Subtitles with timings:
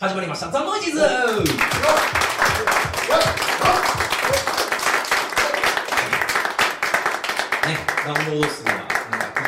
[0.00, 0.48] 始まりました。
[0.48, 1.00] ザ・ノイジーズ。
[1.00, 1.06] ね、
[8.06, 8.94] ダウンロード数がなんか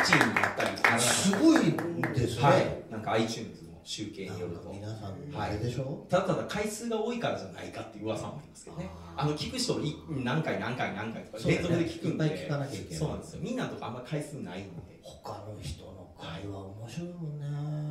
[0.03, 0.97] 1位になったりならなか。
[0.97, 1.71] ったすごい
[2.13, 4.69] ですね、はい、なんか iTunes の集計によると。
[4.73, 8.89] 皆さんあれでしょ、ただただ回数が多いからじゃないかっていう噂もありますけどね。
[9.15, 12.25] ああの聞く人い何回何回何回とか連続で聞くんで。
[12.25, 12.99] いっぱい聞かなきゃいけない。
[12.99, 13.39] そうなんですよ。
[13.41, 14.99] みんなとかあんま回数ないんで。
[15.01, 17.45] 他の人の会話面白いもんね。
[17.45, 17.90] え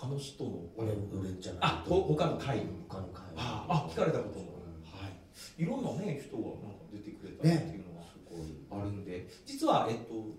[0.00, 1.60] 他の人の俺俺じゃない？
[1.62, 2.62] あほ他の会？
[2.88, 3.22] 他の会。
[3.36, 5.62] あ話あ聞かれたことはい。
[5.62, 6.58] いろんなね人がなんか
[6.92, 10.36] 出てくれたっていうのはすごいあるんで、実はえっと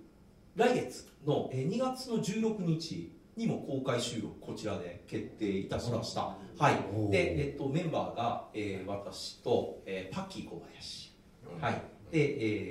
[0.56, 6.36] 来月のえー2月の16日にも公開収録こちらで決定いたしました。
[6.58, 7.12] はい。
[7.12, 11.16] でえっとメンバーが、えー私と、えーパッキー小林、
[11.62, 11.74] はい。
[12.12, 12.20] で、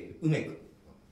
[0.06, 0.56] えー梅君、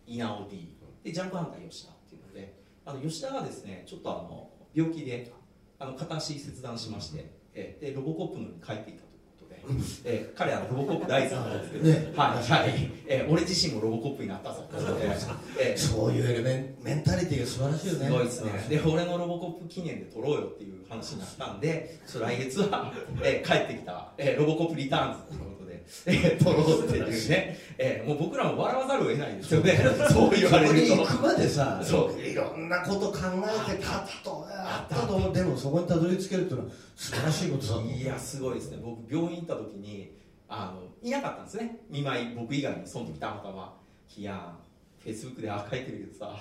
[0.07, 5.33] 稲尾 D でジャンプハンター吉田っていうので、あの吉田がですねちょっとあの病気で
[5.79, 9.63] あの片足切断しまして、えーでロボコップのように帰っていたということで。
[10.05, 12.13] えー彼はロボコップ大好きなんですけど、ね。
[12.17, 14.65] はいはい、えー俺自身もロボコップになったぞ、
[15.59, 18.07] えーそういうエレメンメンタリティが素晴らしいよね。
[18.07, 18.67] すごいですね。
[18.69, 22.93] で俺のロボコップ記念で撮ろうよっていう話になったんで来月は、
[23.23, 25.37] えー帰ってきた、えーロボコップリターンズ
[26.07, 29.79] えー撮ろうっていうね、えーもう僕らも笑わざるを得ないですよね。
[30.11, 32.21] そう言われそこるとに行くまでさそう。
[32.21, 33.19] いろんなこと考
[33.69, 35.07] えてカットあった。
[35.07, 38.79] とでもそこにたどり着けるっていうのは素晴らしいことだと思ういやすごいですね。
[38.83, 40.17] 僕病院行った時に
[40.49, 41.79] あのいなかったんですね。
[41.91, 43.77] 見舞い僕以外にその時たまたま
[44.17, 44.55] 「いや
[45.03, 46.37] フェイスブックであ書いてるけどさ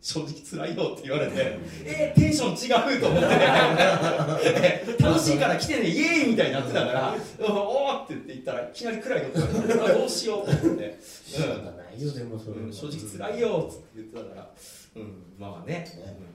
[0.00, 3.28] 正直辛いよ」って言われて「えー、テンション違う」と思って。
[4.44, 12.66] えー楽しいから来てねイエーイみたいになってたから「おお!」って言って言ったらいきなり暗いこと言われてあ どうしようと思って、仕方ないよでもそれうん。
[12.66, 12.98] うん正直
[13.30, 14.50] 辛いよって言ってたから、
[14.96, 15.86] うん、まあね。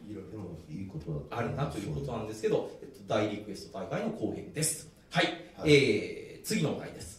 [0.08, 4.88] いろいろでもいいことあるなということなんですけど、えっと、大リクエスト大会の後編です。
[5.10, 5.26] はい、
[5.58, 5.74] はい。
[5.74, 7.15] えー次のお題です。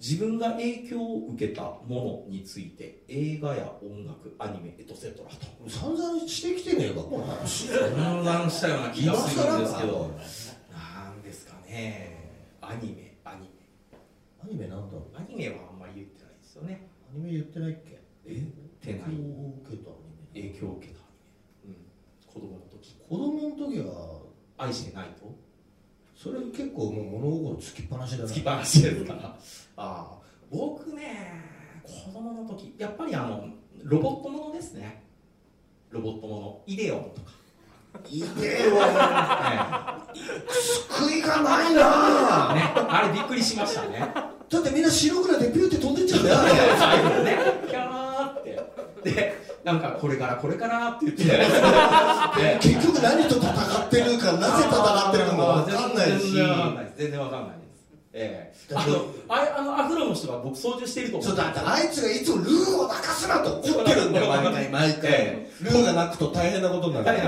[0.00, 5.68] うん自分が影響を受けたものについて映画や音楽、アニメ、エトセトラと。
[5.68, 10.08] 散々してきてねえかこの話混乱したような気がするんですけど。
[10.70, 12.16] 今なんですかね。
[12.60, 13.98] アニメ、アニメ。
[14.40, 15.16] アニメなんだろう。
[15.16, 16.86] アニメはあんまり言ってないですよね。
[17.12, 18.00] アニメ言ってないっけ？
[18.26, 18.46] え？
[18.80, 19.00] てない。
[19.00, 19.98] 影響を受けたアニ
[20.32, 20.40] メ。
[20.48, 21.02] 影響を受けたア
[21.66, 22.94] ニメ、うん、子供の時。
[22.94, 24.22] 子供の時は
[24.58, 25.34] 愛してないと？
[26.28, 28.28] それ結構もう物心つきっぱなしだな。
[28.28, 29.14] つきっぱなしですか？
[29.14, 29.38] らあ
[29.76, 30.18] あ。
[30.50, 31.42] 僕ね
[31.84, 33.48] 子供の時やっぱりあの
[33.82, 35.04] ロボットものですね。
[35.90, 36.60] ロボットもの。
[36.66, 37.30] イデオンとか、
[38.10, 38.76] いでよ
[40.90, 42.54] 救いがないな。
[42.54, 43.98] ね、あれびっくりしましたね。
[43.98, 46.36] だってみんな白くなってピューって飛んでっちゃうんだよ
[49.68, 52.58] なんかこれからこれからって言って ね。
[52.60, 56.32] 結局何と戦ってるかなぜ戦ってるかも分かんないし。
[56.96, 57.67] 全然わかんない
[58.18, 58.74] ええ。
[58.74, 65.10] あのあれあのアフロの人が僕操縦していると思そうだってあいつがいつもルーを泣かすなと怒ってるんだよ毎回毎回。
[65.10, 67.18] えルーが泣くと大変なことになる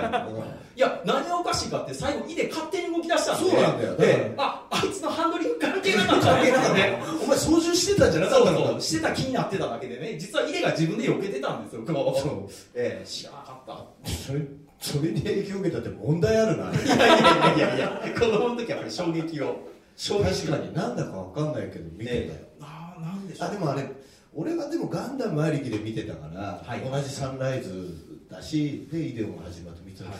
[0.76, 3.50] いや何がおかしいかって最後イデ勝手に動き出したんで。
[3.50, 3.96] そうなんだよ。
[3.96, 6.98] でああいつのハンドリング関係なかったね。
[7.22, 8.66] お前操縦してたんじゃなかったのか。
[8.70, 10.16] そうしてた気になってただけでね。
[10.18, 12.20] 実はイデが自分で避けてたんですよこう。
[12.20, 12.48] そう。
[12.74, 14.10] ええ知らなかった。
[14.10, 14.40] それ
[14.80, 16.72] それに影響を受けたって問題あるな。
[16.72, 19.68] いやいやいやいやいや子供の時はやっぱり衝撃を
[20.08, 22.48] 確かになんだか分かんないけど見てたよ、ね。
[22.60, 23.48] ああなんでしょう。
[23.48, 23.90] あでもあれ
[24.34, 26.80] 俺はでもガンダムありきで見てたから、はい。
[26.80, 30.14] 同じサンライズだしでイデオンが始まって見てた、はい。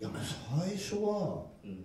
[0.00, 0.18] い、やもう
[0.66, 1.84] 最初はうん。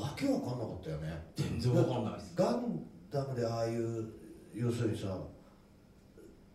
[0.00, 1.22] わけわかんなかったよね。
[1.36, 2.32] 全然わかんないです。
[2.36, 2.80] ガン
[3.10, 4.06] ダムでああいう
[4.54, 5.18] 要するにさ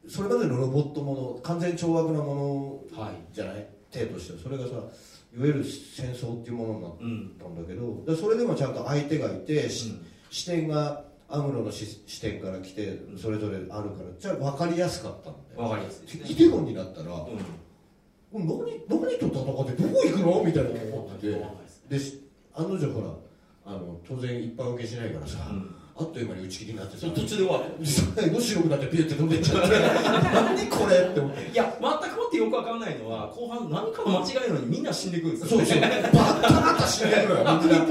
[0.07, 3.15] それまでのロボットもの完全懲悪なものはい。
[3.33, 3.67] じゃない？
[3.91, 4.39] 体としては。
[4.39, 14.09] それがさいわゆる戦争っていうものになっうんたんだけどでそれでもちゃんと相手がいて、しうん視点がアムロのし視点から来てそれぞれあるから。
[14.19, 15.61] じゃあ分かりやすかったんだよ。
[15.61, 16.25] わかりやすいですね。
[16.29, 18.47] イデオンになったら、うん。
[18.47, 18.47] 何
[18.89, 20.43] 何と戦ってどこ行くの？
[20.43, 21.45] みたいな思ってて。
[21.89, 22.23] でし
[22.55, 23.01] 案の定ほ
[23.65, 25.75] らあの当然一般受けしないからさ、うん。
[25.97, 27.85] あっという間に打ち切りになってさ途中で終わる。
[27.85, 29.69] 最 後白くなってピュって飛んでっちゃって。
[30.33, 31.49] 何これって思って。
[31.51, 35.81] いや全くもってよくわかんないのは後半何かの間違いなのにみんな死んでいくんですよそうそう。
[35.81, 36.11] バッ
[36.41, 37.85] タバタ死んでるのよあみんな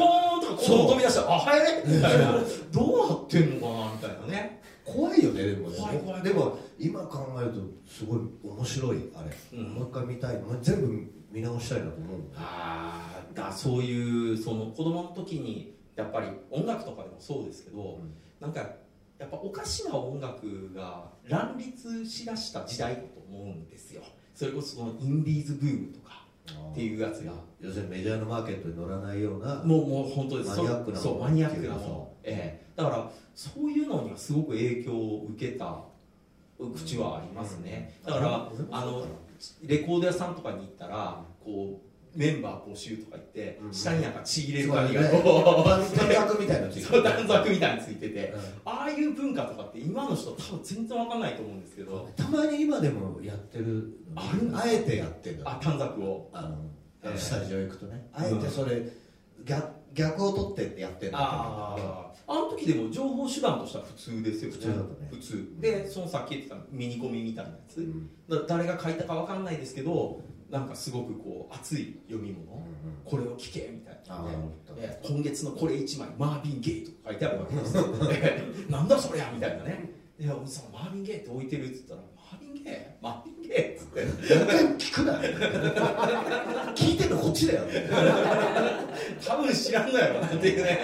[0.58, 0.88] 首ポーンとかこう。
[0.88, 2.32] 飛び出したらあはいみたいな。
[2.72, 4.62] どうなってんのかなみたいなね。
[4.84, 5.76] 怖いよねでもね。
[5.78, 9.74] 怖い怖いでも今考えるとすごい面白いあれ、うん。
[9.74, 10.36] もう一回見たい。
[10.38, 18.14] もう全部見直したいなと思うああだそういうその子供の時にやっぱり音楽とかでもそうですけど、ん。
[18.40, 18.60] なんか
[19.18, 24.02] やっぱおかしな音楽が乱立しだした時代だと思うんですよ。
[24.34, 26.07] それこそそのインディーズブームとか
[26.52, 27.32] っていうやつが。
[27.60, 31.76] 要するにメジャーのマーケットに乗らないようなもうもう本当ですマニアックなそうマニアックな
[32.22, 32.66] ええ。
[32.76, 35.80] だからそういうのにはすごく影響を受けた
[36.58, 39.06] 口はありますね、だからあの
[39.62, 41.87] レコード屋さんとかに行ったらこう
[42.18, 43.72] メンバー募集とか言って、うん。
[43.72, 48.08] 下になんかちぎれるそうだ紙がね 短冊みたいなのついてそう短冊みたいについて。
[48.10, 48.40] てうん。
[48.64, 52.08] ああいう文化とかって今の人多分全然わかんないと思うんですけど。
[52.16, 56.28] たまに今でもやってるああえてやってるあ短冊を。
[56.32, 58.08] あのスタジオ行くとね。
[58.12, 58.82] あえてそれ
[59.44, 64.56] 逆逆を取ってやってるんだあああの時でも情報手段としては普通ですよね。
[64.56, 65.08] 普通だったね。
[65.12, 65.48] 普通。
[65.60, 68.10] でそのさっき言ってたミニコミみたいなやつ、うん。
[68.28, 70.20] だ誰が書いたかわかんないですけど
[70.50, 72.64] なんかすごくこう熱い読み物、
[73.04, 74.24] これを聞けみたいなあ
[74.70, 77.74] あで今月のこれ1枚マービン・ゲイとか書いてあるわけです
[78.70, 79.90] なんだそりゃみたいなね。
[80.18, 82.00] いやそのマービン・ゲイって置いてるっつったら
[82.30, 84.00] マービン・ゲイマービン・ゲイっつって。
[84.78, 85.18] 聞くな
[86.74, 87.62] 聞いてるこっちだよ。
[89.26, 90.78] 多分知らんのやろっていうね。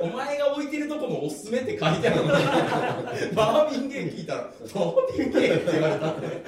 [0.00, 2.38] お前が置いてるとこのおすすめって書いてあるの。
[2.38, 2.44] に
[3.34, 6.44] マービン・ゲイ聞いたらマービン・ゲイって言われたんで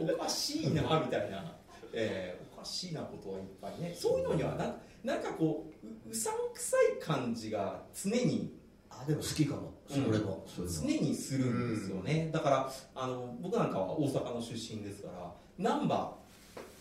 [0.00, 1.56] おかしいなみたいな、
[1.92, 3.94] えーおかしいなことはいっぱいね。
[3.96, 4.74] そういうのにはな
[5.04, 8.52] なんかこうううさんくさい感じが常に。
[8.90, 9.77] あでも好きかも。
[9.88, 16.14] それういうの常にするんですよね、だからあの僕なんかは大阪の出身ですから難波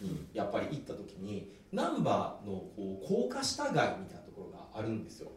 [0.02, 5.32] にやっぱり行った時に難波のこう高架下街みたいなところがあるんですよ。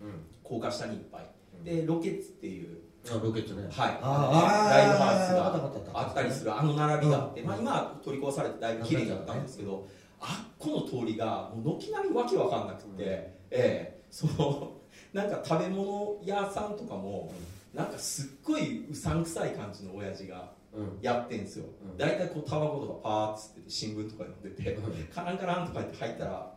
[0.00, 0.24] うん。
[0.42, 1.64] 高架下にいっぱい。
[1.64, 2.78] でロケッツっていう
[3.10, 3.68] あロケットね。
[3.70, 3.98] はい。
[4.00, 7.46] ああライブハウスがあったりするあの並びがあって、うん。
[7.48, 9.86] まあ、今は取り壊されてだいぶ綺麗になったんですけど、
[10.20, 13.00] あっこの通りがもう軒並みわけわかんなくて、うん。
[13.02, 14.02] ええ。
[14.10, 14.77] その
[15.12, 17.32] なんか食べ物屋さんとかも
[17.74, 20.98] なんかすっごいうさんくさい感じの親父がうん。
[21.00, 21.96] やってんすよ、うん。
[21.96, 24.78] 大体こうタバコとかパーッつってて新聞とか読んでて、
[25.12, 26.52] カランカランとか言って入ったら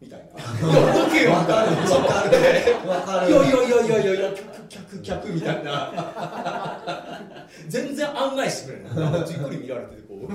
[0.00, 3.30] みたいな「OK よ」みたいなそうわかるわかる。
[3.30, 7.48] いやいやいやいやいやいや客客客みたいな。
[7.68, 9.26] 全然案内してくれない。
[9.26, 10.32] じっくり見られててこう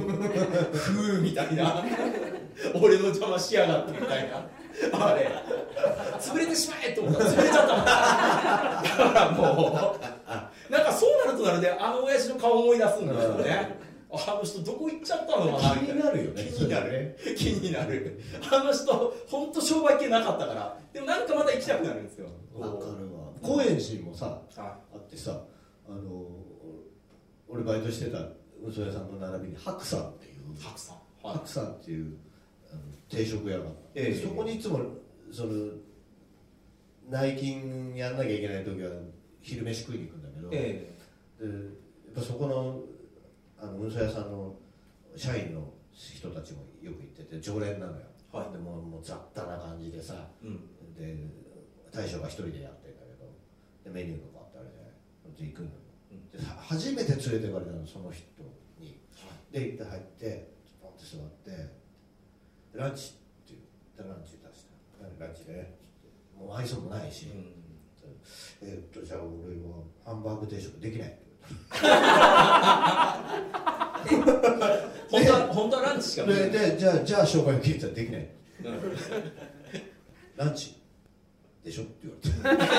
[0.77, 1.81] ふうみたいな。
[2.75, 4.45] 俺の邪魔しやがってみたいな
[4.93, 5.29] あれ。
[6.19, 7.23] 潰れてしまえと思った。
[7.23, 9.97] ら潰れちゃっただからも
[10.69, 10.71] う。
[10.71, 13.79] なんかそうなるとなるであの親父の顔思い出すんですよね。
[14.13, 16.43] あの人どこ行っちゃったのかな気になるよね。
[16.43, 17.17] 気になる。
[17.37, 18.19] 気になる。
[18.51, 20.77] あの人本当商売系なかったから。
[20.93, 22.27] でもなんかまた行きたくなるんですよ。
[22.57, 23.31] わかるわ。
[23.41, 24.41] 高円寺もさは
[24.93, 25.41] あってさ
[25.87, 26.25] あの
[27.47, 28.35] 俺バイトしてたう
[28.73, 30.53] そ屋さんの並びに白さんっていう。
[30.53, 30.95] い白さん
[31.25, 32.17] は白さんっていう
[33.09, 33.65] 定食屋が
[33.95, 34.15] ええ。
[34.15, 34.79] そこにいつも
[35.31, 35.71] その
[37.09, 38.89] 内勤やんなきゃいけない時は
[39.41, 40.95] 昼飯食いに行くんだけど、え
[41.39, 42.79] でやっぱそこの
[43.59, 44.55] あの運送屋さんの
[45.15, 48.51] 社員の人たちもよく行ってて常連なのよ、はい。
[48.51, 50.95] でもうもう雑多な感じでさえうん。
[50.95, 51.17] で
[51.91, 53.29] 大将が一人でやってるんだけど
[53.83, 54.69] でメニューとかあってあれ
[55.37, 55.71] で行くのよ。
[56.11, 56.29] うん。
[56.31, 58.23] では初めて連れてかれたのその人
[58.79, 58.99] に。
[59.51, 61.80] で行って入ってポンって座ってで
[62.73, 65.25] ランチって言ってランチ出した。
[65.25, 65.73] ランチね
[66.37, 67.53] もう愛想もないし、うん。
[68.63, 71.17] えーっとじゃあ俺はハンバーグ定食できない
[75.09, 78.21] 本当は本当はランチしか言見えないわれてでじゃあじゃあ生姜焼きって言ったらできない。
[78.21, 78.81] うん。
[80.37, 80.81] ランチ
[81.63, 82.17] でしょって言わ
[82.51, 82.71] れて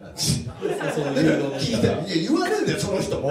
[0.00, 3.30] ランチ聞いたらいや言われるんだよその人も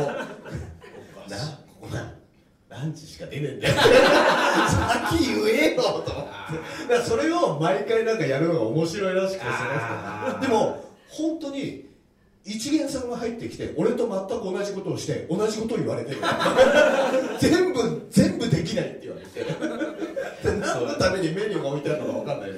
[2.78, 3.76] ランチしか出ねえんだよ。
[5.10, 6.12] 先言えよと思って。
[6.12, 6.24] だか
[6.90, 11.88] らそれを毎回なんかやるのが面白いらしくてでも本当に
[12.46, 16.18] 一元さんが入ってきて俺と全く同じことをして同じことを言われてる。
[17.42, 22.52] 全部全部できないって言われてで何のためにメニューが置いてあるのか分かんない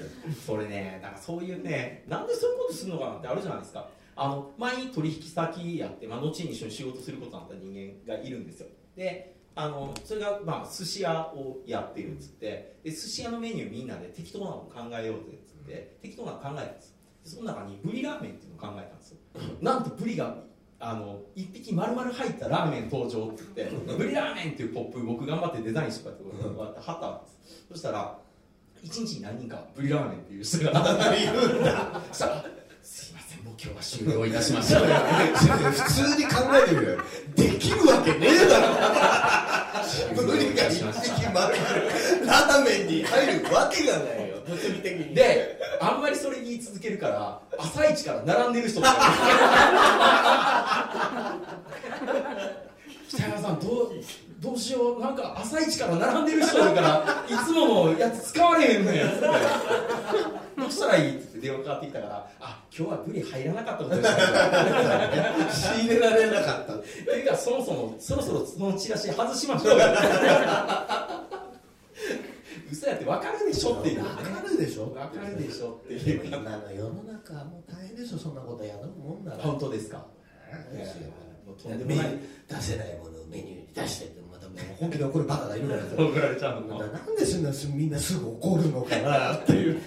[0.46, 3.90] それねなんかそういうねなんでそういうことするのかなってあるじゃないですか。
[4.22, 7.74] あの前に取引先やって、まあ、後に一緒に仕事することになった人
[8.06, 8.68] 間がいるんですよ。
[8.98, 16.96] であのそれがまあ寿司屋をやってるっつってで寿司屋のメニューみんなで適当なのを考えようぜっつって適当なの考えたんです。
[17.26, 19.12] でその中にブリラーメンっていうのを考えたんです。
[19.12, 19.18] よ
[19.60, 20.38] なんとブリが
[20.80, 27.66] あの一匹丸々入ったラーメン登場って言ってブリラーメンっていうポップ僕頑張ってデザインしってこうやって貼ったんです。
[27.68, 28.18] そしたら
[28.82, 30.72] 一日に何人かブリラーメンっていう人が
[31.14, 32.02] いるんだ
[33.62, 34.86] 今日は終了いたしました普
[35.92, 36.98] 通に考えてみるよ。
[37.36, 38.68] できるわけねえだろ。
[40.16, 44.38] ブリが一匹丸々ラーメンに入るわけがないよ。
[44.48, 45.14] 物理的に。
[45.14, 48.96] であんまりそれ言い続けるから朝一から並んでる人とか。
[53.10, 53.92] 北山さんどう？
[54.40, 59.22] どうしようなんか朝一から並んでる人いるから いつものやつ使われへんのやつって
[60.58, 64.16] どうしたらいいって言って電話かかってきたからあ今日はブリ入らなかったことにした
[65.52, 66.74] 仕 入れられなかった。
[66.76, 69.80] っていうかそもそもそろそろそのチラシ外しましょう。
[69.80, 69.86] よ
[72.72, 74.04] 嘘やって分かるでしょっていう。
[74.04, 74.86] ねわかるでしょ。
[74.86, 76.20] 分かるでしょってでいう。
[76.30, 79.44] も今の世の中はもう大変ですよそんなことやるもんなら。
[79.44, 80.06] 本当ですか？
[80.74, 81.08] ですよ
[81.54, 85.88] とんでもない出せないものをメニューに出してってまたもう本気で怒るバカがいるからさ。
[85.98, 86.86] 怒られちゃうのな。
[86.86, 89.82] んでそんなすみんなすぐ怒るのかなっていう。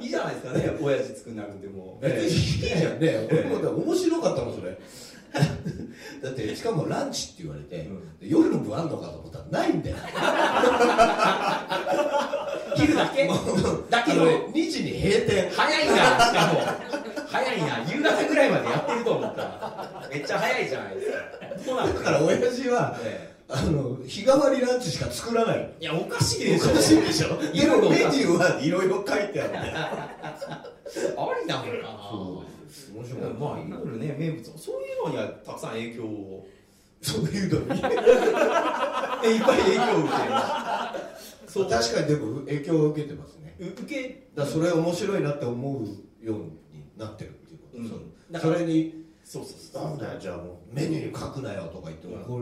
[0.00, 1.98] いいじゃないですかね親父作んなくても。
[2.02, 3.28] 別にいいじゃんね。
[3.30, 4.78] 俺も面白かったもんそれ。
[6.22, 9.96] だってしかもランチって言われて、夜の部あんのかと思ったらないんだよ。
[12.76, 13.26] 昼だけ？
[13.90, 14.22] だけど。
[14.22, 15.50] あの2時に閉店。
[15.50, 16.60] 早いなしかも
[17.34, 21.02] 早いな夕方ぐらいまでやってると思ったらめっちゃ早いじゃないで
[21.58, 25.58] すかだから親父はえあの日替わりランチしか作らない。
[25.58, 29.62] えいやおかしいでしょおかしいでしょいろいろでもメニューはいろいろ書いてあってあ
[31.42, 31.88] りなのかな
[32.94, 36.46] 面白いまあいろいろね名物そういうのにはたくさん影響を
[37.02, 37.82] そういうのに
[39.24, 43.54] えいっぱい影響を受けそう確かにでも影響を受けてますね。
[43.60, 46.52] 受けだそれ面白いなって思うように
[46.96, 47.90] なってるっていうこと、うん。
[48.32, 49.84] だからそれにそうそうそう。
[49.84, 52.40] なんだよじゃあもうメニューに書くなよとか言って怒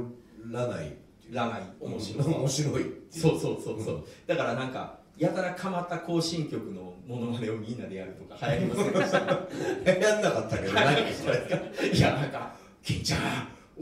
[0.51, 0.95] らない
[1.31, 1.63] らない。
[1.81, 2.27] 面白い。
[2.27, 2.85] 面白い。
[3.11, 9.19] そうそうそうそう、だからなんかやたらかまった行進曲のモノマネをみんなでやるとか流行りませんでした？
[10.09, 11.39] やんなかったけど何それ
[11.93, 13.21] いやなんか「金ちゃん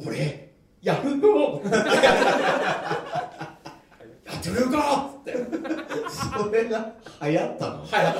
[0.06, 0.50] 俺
[0.82, 1.70] やるよ!」や
[4.34, 5.10] ってみようか！
[5.20, 5.32] って。
[6.10, 7.84] それが流行ったの？
[7.84, 8.14] 流行った流行っ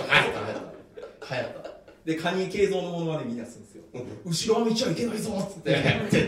[1.29, 1.37] た。
[1.37, 1.70] 流行った
[2.05, 3.83] でカニ映像のものまでみんなするんですよ。
[4.25, 5.77] 後ろは見ちゃいけないぞっつって。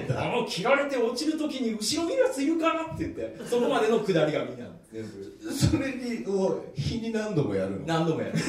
[0.14, 5.52] あの切られて落ちるときに後ろ見るやついるかなって言ってそこまでのくだりがみんな全部。
[5.52, 7.86] それにを日に何度もやるの？
[7.86, 8.34] 何度もやる。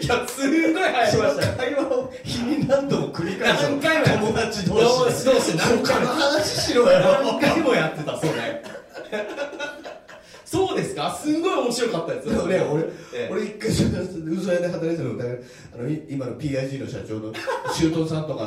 [0.00, 3.76] いやすんごい流行りましたよ会話を日に何度も繰り返すの？
[3.76, 5.32] 何回も友達同士で。
[5.34, 6.06] 同士何回も。
[6.06, 6.98] 話しろよ。
[7.00, 8.62] 何回もやってたそれ
[10.54, 11.10] そうですか？
[11.12, 13.28] すんごい面白かったでもね、俺、ええ。
[13.32, 14.00] 俺一回その
[14.32, 15.24] 嘘屋で働いてたの、だ
[15.74, 17.32] あのい今の PIG の社長の
[17.74, 18.46] 周東さんとか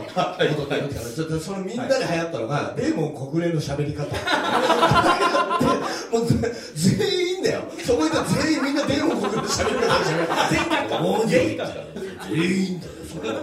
[1.26, 4.06] っとそのみんなで流行ったのが、デーモン国連の喋り方。
[6.12, 7.64] もうぜ全員だよ。
[7.86, 9.82] そこいた全員みんなデーモン国連の喋り方。
[10.00, 10.18] でしょ
[10.50, 11.00] 全員か。
[11.00, 11.66] もう全員か
[12.32, 13.30] 全員だよそれ。
[13.32, 13.36] は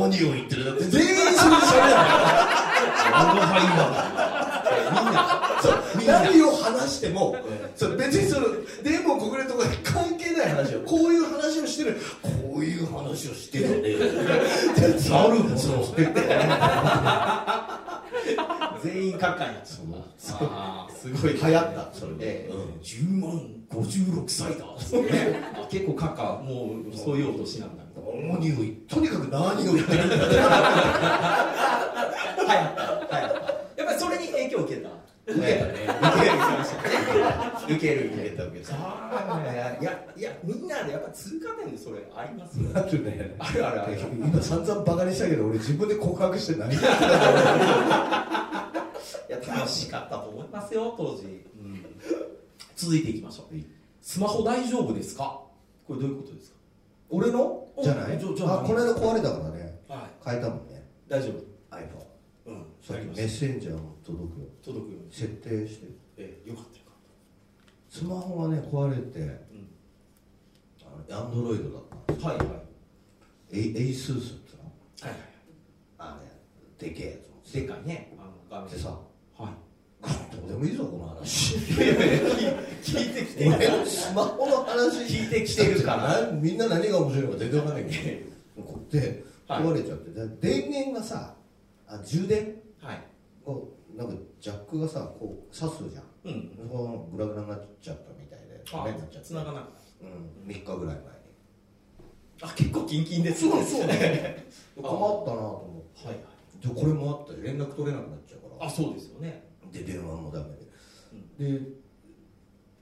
[0.00, 0.84] 何を言ってるだって。
[0.84, 1.96] 全員それで喋るんだよ
[3.14, 5.51] あのハイマーみんな
[6.06, 7.36] 何を話しても、
[7.76, 8.46] それ別にその
[8.82, 10.80] デーモン国連とか関係ない話よ。
[10.86, 11.96] こういう話をしてる。
[12.22, 13.94] こういう話をしてるね。
[15.10, 15.76] なるほどそう。
[18.82, 21.34] 全員閣下になっちゃったあーすごい。
[21.34, 21.88] 流行った。
[21.92, 22.52] それで、ええ。
[22.52, 22.62] うん。
[22.80, 23.30] 10万
[23.70, 24.64] 56歳だ。
[25.00, 25.40] ね。
[25.54, 27.82] あ結構閣下もうそういうお年なんだ。
[27.94, 30.16] 何を言とにかく何を言ってるんだ。
[30.16, 30.34] 流行った
[32.42, 32.82] 流行った。
[32.82, 32.88] や
[33.84, 34.88] っぱりそれに影響を受けた？
[35.26, 35.72] 受けたね。
[35.92, 37.68] 受ける受けたね。
[37.68, 38.74] 受ける受けた受けた。
[38.74, 42.68] あーいやいやみんなでやっぱ通過点でそれありますよ。
[42.74, 43.36] あとね。
[43.38, 43.98] あるあるある。
[44.16, 46.80] 今散々バカにしたけど俺自分で告白して何いや
[49.46, 51.44] 楽しかったと思いますよ当時、
[52.76, 53.56] 続いていきましょう。
[54.00, 55.40] スマホ大丈夫ですか？
[55.86, 56.52] これどういうことです
[57.10, 57.68] 俺の？
[57.82, 58.18] じゃない？
[58.18, 59.78] じゃじゃあこの間壊れたからね。
[59.86, 60.84] かはい変えたもんね。
[61.08, 61.34] 大丈夫。
[61.76, 61.82] iPhone
[62.46, 62.66] うん。
[62.82, 64.46] さっきメッセンジャーも届くよ。
[64.64, 64.98] 届くよ。
[65.00, 65.86] うに設定して。
[66.18, 66.94] ええよかったよかっ
[67.88, 69.40] スマホがね壊れて
[71.08, 72.54] た、アンドロイドだったうん、はいは
[73.52, 73.58] い。
[73.58, 74.64] エイスースっての？
[75.08, 75.20] はいはい。
[75.98, 76.18] あ
[76.80, 78.14] れでけえやつでかいね。
[78.18, 78.70] あの画面。
[78.70, 78.98] でさ
[79.36, 79.54] は
[80.02, 81.56] どうでもいいぞこの話。
[81.56, 83.44] いいやいや聞いてきて。
[83.44, 86.22] る俺スマホの話聞いてきてるから。
[86.22, 88.62] なみんな何が面白いのか全然わかんないけど。
[88.62, 90.10] こうではい壊れちゃって。
[90.10, 91.34] で電源がさ
[91.86, 93.02] あ充電はい。
[93.44, 96.04] こうなんかジャックがさこう刺すじゃん。
[96.24, 96.54] うん。
[96.56, 99.28] そのグラグラになっちゃったみたいでダあメになっちゃって。
[99.28, 99.70] 繋がなかっ
[100.02, 100.48] うん。
[100.48, 101.02] 3日ぐらい前に。
[102.38, 103.86] たあ結構キンキンですそうそう。
[103.88, 104.46] ね
[104.76, 105.00] 困ったなと
[105.68, 106.06] 思って。
[106.08, 106.68] はいはい。
[106.68, 108.66] でこれもあったり連絡取れなくなっちゃうから。
[108.66, 109.48] あそうですよね。
[109.72, 110.56] で電話もダメ
[111.38, 111.66] で、で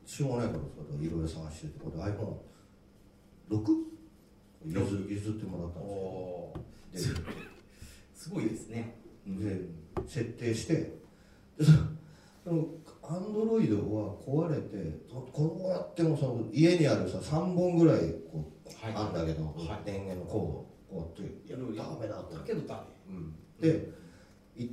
[0.05, 0.69] しょうがないからさ
[1.01, 3.85] いろいろ探しててこれ iPhone6
[4.67, 6.53] 譲譲ってもらったんお
[6.93, 7.17] ですよ。
[8.15, 8.97] すごいですね。
[9.27, 9.61] でで
[10.07, 11.00] 設定して
[13.03, 14.99] アンドロイドは壊れて
[15.33, 18.01] こうやってもその家にあるさ3本ぐらい
[18.33, 19.85] こう、はいあんだけど、はい。
[19.85, 23.35] 電源のコードこうやっていやダメだってだけどダメうん。
[23.61, 23.91] で
[24.57, 24.69] い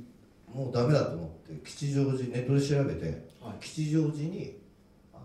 [0.46, 3.06] もうダメだと思って吉祥寺ネットで調べて、
[3.40, 3.60] はい。
[3.60, 4.56] 吉祥寺に
[5.12, 5.24] あの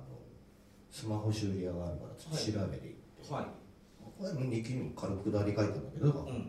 [0.92, 2.70] スマホ修理屋があるから調べて行っ
[3.28, 3.46] て、はい。
[4.20, 6.36] これも日記にも軽く下り書いてあるんだけど、こうん。
[6.36, 6.42] うや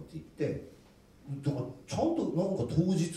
[0.00, 0.70] って行って
[1.44, 3.12] だからちゃんとなんか当日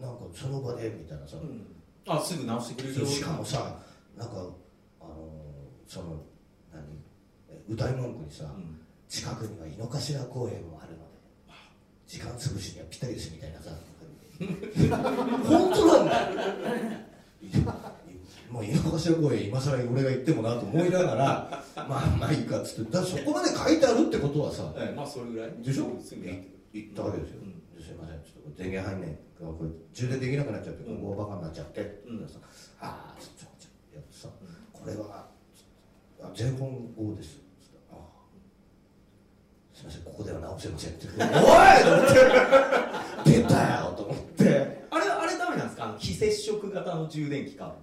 [0.00, 1.66] なんかその場でみたいなさ、うん。
[2.06, 3.06] あすぐ直してくれるよ。
[3.06, 3.78] しかもさ
[4.16, 4.34] なんか
[5.00, 5.16] あの
[5.86, 6.22] その
[6.72, 6.82] 何？
[7.50, 8.80] え歌い文句にさ、うん。
[9.08, 11.04] 近くには井の頭公園もあるので
[12.06, 13.70] 時間潰しにはぴったりですみたいなさ。
[15.48, 16.38] 本当なんだよ。
[18.50, 25.52] もう井の頭公園今更俺が行ってもなと思いながら まあまあいいかっつってだそこまで書いてあるってことはさええまあそれぐらい。
[25.62, 25.90] でしょ？
[26.72, 27.50] 行ったわけですよ、うん。
[27.52, 27.57] で
[27.88, 28.18] すいません。
[28.20, 32.38] ちょっと電源入んねえこれ充電できなくなっちゃってうんここバカになっちゃって、うんさ
[32.80, 34.28] ああちょちょちょやってさ
[34.74, 35.26] これは
[36.20, 37.40] あ全本号です。
[37.90, 37.96] ああ
[39.72, 41.06] すいませんここでは直せませんって。
[41.06, 42.06] おいと思っ
[43.24, 43.40] て。
[43.40, 44.86] 出たよと思って。
[44.90, 45.96] あれあれダメなんですか？
[45.98, 47.74] 非接触型の充電器か。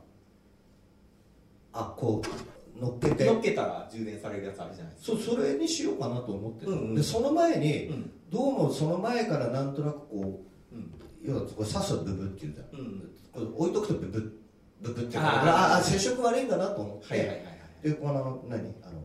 [1.73, 3.25] あこう乗っけて。
[3.25, 5.17] 乗っけたら充電されるやつあるじゃないですか。
[5.17, 6.95] そうそれにしようかなと思ってた、うんうん。
[6.95, 8.11] でその前に、うん。
[8.29, 10.93] どうもその前からなんとなくこううん。
[11.23, 12.79] 要はこれ刺すとブブっていうじゃん。
[12.79, 13.11] うん。
[13.31, 14.39] これ置いとくとブブ
[14.81, 15.25] ブブってあー。
[15.25, 17.89] ああ接触悪いんだなと思って、はいはいはいはい。
[17.89, 18.21] でこの何？
[18.49, 19.03] あのなんだっ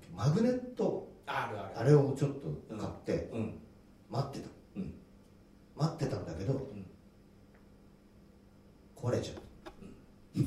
[0.00, 0.08] け？
[0.16, 1.08] マグネット。
[1.26, 1.78] あるある。
[1.78, 3.58] あれをちょっと買ってうん。
[4.10, 4.94] 待ってた、うん。
[5.76, 6.58] 待ってたんだけど、ん。
[8.96, 9.34] 壊れちゃ
[10.36, 10.40] う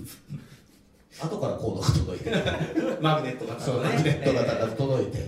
[1.22, 2.32] 後からコードが届いて。
[3.01, 5.20] マグネット型そうマグネットが届いて、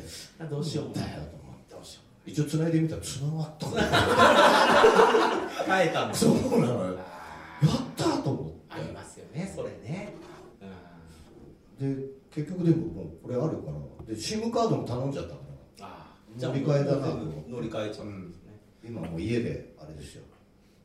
[0.41, 3.67] えどうしようだよと思ってどうしよ一応繋いでみたら繋がった。
[3.67, 3.77] のう
[5.67, 6.93] 変えたんですそうなのよ。
[6.95, 7.01] や
[7.63, 10.13] あったと思ーありますよねそれね。
[11.79, 11.95] で
[12.31, 14.05] 結局でももうこれあるから。
[14.05, 15.39] で SIM カードも頼んじゃったか
[15.79, 16.41] らあー。
[16.41, 17.07] 乗り換えだな
[17.47, 18.59] 乗り換えちゃうんですね。
[18.83, 20.23] 今もう家であれですよ。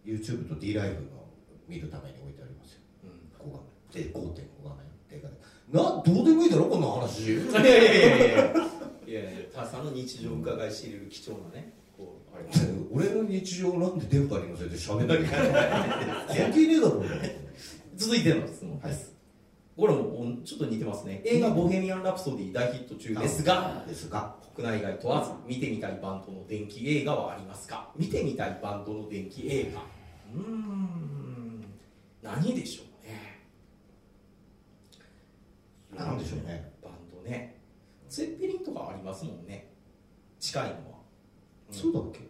[0.04, 1.00] YouTube と D ライブの
[1.68, 2.80] 見るために置いてありますよ。
[3.04, 3.10] うん。
[3.38, 4.79] ここがで5.5画面
[5.72, 7.20] などうでもいいだろこんな話。
[7.32, 9.66] いやいやいやいやいやいや。
[9.66, 11.72] さんの日常を伺い知れる貴重なね
[12.90, 16.38] 俺の日常なんで電波に乗せて喋んなきゃいけない。
[16.44, 17.02] 関係ねえだろ
[17.96, 18.90] 続いての質問はい。
[18.90, 19.14] です、
[19.76, 21.20] これもちょっと似てますね。
[21.24, 24.34] 映画「ボヘミアン・ラプソディ」大ヒット中ですがですが。
[24.56, 27.90] 国内外問わず見てみたいバンドの電気映画はありますか？
[27.96, 29.80] 見てみたいバンドの電気映画。
[30.34, 31.64] うーん。
[32.22, 33.40] 何でしょうね
[36.04, 36.72] なんでしょうね。
[36.82, 36.92] バン
[37.24, 37.60] ドね。
[38.08, 39.72] ツェッペリンとかありますもんね。
[40.38, 40.98] 近いのは。
[41.70, 42.20] そうだっけ？
[42.20, 42.22] う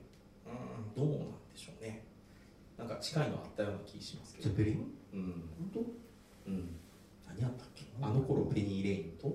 [0.51, 2.05] んどうなんでしょうね。
[2.77, 4.51] なんか近いのあったような気しますけど。
[4.51, 4.93] ゼペリン？
[5.15, 5.45] うん。
[5.75, 5.85] 本
[6.47, 6.77] うん。
[7.29, 7.85] 何やったっけ？
[8.01, 9.29] あの頃ペニー・レインと？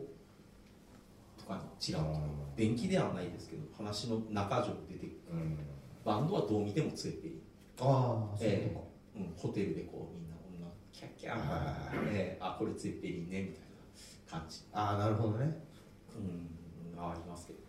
[1.37, 2.19] とかにちらっと
[2.55, 5.17] 電気ではないですけど話の中条出てくる。
[5.29, 5.57] 当うん。
[6.03, 7.41] バンドはどう見てもツェッペリン。
[7.79, 13.64] ああそういうえこうん、ホテルでこうみんな女キャッキャー、あえーあこれツェッペリンねみたいな
[14.39, 15.61] 感じ、とああなるほどね。
[16.15, 17.59] うん、ありますけど。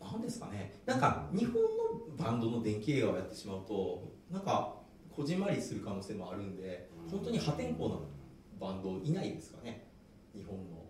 [0.00, 0.72] なんですかね。
[0.86, 1.68] なんか日本の
[2.16, 4.74] バンドの電気映画をやってしまうとなんか
[5.14, 7.96] こじんまりする可能性もあるんで本当に破天荒な
[8.60, 9.86] バンドいないですかね。
[10.34, 10.84] 日本の。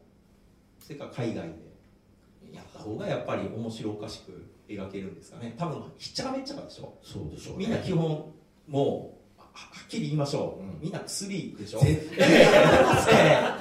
[0.78, 1.66] それから海外で。
[2.52, 5.54] やった方がやっぱり面白おかしく描けるんですかね。
[5.58, 6.96] 多分ひっちゃかめっちゃかでしょ。
[7.02, 7.66] そうでしょうね。
[7.66, 8.32] みんな基本
[8.68, 9.15] も
[9.84, 10.80] っきり言いましょう、うん。
[10.80, 12.46] みんな薬でしょ、絶ええ。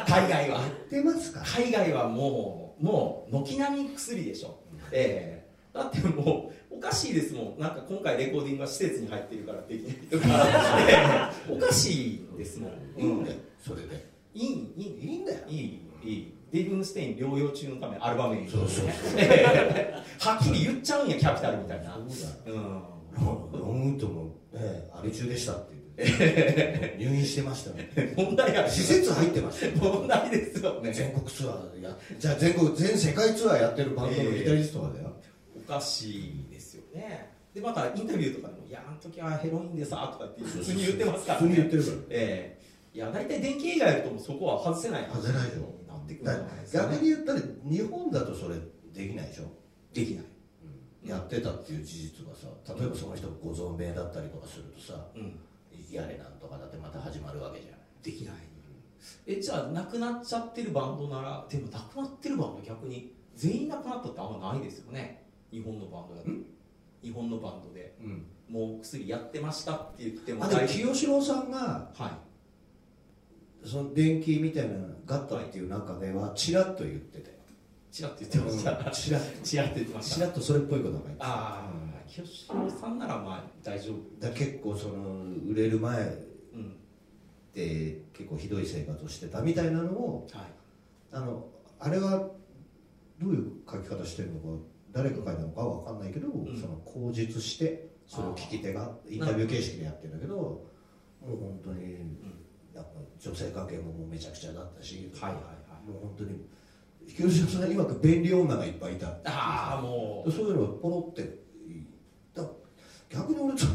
[0.07, 0.61] 海外は。
[0.89, 4.59] 出ますか海外はもうもう軒並み薬でしょ、
[4.91, 5.77] ええ。
[5.77, 7.59] だってもうおかしいですもん。
[7.59, 10.25] なんか今回レコーディングは施設に入ってるからできないとか、
[10.89, 11.53] ええ。
[11.53, 13.23] おかしいですもん、いいん。
[13.23, 14.09] だよそれで。
[14.33, 15.39] いいいいいいんだよ。
[15.47, 15.81] いい。
[16.03, 18.49] いいデイブ・ムステイン療養中のためアルバムに。
[18.49, 18.85] そうそう
[19.17, 19.93] ええ。
[20.19, 21.93] はっきり言っちゃうんやキャピタルみたいな。
[22.09, 22.95] そうだうん。
[23.17, 28.13] ロングウッドもねあれ中でしたって入院してましたね。
[28.17, 28.69] 問題ある。
[28.69, 29.71] 施設入ってましたよ。
[29.77, 30.91] 問題ですよね。
[30.91, 35.13] 全国ツアーやじゃあ全国全世界ツアーやってるバンドのギタリストがだよ、
[35.55, 37.31] おかしいですよね。
[37.53, 41.97] でまたインタビューとかでも「いやあの時はヘロインでさ」とかって普通に言ってますから普通に言ってるるから。
[42.09, 46.31] ええいや大体電気映画やるともうそこは外せない外せないでしょになってくる
[46.71, 48.55] 逆に言ったら日本だとそれ
[48.93, 49.43] できないでしょ、
[49.93, 50.25] できない。
[51.05, 55.37] やってたっていう事実がさ例えばその人がご存命だったりとかするとさうん
[55.93, 57.75] やれなんとかだってまた始まるわけじゃん。
[58.01, 58.35] できない。
[59.27, 65.23] えじゃあ亡くなっちゃってるバンドならでも亡くなってるバンド逆に全員亡くなったってあんまないですよね。
[65.51, 66.29] 日本のバンドだと。
[67.03, 67.95] 日本のバンドで。
[68.01, 68.25] うん。
[68.49, 72.09] もう薬やってましたって言ってもあで清志郎さんが夫は
[73.63, 73.67] い。
[73.67, 77.35] その電気みたいなのがあっていう中ではチラッと言ってたよ。
[77.91, 78.91] チラッと言ってました。
[78.91, 80.15] チラッ チラッと言ってました。
[80.15, 81.64] チラッとそれっぽいことがあ、
[82.15, 84.25] 清志郎さんならまあ大丈夫。
[84.25, 85.99] だ結構その売れる前
[86.53, 86.77] うん
[87.53, 90.45] で結構ひどい生活をしてたみたいなのをはい。
[91.11, 91.45] あの
[91.77, 92.29] あれは
[93.19, 96.31] どういう書き方してるのか誰が書いたのかは分かんないけど、ん。
[96.57, 100.61] その口実してそれを聞き手がインタビュー形式でやってるんだけども
[101.21, 101.97] う本当に
[102.73, 105.49] なんか女性関係ももうめちゃくちゃだったし、はいはいは
[105.85, 105.89] い。
[105.89, 106.45] もう本当に
[107.13, 110.31] 清志郎さん曰く便利女がいっぱいいたああもう。
[110.31, 111.44] そういうのがポロって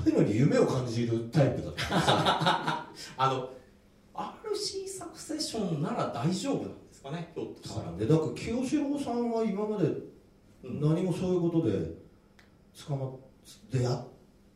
[0.04, 3.50] そういうのに夢を感じるタイプだったからさあの
[4.14, 7.96] RC サクセッションなら大丈夫なんですかねひょっとしたら。
[7.96, 9.86] でだから清志郎さんは今まで
[10.64, 11.72] うん何もそういうことで
[12.86, 13.12] 捕まっ
[13.70, 14.04] てや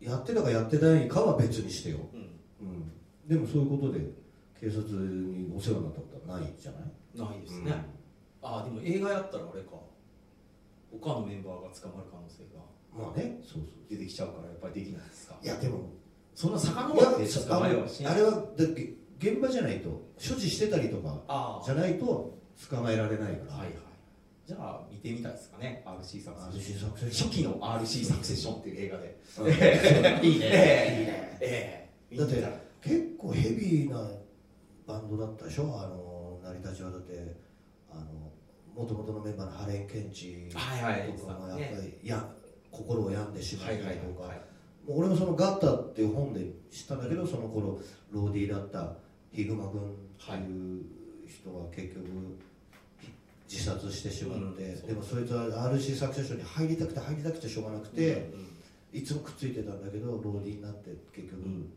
[0.00, 2.68] やってたかやってないかは別にしてよ、うん。
[2.68, 2.92] うん、
[3.26, 4.00] でもそういうことで
[4.61, 6.83] 警察にお世話になったことはないじゃない？
[7.30, 7.72] ないですね、
[8.42, 9.70] ああでも映画やったらあれか。
[11.00, 12.61] 他のメンバーが捕まる可能性が
[12.96, 13.40] まあね。
[13.42, 13.62] そうそう。
[13.90, 15.37] 出てきちゃうからやっぱりできないですか？
[15.42, 15.90] いやでも
[16.35, 22.38] そんな遡ってあれはだって現場じゃないと所持してたりとかじゃないと
[22.70, 23.72] 捕まえられないから、はいはい。
[24.46, 25.83] じゃあ見てみたいですかね。
[25.87, 26.90] RC サクセッション。
[27.11, 29.16] 初期の RC サクセッションっていう映画で。
[29.38, 30.24] うん。
[30.26, 30.46] いいね。
[30.46, 31.38] ええ。
[31.40, 32.16] ええ。
[32.16, 32.42] だって
[32.83, 34.09] 結構ヘビーな
[34.87, 35.64] バンドだったでしょ？
[35.80, 37.37] あの成り立ちはだって
[37.90, 38.04] あの
[38.74, 42.28] 元々のメンバーのハレン・ケンチはいはいとかもやっぱり、や
[42.77, 44.41] 心を病んでしまったりとか、はい
[44.87, 48.95] もう俺もその「ガッタ」っていう本で知ったんだけどその頃ローディーだった
[49.33, 49.85] ヒグマ君っ
[50.19, 50.85] ていう
[51.27, 52.05] 人が結局
[53.49, 58.31] 自殺してしまって、うんでもそいつは RC サクセッションに入りたくて入りたくてしょうがなくて、
[58.93, 61.73] いつもくっついてたんだけどローディーになって結局うん。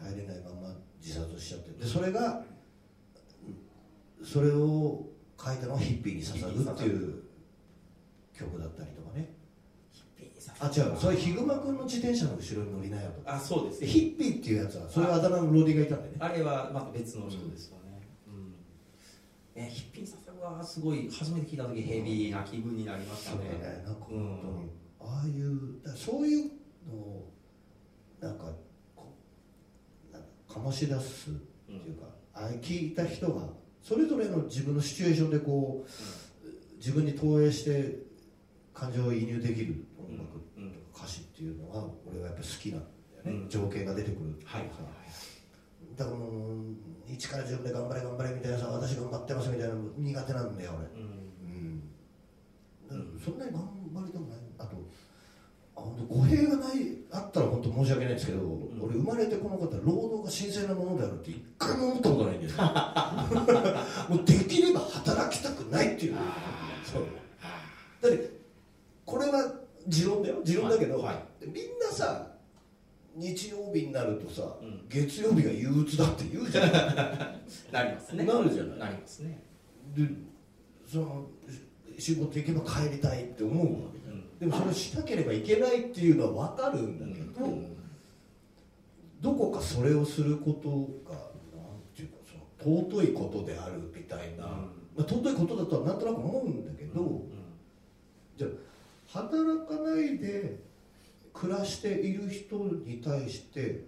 [0.00, 1.84] 入れないまま自殺しちゃって。
[1.84, 2.44] でそれが
[4.24, 5.06] それを
[5.40, 7.22] 書いたのはヒッピーに捧ぐっていう
[8.36, 9.32] 曲だったりとかね
[10.60, 10.96] あ違う。
[10.98, 13.34] それヒグマ君の自転車の後ろに乗りなよとか。
[13.36, 16.16] あそうですでヒッピーっていうやつはそれはあだ名のローディーがいたんでね。
[16.18, 19.62] あれはまた別の人ですよね、うん。
[19.62, 23.94] ね、ヒッピーさせはすごい初めて聞いた時ヘビーな気分になりましたそうだねねなん。
[23.94, 24.40] か本
[24.98, 26.50] 当に、ああいうだそういう
[26.88, 27.32] のを
[28.20, 28.44] なんか
[28.96, 29.14] こ
[30.10, 31.32] うなんか醸し出すっ
[31.66, 33.42] ていうか、ああ聞いた人が
[33.82, 36.46] それぞれの自分のシチュエーションでこう
[36.78, 37.98] 自分に投影して
[38.74, 40.37] 感情を移入できる音楽
[41.38, 43.48] っていうのは俺はやっぱ好きなんだよね、うん。
[43.48, 44.70] 情景が出てくるはいはい
[45.96, 46.30] だからもう
[47.08, 50.82] 1から10で頑張れ頑張れみたいなさ私頑張ってますみたいなの苦手なんだよ俺。
[50.82, 51.82] はいうん。
[52.90, 53.62] うん、そんなに頑
[53.94, 54.38] 張りたくない。
[54.58, 54.76] あと
[55.76, 58.80] あ本当語弊がないあったら本当申し訳ないんですけど、ん。
[58.80, 62.52] 俺生まれてこの方労働が神聖なものであるって一回も思ったことないんだよ
[64.08, 66.16] もうできれば働きたくないっていう。
[66.84, 67.02] そう。
[68.02, 68.30] だって
[69.04, 71.14] これは持論だよ持論だけど、はい。
[71.14, 72.26] はみんなさ
[73.16, 74.84] 日曜日になるとさ、うん。
[74.88, 76.72] 月曜日が憂鬱だって言うじゃん。
[77.72, 78.24] なりますね。
[78.24, 78.78] なるじゃない。
[78.78, 79.42] なりますね。
[79.96, 80.08] で
[80.86, 81.26] その
[81.98, 84.38] 仕事行けば帰りたいって思うわけじゃん、うん。
[84.38, 87.76] でもそれをしなければいけないっていうのは分かるんだけど、うん。
[89.20, 90.68] どこかそれをすること
[91.10, 92.18] がなんていうか
[92.60, 94.50] その尊いことであるみたいな、うん。
[94.50, 97.22] まあ、尊いことだとはなんとなく思うんだけど、うん。
[98.36, 98.50] じゃあ
[99.08, 100.60] 働かないで
[101.32, 103.84] 暮らしている人に対して、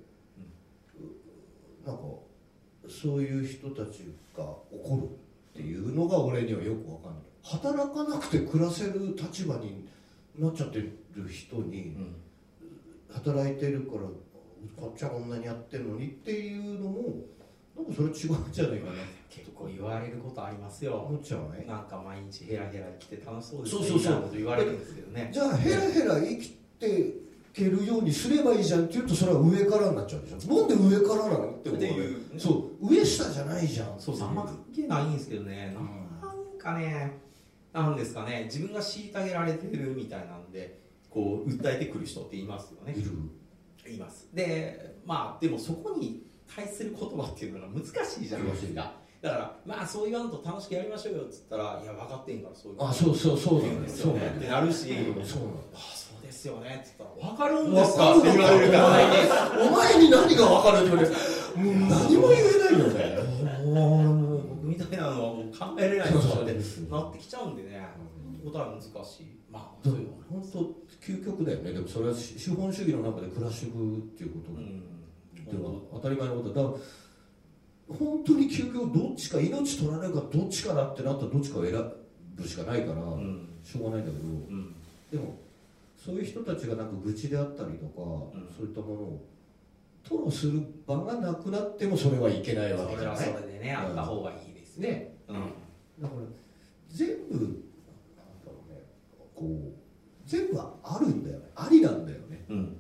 [1.86, 2.02] なんか
[2.88, 4.96] そういう人たちが怒
[5.54, 7.22] るっていうのが俺にはよく分かんない。
[7.42, 9.86] 働かなくて暮らせる立場に
[10.38, 10.90] なっちゃってる
[11.28, 12.16] 人にうん。
[13.12, 14.02] 働いてるから
[14.76, 17.24] こっちはこんなにやってるのにっていうのも
[17.76, 18.92] なんかそれ違うんじゃないかな
[19.30, 20.94] 結構言われることありますよ。
[21.08, 21.64] 思っちゃうね。
[21.66, 24.22] なんか毎日ヘラヘラ生きて楽しそうですそうそうそう。
[24.22, 25.30] こと言われるんですけどね。
[25.32, 27.14] じゃあヘラヘラ生きて
[27.52, 30.54] けるようにすればいいじゃんって言うとそれは上からになっちゃうでしょ？
[30.56, 31.82] なんで上からなのって思う
[32.38, 33.98] そう上下じゃないじゃん。
[33.98, 35.76] そうそうあんま関係ないんですけどね。
[36.22, 37.18] なんかね
[37.72, 38.44] なんですかね。
[38.44, 42.94] 自分が虐げられてるみたいなんでこう訴えてくる人っていますよね。
[42.96, 43.10] いる。
[43.92, 44.28] います。
[44.32, 46.22] でまあでもそこに
[46.54, 54.32] 対する言葉っていうのが難しいじゃないですかだからまあそう言わんと楽しくやりましょうよっつったらいや分かってんからそういうあそうそうそうなんですよね。
[54.36, 54.86] ってなるし。
[54.86, 55.22] そうなんだ
[55.74, 58.16] あそうですよねって言ったら分かるんですか？
[58.18, 59.04] って言われるからね
[59.68, 61.14] お前に何が分かるって言われて
[61.56, 63.70] もう何も言えないよね。
[63.70, 67.86] もう僕みたいなのは考えれない人そうでですなってきちゃうんでね。
[68.42, 68.86] ことは難し
[69.22, 69.26] い。
[69.50, 70.58] まあそういうの本当
[71.04, 71.72] 究極だよね。
[71.74, 74.80] でもそれは資本主義の中で暮らしていくっていうことうん。
[75.44, 76.62] では当たり前のことだ
[77.98, 81.72] 本当に究極どっちか命取られるかどっちかだってなったらどっちかを選
[82.36, 83.48] ぶしかないから、うん。
[83.64, 84.74] しょうがないんだけどうん。
[85.10, 85.36] でも
[85.96, 88.02] そういう人たちがなんか愚痴であったりとか、
[88.34, 88.48] うん。
[88.56, 89.26] そういったものを
[90.04, 93.40] 吐露する場がなくなってもそれはいけないわけそれはじゃない？
[93.40, 94.88] それでね、あった方がいいですね。
[94.88, 95.16] ね。
[95.28, 95.36] うん。
[96.02, 96.20] だから
[96.88, 97.50] 全部なんだ
[98.46, 98.80] ろうね
[99.34, 99.72] こう
[100.26, 101.44] 全部あるんだよね。
[101.54, 102.76] ありなんだよね、うん。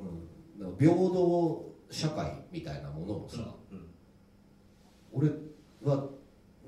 [0.78, 3.59] 平等社会みたいなものをさ、うん
[5.12, 5.28] 俺
[5.82, 6.08] は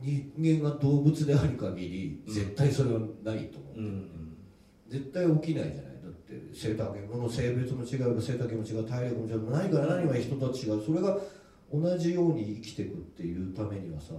[0.01, 2.35] 人間が動物である限りうん。
[2.35, 4.37] 絶対それはないと思う、うんうん。
[4.89, 5.93] 絶対起きないじゃない。
[6.03, 11.19] だって背丈もの性別も違えば背丈も違う体力も違う何から何は人と違うそれが
[11.73, 14.13] 同じように生きていくっていうためにはさ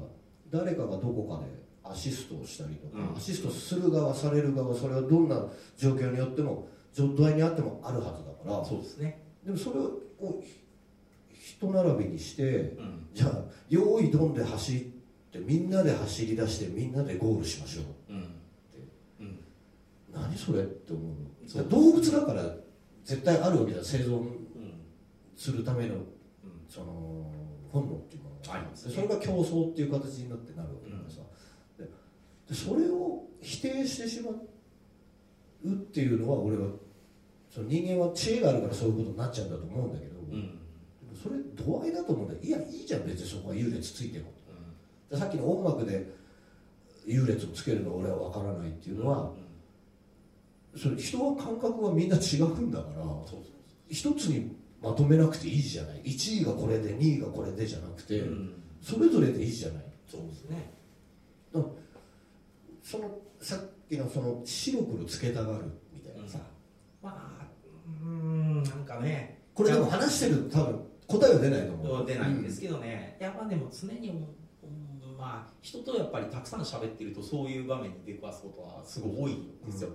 [0.49, 3.17] 誰かがどこかでアシストをしたりとか、うん。
[3.17, 5.45] アシストする側される側それはどんな
[5.77, 8.65] 状況によっても状態にあってもあるはずだから。
[8.65, 9.21] そうですね。
[9.43, 10.62] でもそれをひ
[11.43, 13.07] 人並びにしてうん。
[13.13, 14.79] じゃあ用意ドンで走っ
[15.31, 18.13] てみんなで走り出してみんなでゴールしましょう。
[18.13, 18.35] うん。
[19.19, 19.39] うん。
[20.13, 21.13] 何それって思う
[21.45, 22.43] そうの動物だから
[23.03, 24.33] 絶対あるわけだ生存うん。
[25.35, 26.01] するためのうん。
[26.69, 27.29] その
[27.73, 28.87] 本能っていうものがあります。
[28.87, 28.95] ね。
[28.95, 31.17] でそれが競争っていう形になってなるわけだからさ、
[31.77, 31.85] で
[32.47, 36.67] でそれを否定してしまうっていうのは俺は
[37.49, 40.59] その人間は知恵があるからそういうことになっちゃうんだと思うんだけど、うん
[41.23, 42.39] それ度合いだと思うんだよ。
[42.43, 44.25] いやいいじゃん別にそこは優劣ついても。
[45.09, 46.11] でさっきの音楽で
[47.05, 49.31] 優劣をつけるのは俺は分からないっていうのは、
[50.75, 53.05] それ人は感覚はみんな違うんだから
[53.89, 56.01] 一つにまとめなくていいじゃない。
[56.03, 58.23] 1位がこれで2位がこれでじゃなくて、
[58.81, 59.83] それぞれでいいじゃない。
[60.09, 60.71] そうですね。
[62.83, 66.39] そのさっきのその白黒つけたがるみたいなさ、
[67.01, 67.45] まあ
[68.01, 69.41] うーんなんかね。
[69.53, 72.05] これでも話してると多分答えは出ないと思う。
[72.05, 74.27] 出ないんですけどね、やっぱでも常に、うん
[75.17, 79.89] まあ人とやっぱりたくさん喋ってるとそういう場面に出くわすことはすごい多いんですよ、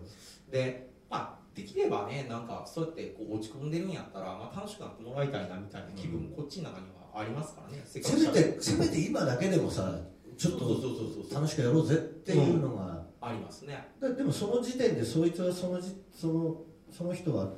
[0.51, 8.57] でまあできればねなんかそうやってこう落ち込んでるんやったら、まあ、楽しくなってもらいたいなみたいな気分もこっちの中にはありますからね、せめ喋て。
[8.61, 9.99] せめて今だけでもさ
[10.37, 13.89] ちょっと楽しくやろうぜっていうのが、ありますね。
[14.01, 16.63] だでもその時点でそいつはそのじその
[16.97, 17.49] その人は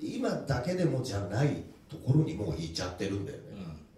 [0.00, 1.64] 今だけでもじゃない
[1.94, 3.44] ところにもう行っちゃってるんだよね、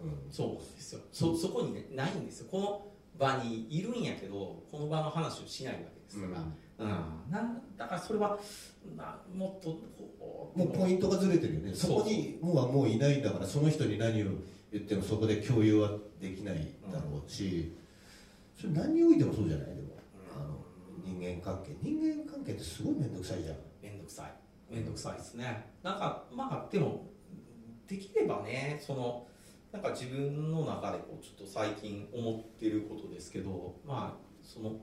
[0.00, 0.32] うん。
[0.32, 1.00] そうですよ。
[1.12, 2.48] そそこに、ね、ないんですよ。
[2.50, 2.86] この
[3.18, 6.42] 場にいるんやけどこの場の話をしないわけですから、
[6.84, 7.32] うん。
[7.32, 8.38] なんだからそれは
[8.96, 11.74] なもっとこうもうポイントがずれてるよね。
[11.74, 14.26] そこにもうはもういないんだからその人に何を
[14.72, 16.56] 言ってもそこで共有はできない
[16.92, 17.74] だろうし、
[18.60, 19.88] それ何においてもそうじゃないでも、
[20.34, 20.58] あの
[21.04, 21.74] 人間関係。
[21.82, 23.56] 人間関係ってすごい面倒くさいじゃん。
[23.82, 24.74] めんどくさい。
[24.74, 25.66] めんどくさいですね。
[25.82, 27.06] なんかまあでも
[27.88, 29.26] できればねその
[29.72, 34.76] なんか自分の中でこうちょっと最近思ってることですけどまあその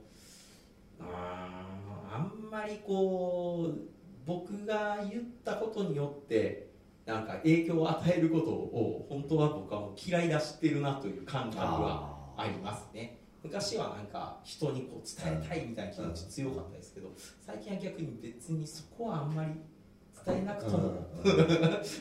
[1.00, 3.78] あーあんまりこう
[4.26, 6.68] 僕が言ったことによって
[7.04, 13.18] なんか影響を与えることを本当は僕はもう嫌いだしてるなという感覚はありますね。
[13.42, 17.12] 昔はなんか人にこう伝えたいみたいな気持ち強かったですけど
[17.44, 19.50] 最近は逆に別にそこはあんまり
[20.26, 21.06] 伝えなくとも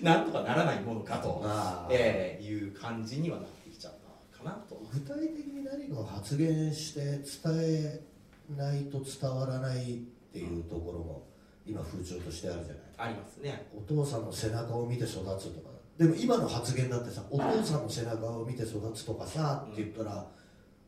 [0.02, 1.44] なんとかならないものかと、
[1.90, 3.94] えーいう感じにはなってきちゃっ
[4.32, 7.22] たかなと具体的に何か発言して伝
[7.56, 8.02] え
[8.58, 9.96] ないと伝わらないっ
[10.32, 11.28] ていうところも
[11.66, 20.26] 今風潮としてあるじゃないありますねお父さんの背中を見て育つとかでも今の発言だってさお父さんの背中を見て育つとかさって言ったら、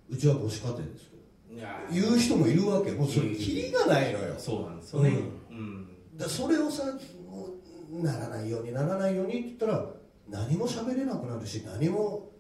[0.10, 5.12] うちは母子家庭ですけど言う人もいるわけもうそれキリがないのよそうなんですよね
[5.52, 6.84] うん、だそれをさ
[7.92, 9.86] ならないようにならないようにって言ったら
[10.30, 12.32] 何も喋れなくなるし何も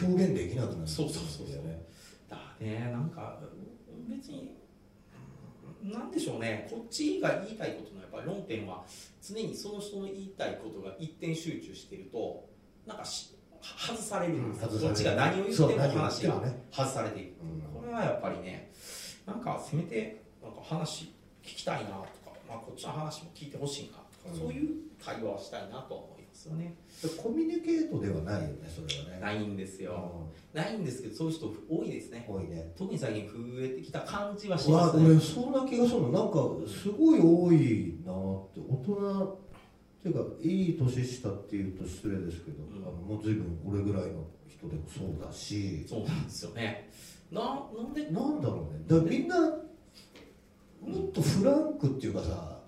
[0.00, 1.46] 表現できなくなるそうそうそう
[2.28, 2.90] だね。
[2.92, 3.38] なんか
[4.08, 4.56] 別に
[5.82, 6.68] うんなんでしょうね。
[6.70, 8.84] こっちが言いたいことのやっぱり論点は
[9.22, 12.48] 常にその人の言いたいことが一点集中してると
[12.86, 17.80] なんかし外されるんですよ、うんこっちが何を言っても話が外されていく、うん。
[17.80, 18.70] これはやっぱりね
[19.26, 22.08] なんかせめてなんか話聞きたいなとか、
[22.48, 24.38] まあ、こっちの話も聞いてほしいなうん。
[24.38, 24.68] そういう
[25.04, 26.74] 対話をしたいなとは思いますよね。
[27.16, 29.20] コミュニケートではないよねそれはね。
[29.20, 32.26] ないんですよ、ないんですけどそういう人多いですね。
[32.28, 32.72] うん多いね。
[32.76, 35.06] 特に最近増えてきた感じはしわますね。
[35.06, 36.10] 俺そんな気がするの。
[36.12, 38.60] なんかすごい多いなって。
[38.60, 39.36] 大人っ
[40.02, 42.82] ていうかいい年下っていうと失礼ですけど、うん。
[42.82, 45.84] あのもう随分俺ぐらいの人でもそうだし。
[45.88, 46.90] そうなんですよね。
[47.32, 47.40] な
[47.76, 48.10] なんで？
[48.10, 48.84] なんだろうね。
[48.86, 52.59] だからみんなもっとフランクっていうかさうん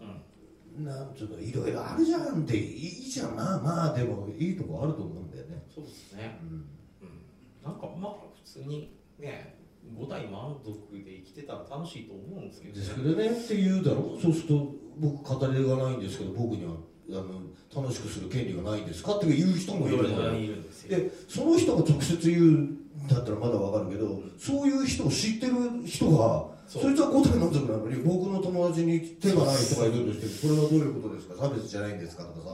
[0.78, 3.36] なんちょっといろいろあるじゃんっていいじゃん。
[3.36, 6.38] まあまあでもいいとこあると思うんだよね、そうですね。
[6.42, 6.48] うん。
[6.48, 7.18] うん。
[7.62, 9.58] なんかまあ普通にね
[9.98, 12.74] 五代満足で生きてたら楽しいと思うんですけど。
[12.74, 13.30] ですけどね。
[13.30, 14.18] って言うだろ？
[14.20, 16.72] そうすると僕語りがないんですけど僕には
[17.10, 17.42] あの
[17.74, 19.16] 楽しくする権利がないんですか？
[19.16, 20.34] っていう人もいるのよ。
[20.34, 20.96] いるんですよ。
[20.96, 25.54] でその人が直接言うんだったらまだわかるけど、そういう人を知ってる
[25.86, 27.88] 人がそいつは答え満足なの？
[27.88, 31.34] に僕の友達に手がない人がいるとしてそれはどういうことですか？
[31.36, 32.48] 差別じゃないんですかとか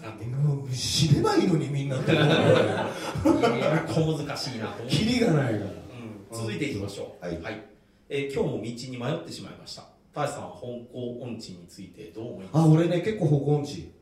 [0.00, 2.12] さなんてもう知ればいいのにみんなって
[3.22, 5.64] 小難しいなとキリがないから。
[5.64, 5.70] うん。
[6.32, 7.38] 続いていきましょう、はい。
[8.08, 9.84] えー今日も道に迷ってしまいました。
[10.14, 10.60] 田橋さんは香
[10.92, 13.92] 港音痴についてどう思いますあ俺ね結構方向音痴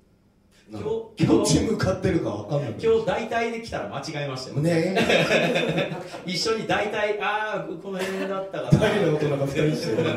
[0.75, 2.75] 今日ど今日っち向かってるかわかんない。
[2.83, 10.09] 今日大体で来たら間違えましたよ、ね 一緒に大体ああこの辺だったかな二人の大人が二人してる。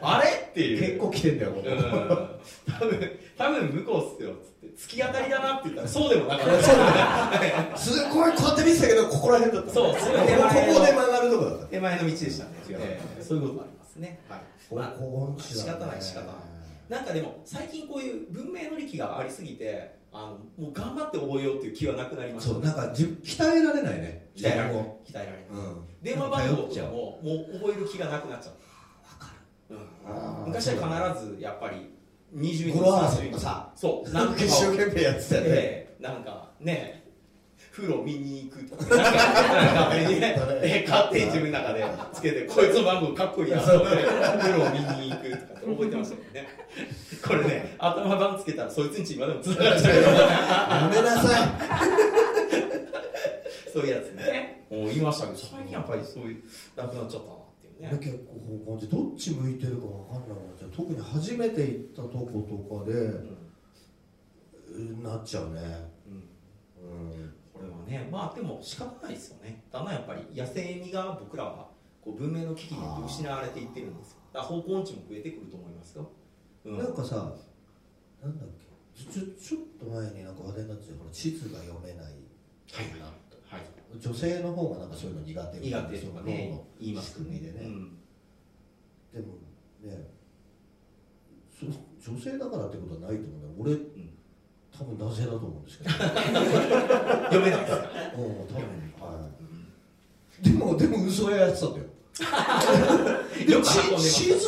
[0.00, 0.80] あれっていう。
[0.80, 1.68] 結構来てんだよここ。
[1.68, 1.78] うん。
[1.78, 4.30] 多分多分向こうっすよ。
[4.30, 6.48] っつって突き当たりだなって言ったらそうでもなかっ
[7.70, 7.76] た。
[7.76, 11.66] すごいこうやって見てたけどここら辺だったそうすごいここで曲がるとこだった。
[11.66, 14.40] 手前の道でしたね、えーそういうこともありますね、はい。
[14.74, 16.34] まあ仕方ない仕方ない。
[16.88, 22.52] なんかでも最近こういう文明の利器がありすぎてあのもう頑張って覚えようっていう気はなくなりました。
[22.52, 24.30] そうなんかじ鍛えられないね。
[24.36, 24.82] 鍛えられない。
[24.82, 25.44] 鍛えられない。
[25.50, 25.84] うん。
[26.02, 28.54] 電話番号とかももう覚える気がなくなっちゃっ
[29.68, 30.46] た、うん。
[30.46, 31.90] 昔は必ずやっぱり
[32.34, 35.48] 20人語呂合わせ30人さそうなんか一生懸命やってたよね。
[35.50, 36.98] ええなんかね
[37.72, 39.14] 風呂見に行くとかなん
[39.90, 46.48] かね え勝手に自分の中でつけてこいつの番号かっこいいなと思って風呂見に行くとかって覚えてましたもんね
[47.26, 49.94] これね頭番つけたらそいつんち今でもつながっちゃう。
[49.96, 51.48] よやめなさい。
[53.72, 54.66] そういうやつね。
[54.70, 56.42] もう言いましたけど最近やっぱりそういう
[56.76, 57.98] なくなっちゃったなっていうね。
[57.98, 60.70] 結構方向音痴どっち向いてるかわかんなくなっちゃう。
[60.70, 62.26] 特に初めて行ったとこ
[62.68, 62.92] とかで
[64.76, 65.02] うん。
[65.02, 65.60] なっちゃうね。
[66.06, 66.14] うん。
[66.82, 67.34] うん。
[67.52, 69.64] これはねまあでも仕方ないですよね。
[69.72, 71.68] だんだんやっぱり野生味が僕らは
[72.00, 74.18] こう文明の危機によって失われていってるんですよ。
[74.32, 76.10] だから方向音痴も増えてくると思いますよ、
[76.68, 77.16] うん、なんかさ
[78.22, 78.48] なんだっ
[78.96, 79.04] け？
[79.12, 80.98] ちょちょっと前になんか話題になってたよ。
[80.98, 82.04] ほら地図が読めない。
[82.04, 82.84] はい。
[83.48, 83.62] はい。
[84.00, 85.88] 女性の方がなんかそういうの苦手みたいな。
[85.88, 87.98] 苦手とかね言います仕組みでね、うん。
[89.14, 89.34] でも
[89.84, 90.10] ね
[91.58, 91.66] そ
[92.12, 93.52] 女性だからってことはないと思うんだよ。
[93.58, 94.10] 俺、ん。
[94.76, 95.90] 多分男性だと思うんですけど。
[95.94, 97.88] 読めないですか？
[98.16, 98.60] うん多分
[99.00, 99.28] は
[100.42, 100.44] い。
[100.44, 101.84] でもでも嘘ややってたんだよ。
[103.46, 104.10] で よもく運んでます。
[104.10, 104.38] 地地図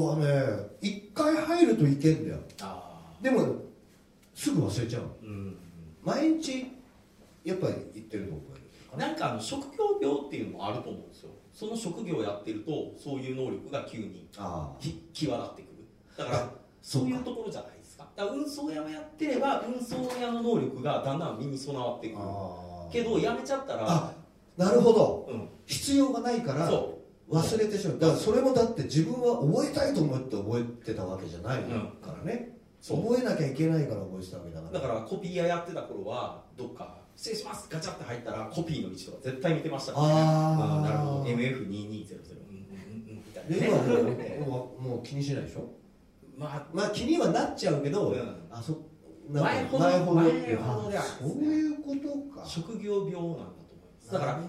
[0.00, 2.38] はね一回入るといけんだよ。
[2.62, 3.56] あでも
[4.34, 5.02] すぐ忘れちゃう。
[5.22, 5.56] うん。
[6.02, 6.66] 毎日
[7.44, 11.30] やっぱり行ってるとこがいるなんかあの職業病っていうのもあると思うんですよ。
[11.52, 14.28] その職業をやってるとそういう能力が急に
[15.12, 15.84] 際立ってくる。
[16.16, 16.50] だから
[16.80, 18.08] そういうところじゃないですか。
[18.16, 22.18] だから運送屋をやってれば運送屋の能力がだんだん身に備わってくる。
[22.20, 24.12] あけどやめちゃったらあ
[24.56, 25.28] なるほど。
[25.30, 25.48] うん。
[25.66, 26.98] 必要がないからそ
[27.32, 27.98] 忘れてしまう。
[27.98, 31.68] だからそれもだって自分は覚えたいと思って覚えてたわけじゃないか
[32.06, 33.02] らね、そう。
[33.14, 34.72] 覚えなきゃいけないから覚えてたわけだから。
[34.80, 40.12] だからコピー屋やってた頃はどっか「失礼します」ガチャって入ったらコピーの位置とか絶対見てましたからね。
[40.14, 40.82] あー。
[40.82, 41.24] なるほど。
[41.24, 41.78] MF2200 うんうんうん
[43.08, 45.64] うんみたでい今はもうなねもうもう気にしないでしょ？
[46.36, 48.18] まあまあ気にはなっちゃうけど、うん。
[48.50, 48.78] あそ
[49.30, 51.94] 前ほど前ほどほどではあそういうこ
[52.34, 52.44] とか。
[52.46, 53.44] 職業病なんだ
[54.10, 54.40] だから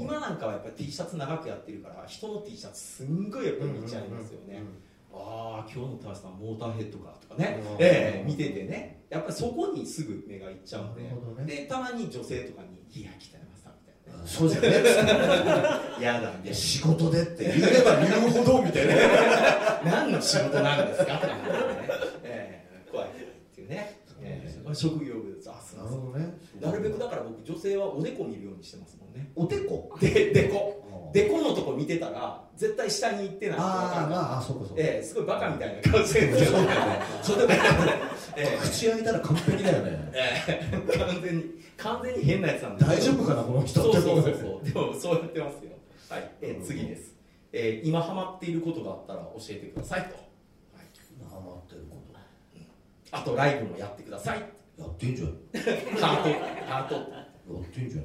[0.00, 4.62] 今なんかはやっぱり T シャツ長くやってるから人の T シャツすんごいやっぱり見ちゃいますよね、
[5.12, 7.60] ああ今日の田橋さんモーターヘッドかとかね。
[7.64, 9.02] うん、ええ見ててね。
[9.08, 11.56] やっぱりそこにすぐ目がいっちゃうので。
[11.56, 14.28] でたまに女性とかに「いや北山さん」みたいなね。
[14.28, 14.68] そうじゃね
[15.98, 18.94] 「嫌だ」い仕事でって言えば言うほどみたいな。
[18.94, 21.42] な 「何の仕事なんですか?」とかね、
[22.24, 23.10] ええ怖いっ
[23.54, 25.37] ていうね、ええ職業病ですあすい
[25.78, 26.38] なるほどね。
[26.60, 29.30] なるべくだから僕女性はおでこ見るようにしてますもんね。
[29.36, 29.96] おでこ？
[30.00, 30.84] ででこ。
[31.12, 36.28] でこのとこ見てたら絶対下に行ってないって分かるああまああそうかそうか、ええすごいバカみたいな顔してる。
[36.28, 36.32] ん。
[36.32, 36.58] ですよ
[37.22, 37.60] それでも
[38.36, 40.10] え口開いたら完璧だよね。
[40.12, 40.82] ええ。
[40.92, 41.44] え完全に
[41.78, 44.00] 完全に変なやつなんです大丈夫かなこの人って。
[44.00, 44.64] そうそうそううそう。
[44.64, 45.70] でもそうやってますよ。
[46.10, 47.14] はい、ええ次です、
[47.52, 50.14] ええ今ハマっていることがあったら教えてくださいと、はい、
[51.30, 51.96] ハマってるこ
[53.10, 54.40] あとライブもやってください。
[54.40, 54.44] と
[54.78, 55.28] やってんじゃん。
[56.00, 56.28] ハート
[56.66, 57.00] ハート、や
[57.60, 58.04] ってんじゃん。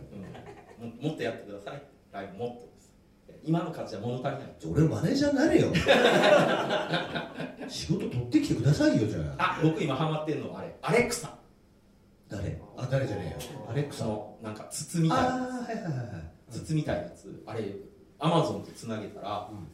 [0.82, 1.84] うん、ももっとやってください。
[2.12, 2.94] ライブもっとです。
[3.30, 4.40] え今の感じは物足りない。
[4.72, 5.68] 俺マネージャーになれよ。
[7.70, 9.60] 仕事取ってきてくださいよじゃあ。
[9.60, 10.76] あ僕今ハマってるのはあれ。
[10.82, 11.38] アレクサ。
[12.30, 12.60] 誰？
[12.78, 13.70] あ誰じゃねえよ。
[13.70, 14.04] アレクサ。
[14.04, 16.52] そのなんか筒みたいなああはいはいはいはい。
[16.52, 17.44] 筒みたいなやつ。
[17.46, 17.72] あれ
[18.20, 19.68] アマゾンとつなげたら、うん。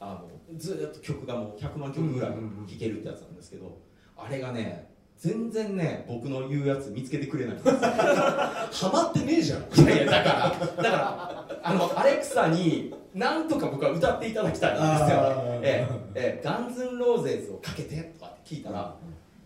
[0.00, 3.78] あのずーっと曲がもう100万曲ぐらいうんうんうん聴けるってやつなんですけど、
[4.16, 4.91] あれがね
[5.22, 7.56] 全然ね僕の言うやつ見つけてくれない。
[7.62, 9.60] ハマってねえじゃん。
[9.60, 15.18] いやいやだからだからあのアレクサになんとか僕は歌っていただきたいんですよ。
[15.62, 18.96] ええええガンズンローゼズをかけてとかって聞いたら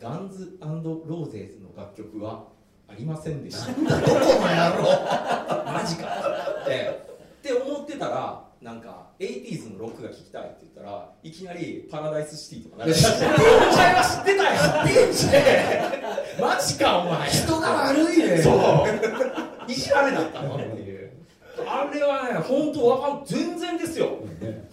[0.01, 2.45] ガンズローゼーズの楽曲は
[2.89, 3.71] ありませんでした。
[3.71, 4.83] どこの野郎。
[5.71, 6.07] マジか。
[6.63, 7.01] って
[7.39, 13.31] って思ってたらなんか 80s のロックが聴きたいって言ったらいきなりパラダイスシティとか流れて知ってる。
[13.73, 14.59] お前は知ってたよ。
[15.13, 15.37] 知って
[16.39, 17.31] んマジかお前。
[17.31, 18.51] 人が悪いねそ
[19.69, 19.73] う。
[19.73, 20.57] いじられだったの。
[20.57, 20.96] っていう
[21.67, 24.19] あれはね本当わかん全然ですよ。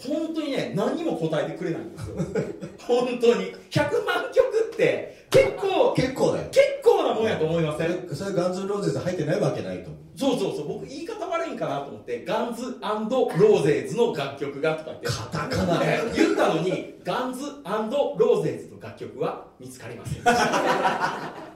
[0.05, 2.15] 本当にね何にも答えてくれないんですよ。
[2.87, 3.53] 本当に。
[3.69, 6.45] 100万曲って結構結構だよ。
[6.51, 8.09] 結構なもんやと思いません？
[8.13, 10.67] それガンズローゼズ入ってないわけないとそうそうそう。
[10.67, 15.07] 僕言い方悪いんかなと思ってガンズローゼーズの楽曲がとか言って。
[15.07, 15.81] カタカナ。
[15.83, 20.23] え言ったのにガンズローゼーズの楽曲は見つかりません。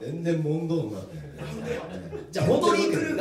[0.00, 1.16] 全然問答になって
[2.30, 3.13] じゃあモトリー・クルーがモト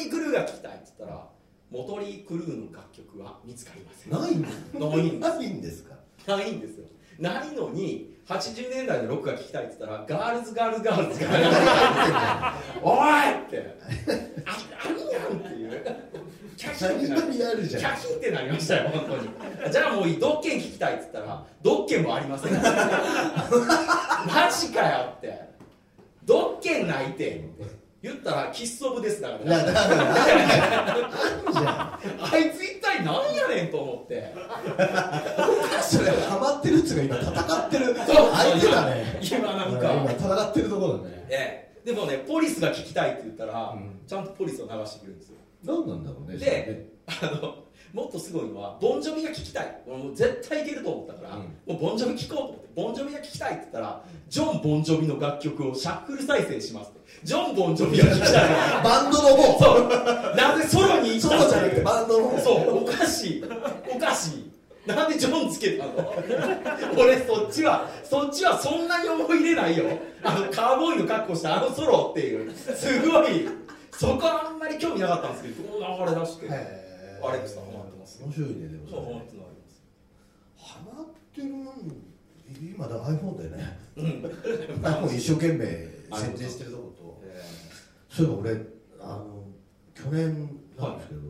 [0.00, 1.26] リー・クルーが聴きたいって言ったら
[1.70, 4.12] モトリー・クルーの楽曲は見つかりません。
[4.12, 4.54] ないんです。
[4.78, 5.94] ないんですか？
[6.26, 6.86] ないんですよ。
[7.18, 13.76] ないのに80年代のロックが聴きたいって言ったらガールズガールズガールズがおいって。
[14.46, 15.84] ああるやんっていう。
[16.56, 16.84] キャキ
[18.14, 19.16] ンってなりましたよ本当
[19.66, 19.72] に。
[19.72, 22.52] じゃあもういいドッケン聞きたいって言ったらドッケンもありません。
[22.60, 25.40] マジかよって。
[26.24, 27.64] ドッケンないてって
[28.02, 29.80] 言ったらキスオブですだからだか
[31.60, 32.00] ら
[32.32, 34.32] あいつ一体何やねんと思って。
[35.82, 37.94] それハマってるっつうか今戦ってる。
[37.94, 39.20] 相手だね。
[39.22, 41.26] 今なん今か戦ってるところだね。
[41.28, 41.86] ええ。
[41.86, 44.00] でもねポリスが聞きたいって言ったら、うん。
[44.06, 45.36] ちゃんとポリスを流してくれるんですよ。
[45.64, 49.80] 何なんだろうねであのもっとすごいのはボンジョビが聞きたい。
[49.86, 51.42] 俺もう絶対いけると思ったから、うん。
[51.66, 57.00] もうボンジョビ聞こうと思ってボンジョビが聞きたいって言ったらジョン・ボンジョビの楽曲をシャッフル再生しますって。
[57.24, 58.48] ジョン・ボンジョビが聞きたい。
[58.84, 59.58] バンドの方。
[59.58, 60.36] そう。
[60.36, 62.38] なぜソロに行そうじゃなくてバンドの方。
[62.38, 63.44] そうおかしい。
[63.94, 64.50] おかしい。
[64.86, 66.14] なんでジョンつけたの？
[66.96, 69.84] 俺そっちはそっちはそんなに思い入れないよ。
[70.22, 72.52] あのカーボーイの格好したあのソロっていう。
[72.54, 73.48] すごい。
[73.92, 77.69] そこはあんまり興味なかったんですけど流れ出してアレックスさん
[78.00, 79.84] ます面白いねでもそます
[80.56, 81.48] ハマってる
[82.58, 83.78] 今だ iPhone だよね。
[83.96, 84.04] うん。
[84.82, 85.66] iPhone 一生懸命
[86.18, 87.22] 設定してるとこと。
[87.24, 87.42] え
[88.08, 88.50] そういえば俺
[89.00, 89.44] あの
[89.94, 91.20] 去年なんですけど、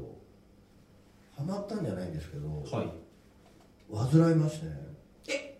[1.36, 4.10] ハマったんじゃないんですけど、ーはい。
[4.10, 4.72] 患いましてね。
[5.28, 5.58] え？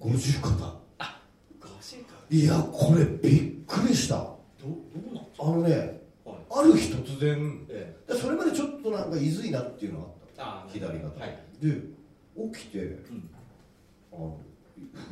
[0.00, 0.54] 五十肩。
[0.58, 0.78] ガ
[1.80, 4.16] シかいやこれびっくりした。
[4.16, 4.76] どど
[5.10, 6.36] うなんあのねはい。
[6.50, 7.94] ある日突然え。
[8.08, 10.14] でそれまでちょっとなんかいずいなっていうのがあっ
[10.68, 11.38] 左肩、はい。
[11.60, 11.80] で
[12.52, 13.30] 起きてうん。
[14.12, 14.38] あの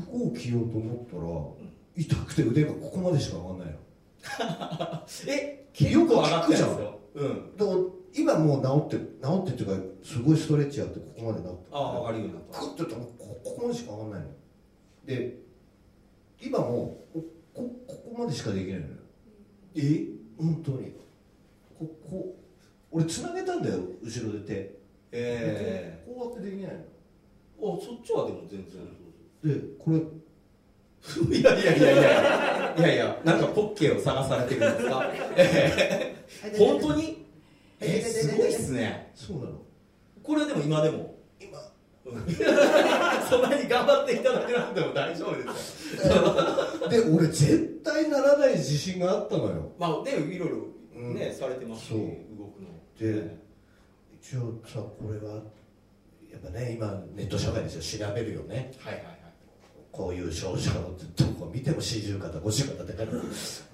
[0.08, 1.72] 服を着ようと思ったら、ん。
[1.96, 3.74] 痛くて腕がここまでしか上がんないの。
[5.28, 6.68] え結構上がってるんですよ。
[6.68, 7.56] ようん。
[7.56, 7.78] だから
[8.16, 12.58] 今もう治って治ってっていうかすごいストレッチやってここまで治ってああ上がるようになった。
[12.60, 14.26] クッてやったらこここまでしか上がんないの。
[15.06, 15.38] で
[16.40, 18.92] 今もここここまでしかできないのよ。
[19.76, 20.06] え？
[20.38, 20.92] 本当に。
[21.78, 22.36] ここ
[22.90, 24.83] 俺つなげたんだよ後ろで手
[25.14, 26.78] えこうこうやってできないの？
[26.78, 26.84] え
[27.60, 30.00] あそっちはでも全然でこれ。
[31.38, 32.02] いやいやいやいや
[32.76, 32.94] いや。
[32.94, 35.12] いやなんかポッケを探されてるんですか？
[35.36, 37.24] ええ本当に？
[37.80, 39.10] えー、すごいっすね。
[39.14, 39.60] そうなの？
[40.22, 41.14] これでも今でも？
[41.40, 41.58] 今。
[42.06, 42.22] うん。
[43.28, 46.88] そんなに頑張っていただけなくても大丈夫ですよ。
[46.88, 49.72] で俺絶対ならない自信があったのよ。
[49.78, 50.56] まあでもいろいろ
[51.12, 51.34] ね、うん。
[51.34, 51.96] されてますし動
[52.46, 52.68] くの。
[52.98, 53.43] で
[54.24, 55.34] 一応さこれは
[56.32, 58.72] やっぱね今ネット社会ですよ調べるよね。
[58.78, 59.18] はいはいはい。
[59.92, 63.12] こういう症状のどこ見ても四十肩五十肩って書いて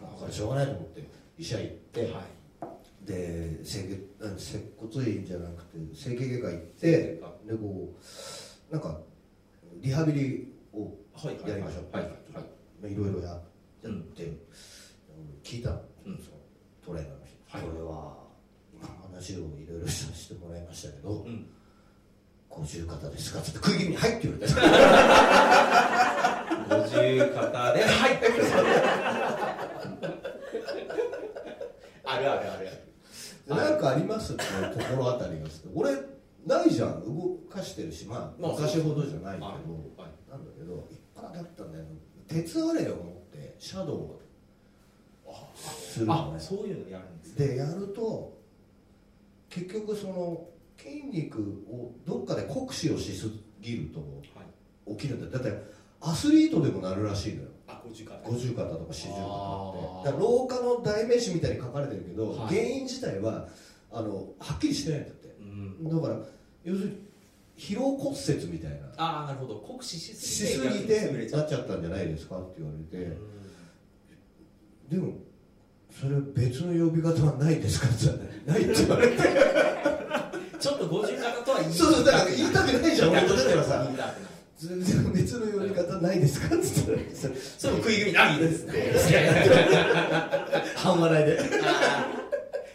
[0.03, 3.07] あこれしょうがないと思って医者行って、はい。
[3.07, 7.21] で整形あ接骨院じゃなくて整形外科行ってで
[7.55, 7.95] こ
[8.71, 8.99] うなんか
[9.77, 10.93] リハビリを
[11.47, 11.97] やりましょう。
[11.97, 12.11] はいは
[12.89, 13.41] いろいろや
[13.85, 14.31] うんって、
[15.43, 15.81] 聞いたん。
[16.05, 16.17] その
[16.85, 17.67] トレーナーの人、はい。
[17.67, 18.30] これは、まあ、
[19.21, 21.47] 話をいろいろさせてもらいましたけど、うん。
[22.49, 23.41] 五十肩ですか？
[23.41, 24.53] って食い気味に「はい」って言われて
[26.69, 26.97] 五十
[27.33, 28.19] 肩ではい
[32.05, 32.67] あるあるある
[33.47, 34.33] でなんかあります？
[34.33, 34.43] って
[34.79, 35.93] 心当たりがして俺
[36.47, 37.05] ないじゃん。
[37.05, 40.11] 動かしてるしまあまあ昔ほどじゃないけど、はい。
[40.31, 41.85] なんだけど一般だったんだよ。
[42.27, 44.21] 鉄アレイを持ってシャドウを。
[45.55, 46.37] するのね。
[46.37, 47.47] あそういうのやるんですね。
[47.49, 48.40] でやると
[49.51, 50.47] 結局その
[50.79, 53.29] 筋肉をどっかで酷使をしす
[53.61, 54.07] ぎるとは
[54.43, 55.33] い起きるんだよ。
[55.33, 55.63] だって
[56.01, 57.49] アスリートでもなるらしいのよ。
[57.67, 58.17] あ五十肩。
[58.19, 60.19] とか四十肩って。
[60.19, 62.55] 老化の代名詞みたいに書かれてるけど、はい。
[62.55, 63.49] 原因自体は
[63.93, 65.37] あのはっきりしてないんだって。
[65.41, 66.01] うん。
[66.03, 66.21] だから
[66.65, 67.11] 要するに
[67.59, 68.77] 疲労骨折みたいな。
[68.97, 69.61] ああなるほど。
[69.61, 73.05] 酷使ししすぎてなっちゃったんじゃないですかって言われて、
[74.91, 75.01] うん。
[75.01, 75.19] でも
[75.99, 77.87] それ別の呼び方はないですか？
[77.87, 79.17] って言ったらないって言われて。
[80.61, 83.35] ちょっと五十肩とは言いそうそうだから言いたくないじゃん俺と
[85.15, 86.55] 別の呼び方ないですか？
[86.55, 86.65] って。
[86.65, 88.73] 言ったらそれも食い気味ないですね。
[90.77, 91.39] 半笑いで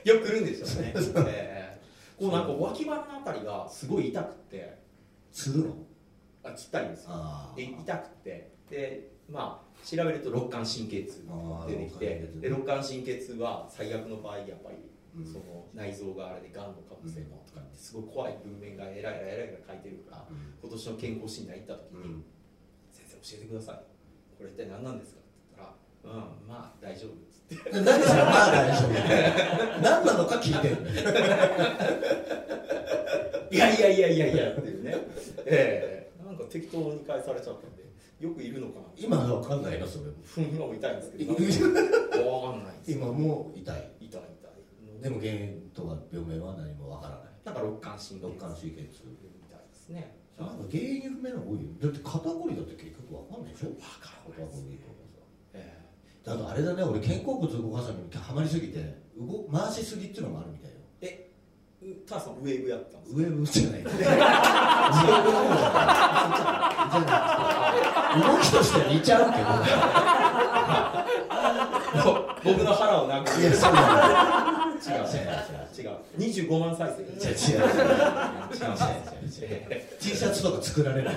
[0.03, 0.93] よく来るんでしょうね、
[1.30, 4.80] えーこうなんか脇腹のあたりがすごい痛くって。
[5.32, 5.76] するの？
[6.43, 7.09] あつったりですよ。
[7.11, 8.51] あで痛くて。
[8.70, 11.21] でまあ調べると肋間神経痛
[11.67, 12.05] 出てきて
[12.41, 14.77] で肋間神経痛は最悪の場合やっぱり、
[15.15, 15.25] うん。
[15.25, 20.25] その内臓があれでがんのかもしれんのとかってすごい怖い文面がえらいえらいえらいが書いてるから、
[20.61, 22.23] 今年の健康診断行った時に、
[22.91, 23.75] 先生教えてください。
[24.38, 25.29] これ一体何なんですかって
[26.03, 27.69] 言ったらうんまあ大丈夫っつって。
[27.71, 27.97] 何まあ
[28.51, 28.89] 大丈夫
[29.81, 30.75] 何なのか聞いてる
[33.51, 34.95] いやいやいやいやいやっていうね。
[35.45, 36.05] ええ
[36.45, 37.83] か適当に返されちゃったんで
[38.19, 38.85] よくいるのかな。
[38.95, 40.05] 今は分かんないなそれ
[40.37, 40.73] 今も。
[40.73, 43.91] 痛いんですけどなんかんない今も痛い。
[43.99, 45.01] 痛い痛い。
[45.01, 47.33] でも原因とか病名は何も分からない。
[47.43, 49.03] なんか肋間神経肋間神経痛。
[49.05, 50.15] みたいですね。
[50.39, 53.69] なんか原因不明なの多いよだって肩こりだって結局分かんないでしょ？
[53.71, 54.95] 分かんない肩こりとか
[55.53, 55.79] え
[56.25, 60.74] さあとあれだね俺肩甲骨動かすのにハマりすぎて動回しすぎっていうのもあるみたい
[62.07, 63.81] ターさんウェーブやったんですかウェーブじゃない。
[63.81, 64.25] ウェーブじゃない
[68.15, 69.25] 動きとしては似ちゃう
[72.45, 73.73] 僕の腹を殴るけどいやそう。
[73.73, 73.88] なの
[74.75, 74.93] 違う。
[75.01, 75.05] 違う。
[75.77, 75.89] 違う。
[76.19, 77.07] 25万再生違う。
[77.09, 77.17] 違う。
[77.17, 77.31] 違う。
[77.31, 77.33] 違う。
[78.45, 78.47] 違
[79.41, 79.41] う。
[79.41, 79.45] 違
[79.77, 79.81] う。
[79.99, 81.15] T シャツとか作られない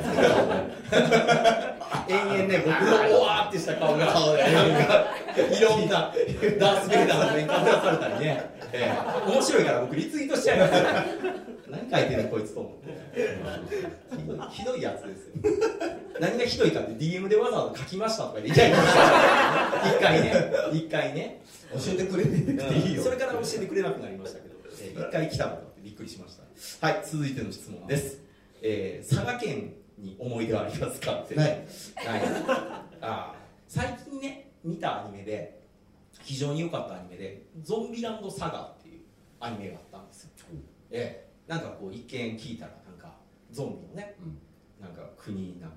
[2.08, 6.12] 延々ね僕のおわーってした顔が顔でいろんな
[6.58, 8.94] ダース・ベイダーの面かぶらされたりね、え
[9.26, 9.30] え。
[9.30, 10.82] 面白いから僕リツイートしちゃいますよ。
[11.70, 12.88] 何書いてるのこいつと思って。
[14.50, 15.32] ひどいやつですよ。
[16.20, 18.92] 何がひどいかって DM でわざわざ書きましたとかで言いたいんですよ
[19.96, 20.52] 一回ね。
[20.72, 21.42] 一回ね。
[21.74, 22.30] 教えてくれて
[22.88, 23.02] いいよ。
[23.02, 26.36] それから教えてくれなくなりましたけど、えー一回来たのかってびっくりしまし
[26.80, 26.86] た。
[26.86, 28.20] はい続いての質問です、
[28.62, 31.34] えー佐賀県に思い出はありますかって。
[31.34, 31.66] ない。
[33.00, 33.38] あー
[33.68, 35.60] 最近ね見たアニメで
[36.22, 39.00] 非常に良かったアニメで「ゾンビランドサガ」っていう
[39.40, 40.30] アニメがあったんですよ、
[40.90, 41.50] ええ。
[41.50, 43.14] なんかこう一見聞いたらなんか
[43.50, 44.38] ゾンビのねうん。
[44.84, 45.76] なんか国なんか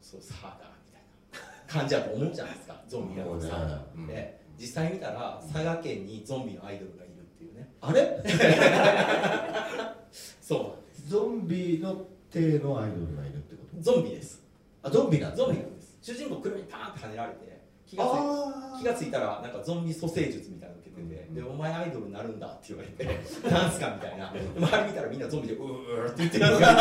[0.00, 4.06] そうサガみたいな 感じだと思うじゃないですかゾンビランドサガ、うん。
[4.06, 7.72] で実際見たら佐賀県にゾンビのアイドルがいるっていうね。
[7.80, 8.20] あれ？
[10.42, 11.08] そうなんです。
[11.08, 14.42] ゾンビの手のアイドルがいるってこゾンビです。
[14.82, 15.36] とあゾンビなんだ。
[15.36, 15.98] ゾンビなんです。
[16.02, 20.57] 主人公車にパーンって跳ねられて気がついあ気がついたらなんかゾンビ蘇生術みたいな
[20.98, 23.04] の受けてて、でお前アイドルになるんだって言われて
[23.50, 24.32] なんすかみたいな。
[24.32, 26.72] で周り見たらみんなゾンビでうーって言ってるんですよえ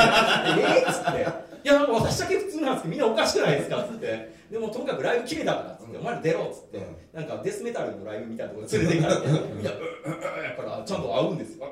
[0.86, 1.47] ーっつって。
[1.63, 4.38] いやなんか私だけ普通なんですけどみんなおかしくないですかっつって。
[4.47, 6.80] でもとにかくライブ決めたからっつって、お前ら出ろっつって、
[7.11, 11.65] なんかデスメタルのライブみたいなところに連れて行かれてみんなうーやからちゃんと合うんですよ。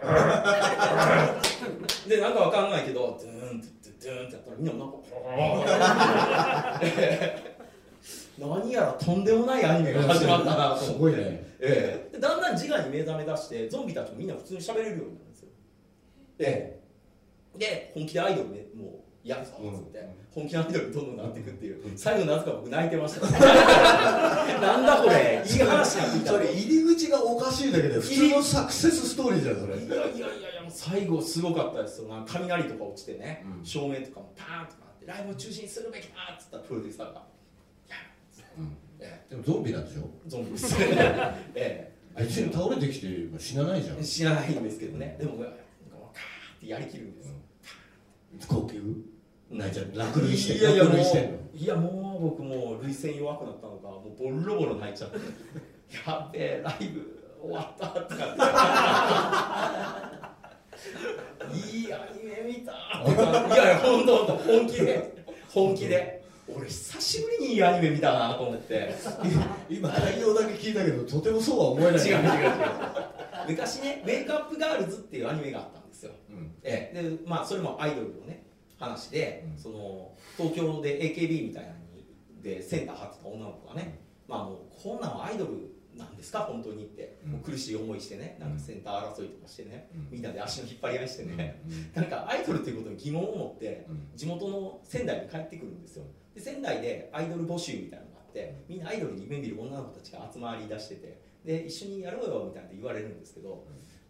[2.10, 3.70] でなんかわかんないけどドゥーンって
[4.06, 4.98] ドゥーンってやったらみんななんか
[8.38, 10.86] 何やらとんでもないアニメが始まったなと思って。
[10.86, 11.18] すごいね
[11.60, 12.14] ええ。
[12.14, 15.50] でだんだん自我に目覚め出してゾンビたちもみんな普通に喋れるようになるんですよ
[16.40, 16.80] え
[17.56, 17.58] え。
[17.58, 23.26] で本気でアイドルねもうやるぞっつって、本気のアイドルにどんどんなっていくっていう、最後なぜか僕泣いてました。
[24.62, 25.44] なんだこれ。
[25.44, 29.78] いい話なんてそれ入り口がおかしいだけで普通のサクセスストーリーじゃんそれ。
[29.78, 32.04] いやいやいやいや最後すごかったです。
[32.04, 33.66] よ雷とか落ちてね、うん。
[33.66, 37.22] 照明とかもパーンとかあってライブを中止にするべきだっつったらプロデューサーが「いや
[39.00, 40.10] えでもゾンビなんでしょ？
[40.26, 40.76] えゾンビです。
[41.56, 43.08] えあいつに倒れてきて
[43.40, 43.98] 死なないじゃん。
[44.00, 45.18] え知らないんですけどね。
[45.20, 45.50] でもなんか
[45.92, 47.28] もうカーってやりきるんです。
[47.28, 47.34] よ、
[48.48, 49.04] 呼吸？
[49.52, 50.96] ないじゃん落類していやいやもう
[51.56, 55.18] いやもう僕もう涙腺弱くなったのかもうボロボロ泣いちゃって。
[56.08, 58.16] やべえライブ終わったとか
[60.26, 60.36] っ
[61.52, 61.56] て。
[61.56, 63.16] いいアニメ見たって。
[63.16, 64.36] かいやいや本当本当。
[64.38, 65.16] 本気で。
[65.50, 68.94] 本気で俺久しぶりにいいアニメ見たなと思って。
[69.70, 71.94] 今内容だけ聞いたけどとてもそうは思えない。
[71.96, 72.52] 違う違う違う。
[73.50, 76.12] 昔ね「ウェイクアップガールズ」っていうアニメがあったんですよ。
[76.30, 76.54] うん。
[76.64, 77.02] ええ。
[77.02, 78.46] でまあそれもアイドルのね
[78.78, 79.58] 話で、うん。
[79.58, 82.06] その東京で AKB みたいなのに
[82.44, 85.52] でセンター張ってた女の子がね、まあもうこんなんはアイドル
[85.96, 87.32] なんですか本当にって、うん。
[87.32, 90.08] もう苦しい思いしてねなんかセンター争いとかしてね、うん。
[90.12, 92.02] みんなで足の引っ張り合いしてね、うん。
[92.04, 94.10] なんかアイドルっていうことに疑問を持ってうん。
[94.16, 96.06] 地元の仙台に帰ってくるんですよ
[96.36, 103.68] で仙台でアイドル募集みたいなのがあってみんなアイドルに夢見る女の子たちが集まりだしててで一緒にやろうよみたいなって言われるんですけど、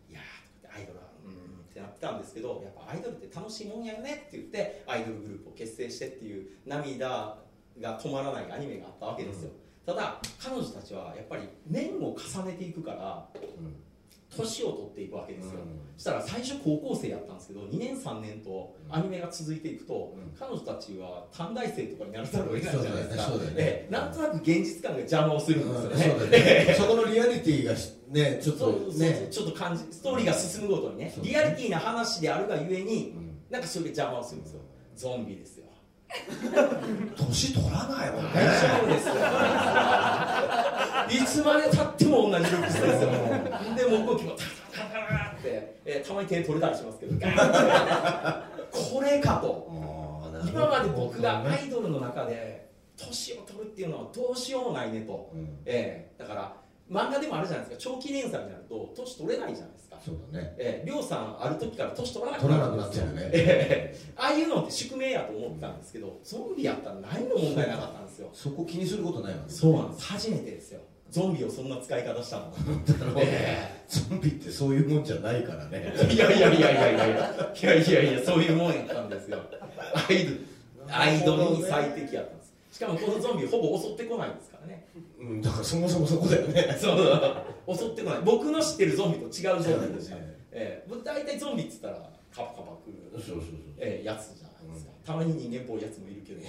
[0.10, 7.38] いやーアイドルはうーんってってなってたんですけどやっぱアイドルって楽しいもんやよねって言ってアイドルグループを結成してっていう涙
[7.82, 9.52] が止まらないアニメがあったわけですよ、
[9.86, 13.28] ただ彼女たちはやっぱり年を重ねていくから
[14.38, 15.52] 年を取っていくわけですよ、
[15.96, 20.38] そしたら最初高校生やったんですけど2年3年とアニメが続いていくと、うん。
[20.38, 23.38] 彼女たちは短大生とかになるざるを得ないじゃないですか。
[23.56, 28.40] ねなんとなく現実感が邪魔をするんですよね、そこのリアリティがしね。
[28.42, 34.62] ちょっとねちょっと感じストーリーが進むごとにねリアリティな話であるがゆえにうんなんかそれが邪魔をするんですよ
[34.96, 35.65] ゾンビですよ
[37.18, 38.30] 年取らないもんね
[41.10, 43.10] いつまでたっても同じルックスですよ。
[43.76, 47.14] でも動きもタタタタタって、えーたまに手取れたりしますけど。
[48.72, 49.68] これかと。
[50.48, 55.60] 今まで僕がアイドルの中で年を取るっていうのはどうしようもないねと、うん。
[55.66, 56.54] ええだから
[56.90, 57.94] 漫画でもあるじゃないですか。
[57.96, 60.56] 長期連載になると年取れないじゃないですかそうだね。
[60.58, 63.14] ええ、りょうさんある時から年取らなくなっちゃうよ。
[63.14, 63.30] ね。
[63.34, 68.30] ええ ああいうのって宿命やと思ってたんですけどゾンビやったら何も問題なかったんですよ。
[68.34, 70.06] そこ気にすることないわけそうなんです。
[70.06, 70.82] 初めてですよ。
[71.10, 72.54] ゾンビをそんな使い方したの。
[73.18, 75.94] えゾンビってそういうもんじゃないからね。
[75.96, 77.54] えいやいやいやいやいやいや。
[77.56, 79.40] いやいやいやそういうもんやったんですよ。
[79.94, 80.46] アイドル
[80.90, 82.35] アイドルに最適やった
[82.76, 84.86] しかもこのゾンビほぼ襲ってこないんですからね。
[85.18, 86.76] うんだからそもそもそこだよね。
[86.78, 87.74] そう。
[87.74, 88.20] 襲ってこない。
[88.26, 90.18] 僕の知ってるゾンビと違うゾンビでした、
[90.52, 93.10] ええ、僕大体ゾンビっつったらカパカパ来る。
[93.14, 96.42] そうそうそうええやつじゃないですか、たまに人間っぽいやつもいるけど、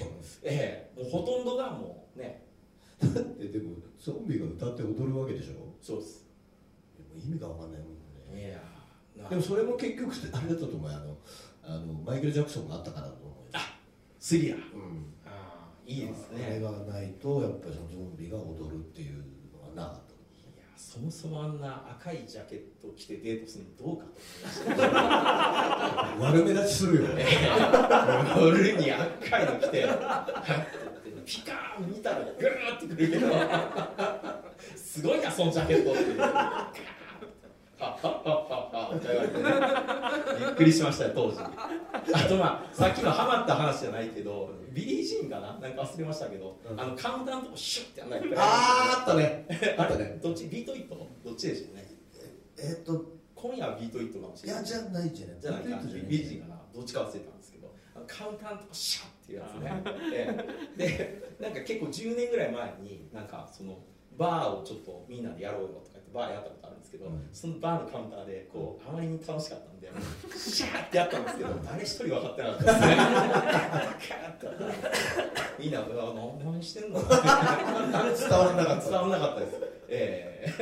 [0.42, 1.00] ええ。
[1.00, 2.42] もうほとんどがもうね。
[3.00, 5.62] だってでもゾンビが歌って踊るわけでしょ？
[5.80, 6.26] そうです。
[6.98, 7.86] でも意味がわかんないも
[8.34, 8.58] んね。
[9.14, 10.96] いやでもそれも結局あれだったと思うよ。
[10.98, 11.16] あの
[11.62, 13.50] あのマイケル・ジャクソンがあったからだと思うよ。
[13.52, 13.78] あ
[14.18, 14.58] スリラー。
[14.74, 15.14] うん
[15.86, 19.24] いいですあれねがないとやっぱりそのゾンビが踊るっていう
[19.76, 20.02] のはなかっ
[20.56, 24.86] いやそもそもあんな赤いジャケット着てデートするのどうかと思いました。
[24.88, 27.08] た悪目立ちするよ。
[27.14, 27.24] ね
[28.36, 29.88] 夜に赤いの着て
[31.24, 33.28] ピカーン見たらグーってくるけど。
[34.76, 36.00] すごいなそのジャケットって
[40.38, 41.48] びっくりしましたよ当時あ
[42.26, 49.46] とまあさっきのハマった話じゃないけどビリー・ジーンかななんか忘れましたけど、うんあのカウンターのとこシュッてやんないとああったね
[49.78, 51.86] あったねどっちビートイットどっちでしょうね
[52.58, 53.04] えっと
[53.34, 57.74] 今夜はビートイットかもしれないいやじゃないじゃないじゃないかビートじゃないビージーンかなどっちか忘れたんですけど
[58.06, 59.82] カウンターのとこシャッっていうやつね
[60.78, 63.78] ででなんか結構10年ぐらい前になんかその
[64.16, 67.28] バーをちょっとみんなでやろうよとかバーやったことあるんですけど、うん。
[67.32, 69.90] そのバーのカウンターでこうあまりに楽しかったんで
[70.36, 72.96] シャーってやったんですけど誰一人分かってなかったですね
[75.58, 77.22] みんな「うわ何何してんの?」伝わら
[78.54, 79.56] なかった伝わらなかったです。
[79.88, 80.52] ええ。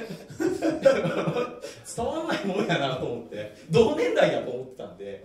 [1.96, 5.24] 伝わらないもんやなと思って同年代やと思ってたんで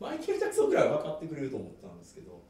[0.00, 2.40] マイケル・ジャクソンぐらいは分かってくれると思ったんですけど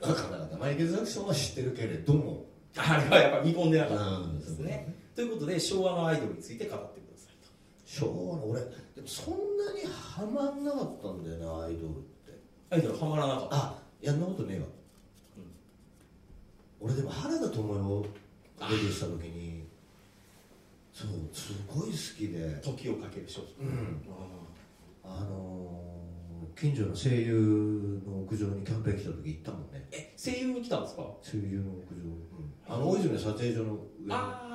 [0.00, 2.44] 分かんなかったマイケル・ジャクソンは知ってるけれども。
[2.74, 7.50] あれはやっぱ見込んでなかったうんんですね、ということで昭和のアイドルについて語ってくださいと。
[7.84, 8.66] 昭和の俺で
[9.00, 12.38] もそんなにハマんなかったんだよねアイドルって。
[12.70, 13.56] アイドルハマらなかった。
[13.56, 14.66] あやんなことねえわ、
[16.80, 18.06] 俺でも原田知世を
[18.58, 19.64] デビューした時に
[20.92, 22.60] そうすごい好きで。
[22.62, 24.02] 時をかける少女、うん。
[25.04, 25.24] ああ。
[25.24, 25.92] のー
[26.54, 29.86] 近所の声優の屋上にキャンペーン来た時行ったもんね。
[29.90, 31.02] ーえ声優に来たんですか？
[31.22, 31.76] 声優の屋
[32.68, 33.80] 上、あの大泉の撮影所の上に。
[34.10, 34.51] ああ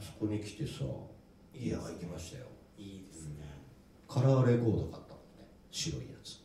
[0.00, 0.84] そこに来てさ
[1.54, 3.44] いや行きましたよあいいですね、
[4.06, 5.48] カラーレコード買ったもんね。
[5.72, 6.38] 白いやつ。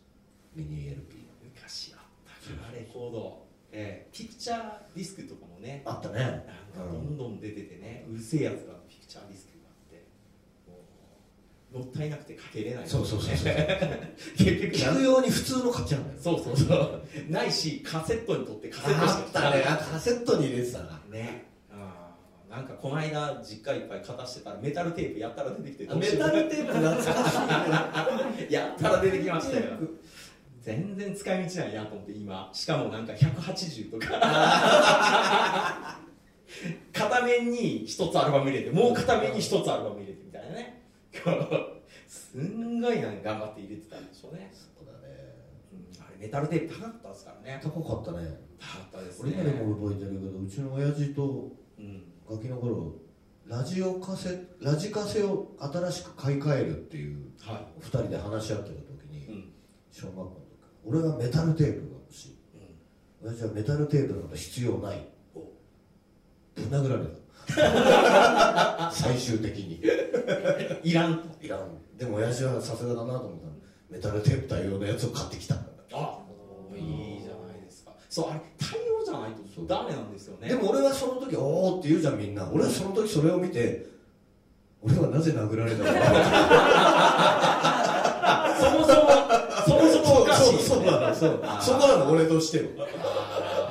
[0.56, 3.44] ミニ LP 昔あったからレコード。
[3.72, 4.60] えーピクチャー
[4.96, 5.84] ディスクとかもね。
[5.86, 6.20] あったね。
[6.20, 10.04] なんかどんどん出ててね、うるせえやつがピクチャーディスクがあって。
[11.78, 12.88] もったいなくてかけれない。
[12.88, 13.54] そうそうそうそう
[14.38, 16.20] 結局聞くように普通の買っちゃうんだよ。
[16.20, 17.04] そうそうそう。
[17.30, 19.64] ないしカセットにとってカセットしかあったね。
[19.68, 21.00] あカセットに入れてたな。
[21.12, 21.53] ね
[22.54, 27.04] なんかこの間実家いっぱい片してたらメタルテープやったら出てきてメタルテープ懐か
[28.38, 29.64] しいやったら出てきましたよ。
[30.62, 32.52] 全然使い道ないなと思って今。
[32.54, 34.06] しかもなんか180とか。
[36.94, 40.84] 片面に一つアルバム入れてもう片面に一つアルバム入れてみたいなね。
[42.08, 45.34] すんごいなんか頑張って入れてたんでしょうね、そうだね。
[45.74, 46.04] うん。
[46.04, 47.60] あれメタルテープ高かったですからね。
[47.64, 48.38] 高かったね。
[48.60, 52.94] 高かったです俺ね今でも覚えてるけどうちの親父とうんガキの頃
[53.46, 59.52] ラジオカセラジカセを新しく買い替えるっていうは二人で話し合ってた時に、いうん。
[59.92, 60.42] 小学校の時
[60.86, 62.32] 俺はメタルテープが欲しい。
[62.32, 65.08] うん親父はメタルテープなんか必要ない。
[65.36, 65.52] お。
[66.56, 67.24] ぶん殴られた。
[68.94, 69.82] 最終的に。
[70.84, 71.18] いらん。
[71.20, 71.78] といらん。
[71.98, 73.54] でも親父はさすがだなと思ったの。
[73.90, 75.56] メタルテープ対応のやつを買ってきた。
[75.92, 76.20] あ
[76.76, 77.92] いいじゃないですか。
[78.10, 80.50] そうあれ対応じゃないとダメなんですよね。
[80.50, 82.50] でも俺はその時「おお」って言うじゃんみんな。
[82.52, 83.86] 俺はその時それを見て
[84.82, 85.94] 俺はなぜ殴られたのか
[88.60, 89.02] そもそも
[89.66, 92.88] そもそもおかしいそうそうなのそうそこなの俺としては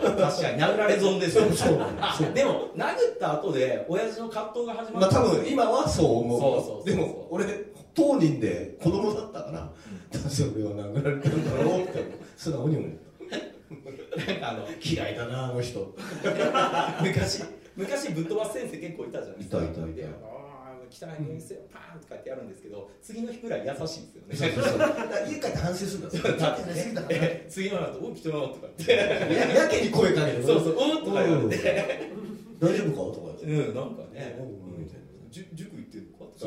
[0.02, 6.40] 確かに殴られ損ですよそうそうあでも殴った後で親父の葛藤が始ままあった多分今はそう思う。
[6.40, 6.86] そうそうそうそう。
[6.86, 7.44] でも俺
[7.94, 12.22] 当人で子供だったから、なぜ俺は殴られてるんだろうって。
[12.38, 12.90] 素直に思う
[14.42, 15.94] あの嫌いだなあの人
[17.02, 17.42] 昔
[17.76, 20.32] 昔ぶっ飛ばす先生結構いたじゃないですかいたいたいた
[20.92, 24.36] 汚い、パーンって書いてあるんですけど、次の日ぐらい優しいですよね。
[24.36, 24.78] そうそうそう
[25.26, 26.02] 家帰って反省するん
[26.36, 27.08] だ。
[27.48, 28.92] 次の後、 お、来てもらおうとかって。
[28.92, 30.42] やけに声かけて。
[30.42, 32.10] そうそう、おとか言われて。
[32.60, 33.16] 大丈夫か？
[33.16, 33.32] とか。
[33.42, 34.36] うん、なんかね。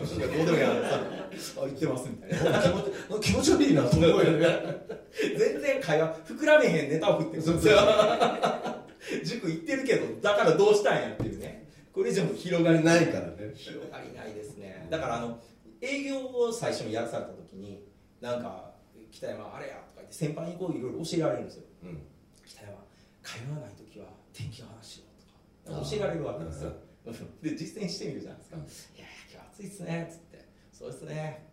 [0.01, 4.47] どうでもいいやあ行ってますみたいな気持ち悪いなと思うよね
[5.37, 7.77] 全然会話膨らめへんネタを振ってるんですよ
[9.23, 11.65] 塾行ってるけどだからどうしたんやっていうね。
[11.95, 13.53] これ以上の広がりないからね。
[13.55, 14.85] 広がりないですね。
[14.89, 15.39] だからあの
[15.81, 17.85] 営業を最初にやらされた時に
[18.19, 18.71] なんか
[19.11, 21.63] 「北山あれや」とか言って先輩にこういろいろ教えられるんですよ。
[21.83, 22.01] うん。
[22.45, 22.73] 北山
[23.23, 25.05] 会話ない時は天気の話しよ
[25.65, 26.73] うとか教えられるわけですよ。
[27.41, 28.63] で実践してみるじゃないですか「うん。
[28.63, 28.67] い
[28.99, 31.45] や今日暑いっすね」っつって「そうですね。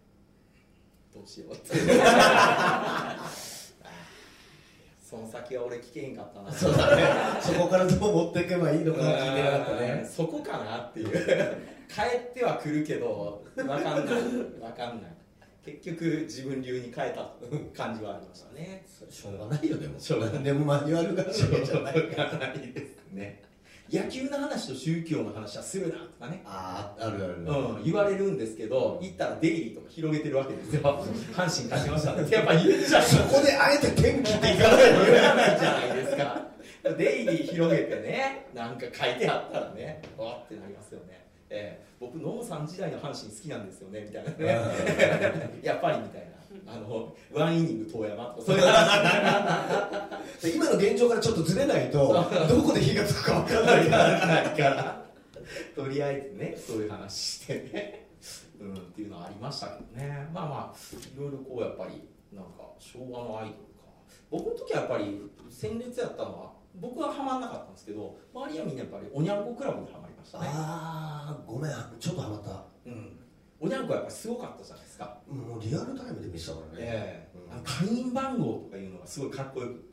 [1.15, 1.77] どうしよう」って。
[5.13, 6.51] その先は俺聞けへんかったな。
[6.51, 7.03] そうだね。
[7.39, 10.11] そこからどう持っていけばいいのか聞いてなかったうんね。
[10.11, 11.11] そこかなっていう。
[11.87, 12.01] 帰
[12.31, 14.05] っては来るけど分かんない。
[14.07, 15.13] 分かんない。
[15.63, 17.31] 結局自分流に変えた
[17.77, 18.87] 感じはありましたね。
[19.11, 20.01] しょうがないよでも。
[20.01, 20.35] しょうがない。
[20.37, 21.95] 何でもマニュアルがしょうがない
[22.73, 23.43] ですね
[23.93, 26.43] 野球の話と宗教の話はするなとかね。
[26.47, 27.35] あああるある。
[27.45, 30.81] うん、言われるんですけど行ったらデイリーとか広げてるわけですよ。
[31.35, 33.03] 阪神勝ちましたってやっぱ言っちゃう。
[33.03, 36.53] そこであえて天気っていかないの言わないじゃないですか。
[36.97, 45.61] デイリー広げてねなんか書いてあったらねわってなりますよね、ええ僕ノムさん時代の阪神好きなんですよねみたいなね。
[45.63, 48.43] やっぱりみたいなあのワンイニング遠山とか。
[48.47, 51.99] そういう話今の現状からちょっとずれないと
[52.49, 53.87] どこで火がつくか分からない
[54.57, 55.03] から。
[55.75, 58.09] とりあえずねそういう話してね。
[58.61, 60.29] うんっていうのはありましたけどね。
[60.33, 63.83] まあまあいろいろこうやっぱりなんか昭和のアイドルか。
[64.31, 70.47] 僕の時はやっぱり鮮烈やったのは僕はハマんなかったんですけど周りはみんなやっぱりおにゃんこクラブにハマりましたね。
[70.49, 72.65] ああごめんちょっとハマった。
[72.87, 73.19] うん。
[73.61, 74.92] おにゃんこやっぱりすごかったじゃないですか
[75.29, 76.85] もうリアルタイムで見てたからね。
[76.87, 77.39] ええ。
[77.57, 77.63] うん。
[77.63, 79.89] 会員番号とかいうのがすごいかっこよく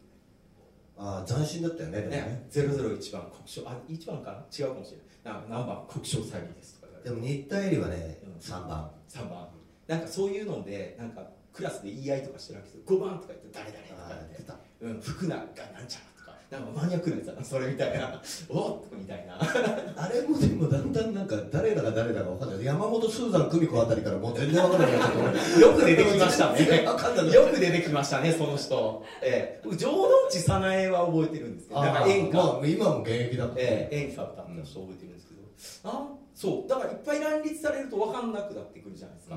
[0.97, 2.07] ああ斬新だったよねね。
[2.07, 4.37] ね001番国章あ1番かな？
[4.51, 5.41] 違うかもしれない。
[5.49, 8.33] な何番国章詐欺ですとかでも新田絵里はねうん。
[8.39, 8.91] 3番。
[9.07, 9.47] 3番。
[9.87, 11.21] なんかそういうのでなんか
[11.53, 12.97] クラスで言い合いとかしてるわけですよ。
[12.97, 14.69] 5番とか言って誰々とか言って。
[14.81, 15.41] うん、福永が
[15.73, 16.18] なんちゃら
[16.49, 18.19] なんかマニアックなやつだなそれみたいな。
[18.49, 19.37] おっみたいな。
[19.39, 22.65] あれもでもだんだんなんか誰だか誰だか分かんない。
[22.65, 25.59] 山本スーザン久美子あたりからもう全然分からなくなっちゃった。
[25.59, 26.59] よく出てきましたね。
[27.31, 29.03] よく出てきましたねその人。
[29.21, 29.61] ええ。
[29.63, 31.81] 僕城之内早苗は覚えてるんですけど。
[31.81, 35.41] なんか演歌、まあ、今も現役だからええ演歌歌った人覚えてるんですけど、
[35.83, 36.69] あそう。
[36.69, 39.35] だからいっぱい乱立されると分かんなくなってくるじゃないですか、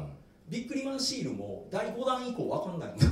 [0.52, 2.90] ビックリマンシールも第5弾以降分かんない。
[2.98, 3.06] な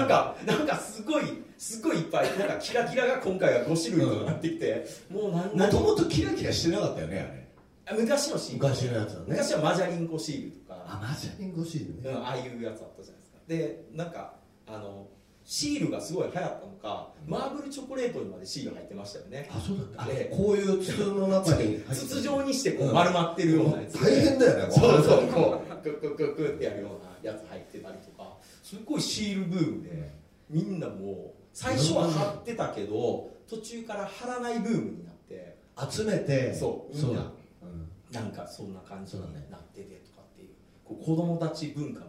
[0.00, 1.24] んか なんかすごい
[1.56, 7.46] すごいいっぱいなんかキラキラが今回は5種類とかなってきて、もう何もともとキラキラしてなかったよね
[7.86, 8.68] あ昔のシール。
[8.68, 9.26] 昔のやつはね。
[9.28, 12.10] 昔はマジャリンコシールとか、あマジャリンゴシールね。
[12.10, 13.38] うん、ああいうやつあったじゃないですか。
[13.46, 14.34] でなんか
[14.66, 15.06] あの
[15.46, 19.48] シールがすごい流行ったのか、マーブルチョコレートにまでシール入ってましたよね。
[19.48, 20.02] あそうだった。
[20.02, 20.28] あえ。
[20.32, 23.92] えこういう筒の中に筒状にしてこううん丸まってるようなやつ。
[23.92, 25.26] で、大変だよねそうそう。
[25.28, 28.36] こうクックックックってやるようなやつ入ってたりとか。
[28.64, 30.10] すっごいシールブームで
[30.50, 35.56] みんなもう最初は貼ってたけど途中から貼らないブームになって。
[35.88, 36.54] 集めて。
[36.54, 37.32] そうみんな。
[37.62, 37.88] うん。
[38.10, 40.48] なんかそんな感じになっててとかっていう。
[40.84, 42.06] こう子供たち文化の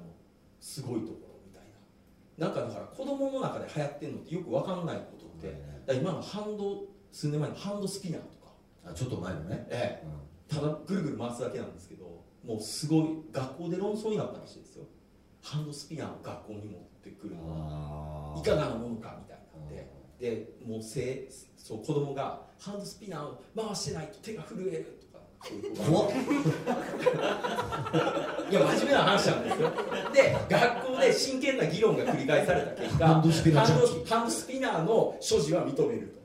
[0.60, 1.27] すごいところ
[2.38, 8.54] ななんかだから子供の中で流行ってるのってよく分かんないことって、今のハンド数年前のハンドスピナーとか、
[8.86, 9.68] あちょっと前のね。
[9.70, 14.86] ええ、ただぐるぐる回すだけなんですけどもうすごい学校で論争になったらしいですよ。
[15.42, 19.98] ハンドスピナーを学校に持ってくるのはあいかがなものかみたいになって。
[20.20, 21.28] でもうせ
[21.58, 24.97] そう子供がハンドスピナーを回してないと手が震える
[25.40, 26.12] 怖っ。
[28.50, 29.72] いや真面目な話なんですよ。
[30.14, 36.18] で学校で真剣な議論が繰り返された結果ハンドスピナーの所持は認めると。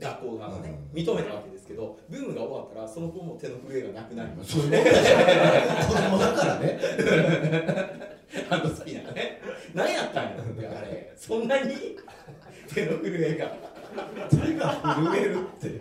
[0.00, 4.84] 学校側がね、認めたわけですけどブームが終わったらその子も手の震えがなくなりそういうもんだよ
[5.88, 6.78] 子供だからね。
[8.48, 9.40] あの好きなね。
[9.74, 11.12] 何やったんやってあれ。
[11.16, 11.74] そんなに？
[12.72, 13.50] 手の震えが。
[14.30, 15.80] 手が震えるって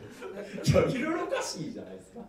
[0.64, 2.22] いやいろいろおかしいじゃないですか。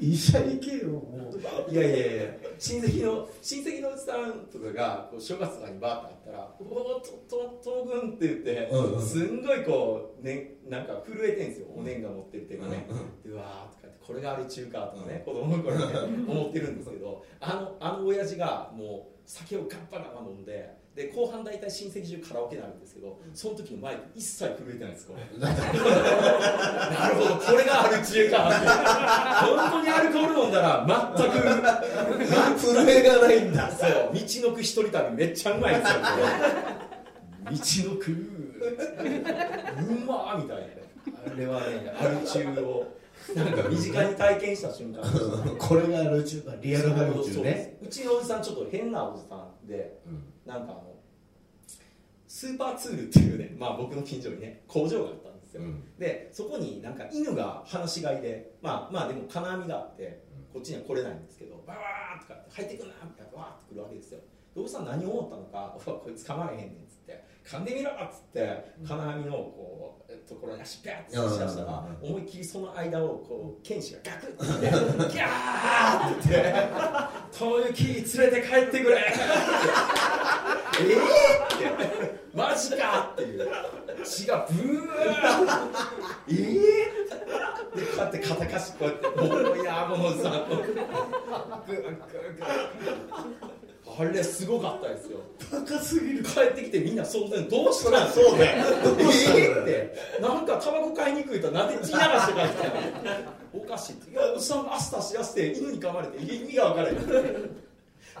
[0.00, 1.30] 医者行けよも
[1.68, 1.72] う。
[1.72, 2.22] いやいやいや
[2.58, 9.02] 親戚の親戚のおじさんとかがこう正月とかにバーってあったら「おおとと東軍」って言って、うんうん。
[9.02, 11.66] すんごいこう、ね、なんか震えてんですよ。
[11.74, 12.86] お年が持ってる手がね、
[13.26, 15.84] うわーとかってこれがある中かとかね、子供の頃ね
[16.26, 27.36] 思ってるんですけどあのあの親父がもう酒をガッパガッパ飲んでで後半大体親戚中カラオケになるんですけどその時のマイク一切震えてないですこれ なるほど。
[27.36, 28.50] これがアル中か
[29.46, 31.38] 本当にアルコール飲んだら全く
[32.58, 33.70] 震えがないんだ。
[33.70, 33.90] そう。
[34.12, 35.86] 道のく一人旅めっちゃうまいんで
[37.56, 37.88] すよ。
[37.88, 38.10] 道のく。
[38.10, 38.14] う
[40.06, 40.64] まーみたいな。
[41.32, 42.86] あれはねアル中を。
[43.34, 45.02] なんか身近に体験した瞬間。
[45.56, 47.78] これがアル中だリアルガル中ね。
[47.80, 50.94] うちのおじさんちょっと変なおじさんでうんなんかあの
[52.26, 55.84] スーパーツールっていうねまあ僕の近所にね工場があったんですよ、うん。
[55.98, 60.22] でそこになんか犬が放し飼いでまあまあでも金網があって
[60.52, 64.20] こっちには来れないんですけどバーッとかって入ってくんなみたいなわーって来るわけですよ。
[64.54, 66.89] でおじさん何を思ったのか「う わこいつ噛まれへんねん」っつって
[67.44, 76.54] 「噛んでみろ」っつって金網のこうところに足ピャーって差し出したらうん思いっきりその間をこう剣士がガクッてってギャーって言って
[77.32, 78.96] 「遠雪連れて帰ってくれ」
[80.80, 82.20] えーって。
[82.32, 83.48] マジかっていう。
[84.04, 84.88] 血がブー
[86.28, 86.36] えー
[87.76, 90.76] でこうやって肩貸しこうやってもういやものさんグーグー
[91.66, 93.59] グー
[93.98, 95.18] あれすごかったですよ。
[95.50, 96.22] バカすぎる。
[96.24, 98.12] 帰ってきてみんな騒然どうしたん？
[98.12, 98.64] そうだよ。
[98.66, 99.94] えーって。
[100.20, 103.92] なんかタバコ買いにくいとなんで血流して帰ってきたのおかしい。
[103.94, 106.96] っていやおじさんが朝しやすって犬に噛まれて意味が分からへん。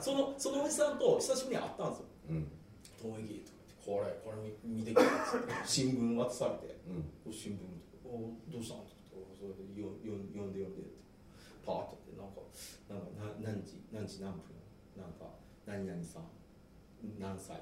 [0.00, 2.04] そのそのおじさんと久しぶりに会ったんですよ。
[2.30, 2.52] うん
[3.00, 3.50] 「遠いとか言って
[3.86, 6.76] 「これこれ見てくれ」っつって新聞渡されて。
[6.88, 11.00] うん「お新聞おどうしたの?」って言って「それでよよ読んで読んで」って。
[11.66, 12.40] パーッとってなんか
[12.88, 13.04] なんか
[13.44, 14.40] な何時何時何分
[14.96, 15.28] なんか
[15.70, 16.22] 何々さん
[17.20, 17.56] 何歳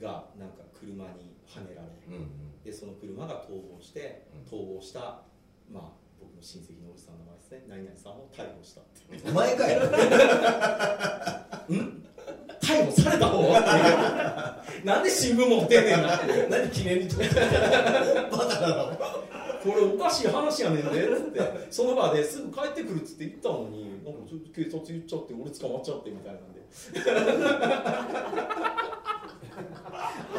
[0.00, 4.58] がなんか車にはねられうんでその車が逃亡してうん。
[4.58, 5.00] 逃亡した
[5.70, 5.82] まあ
[6.20, 7.64] 僕の親戚のおじさんの名前ですね。
[7.68, 8.80] 何々さんを逮捕した。
[8.82, 9.80] ってお前かよ。
[11.72, 12.04] ん？
[12.60, 13.40] 逮捕された方？
[13.40, 13.62] っ
[14.64, 16.20] ていうなんで新聞持ってんねんな
[16.50, 17.40] 何記念に撮ってんの？
[18.36, 19.29] バカだろ
[19.62, 21.40] これおかしい話やねんでっつって。
[21.70, 26.60] その場ですぐ帰ってくるっつって言ったのになんかちょっと警察言っちゃって俺捕まっちゃってみたいなんで。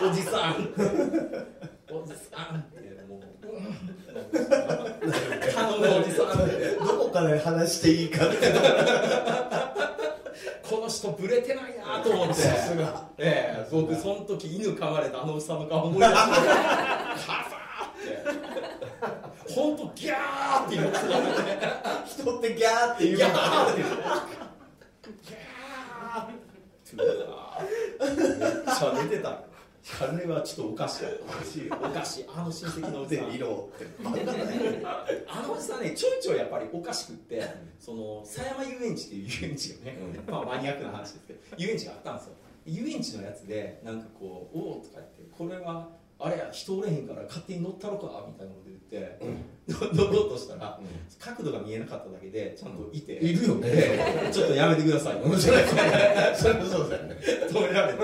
[0.04, 0.54] おじさん。
[1.92, 2.80] おじさんって。
[3.08, 3.62] もううん
[4.32, 6.76] 頼むおじさんって。
[6.76, 8.36] どこから話していいかって。
[10.68, 12.34] この人ブレてないなと思って。
[12.36, 13.10] さすが。
[13.18, 16.16] ええ僕その時犬噛まれたあのおじさんの顔思い出して。
[16.18, 19.52] カファーって。
[19.54, 21.14] 本当ギャーって言ってたね
[22.06, 28.18] 人ってギャーって言うギャのーって言ってギャーうわめっ
[28.76, 29.30] ちゃ出てた
[30.00, 31.06] あれはちょっとおかしい。
[31.28, 31.70] おかしい。
[31.72, 33.88] おかしいあの親戚のおじさん色って
[35.26, 37.44] あのおじさんねちょいちょいやっぱりおかしくって
[37.80, 39.98] その狭山遊園地っていう遊園地がね、
[40.30, 42.34] まあマニアックな話ですけど遊園地があったんですよ
[42.68, 45.90] 遊園地のやつでなんかこう「おお」とか言って「これは
[46.24, 49.20] あれや人おれへんから勝手に乗ったろか」みたいなこと言って、
[49.96, 50.80] 乗ろうとしたら、
[51.20, 53.70] 角度が見えなかっただけでちゃんといて、いるよね。
[53.70, 54.00] で
[54.32, 55.16] ちょっとやめてください。
[55.16, 55.64] 面白い
[56.36, 57.18] それもそうだよね。
[57.50, 58.00] 止められて。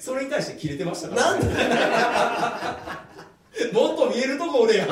[0.00, 1.46] それに対してキレてましたから、なんで？
[3.72, 4.84] もっと見えるとこ俺や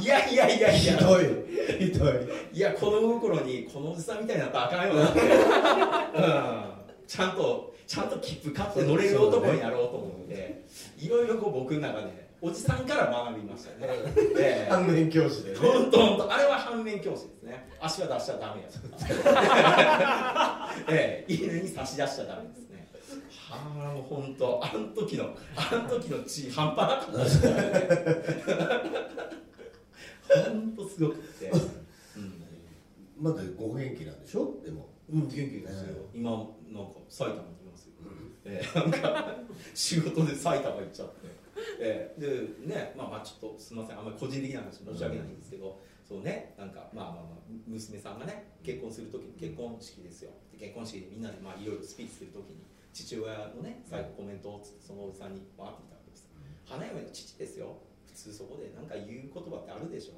[0.00, 0.96] いやいやいやいや。
[0.96, 1.24] ひどい。
[1.78, 2.12] ひどい。
[2.52, 5.00] いや子供心にこのおじさんみたいになったらあかんよな。
[5.02, 5.04] う
[6.80, 10.64] ん、ちゃんとちゃんと切符買って乗れる男になろうと思って
[10.98, 13.88] いろいろこう僕の中でおじさんから学びましたね。
[14.38, 14.70] ええ。
[14.70, 15.56] 反面教師でね。
[15.58, 16.32] 本当本当。
[16.32, 17.70] あれは反面教師ですね。
[17.80, 18.68] 足は出しちゃダメや
[20.88, 21.32] ええ。
[21.32, 22.86] 犬に差し出しちゃダメですね。
[23.48, 24.60] はあもう本当。
[24.62, 27.52] あの時のあの時の血半端なかったですね。
[30.46, 32.44] 本当すごくって、うん
[33.20, 34.60] まだご元気なんでしょ？
[34.64, 37.92] でもうん、元気ですよ、今なんか埼玉にいますよ、
[38.44, 39.36] えーなんか
[39.74, 41.14] 仕事で埼玉行っちゃって、
[41.80, 43.98] えーでねまあまあちょっとすみません。
[43.98, 45.78] あんまり個人的な話申し訳ないんですけど、
[46.08, 47.24] そうねなんかまあまあまあ
[47.66, 50.30] 娘さんがね結婚する時に結婚式ですよ。
[50.52, 56.28] で結婚式でみんなでまあいろいろスピーチする時に父親のね最後コメントをつってそのおじさんに回ってきたわけです
[56.64, 57.76] 花嫁の父ですよ。
[58.06, 60.14] 普通そこで何か言う言葉ってあるでしょ。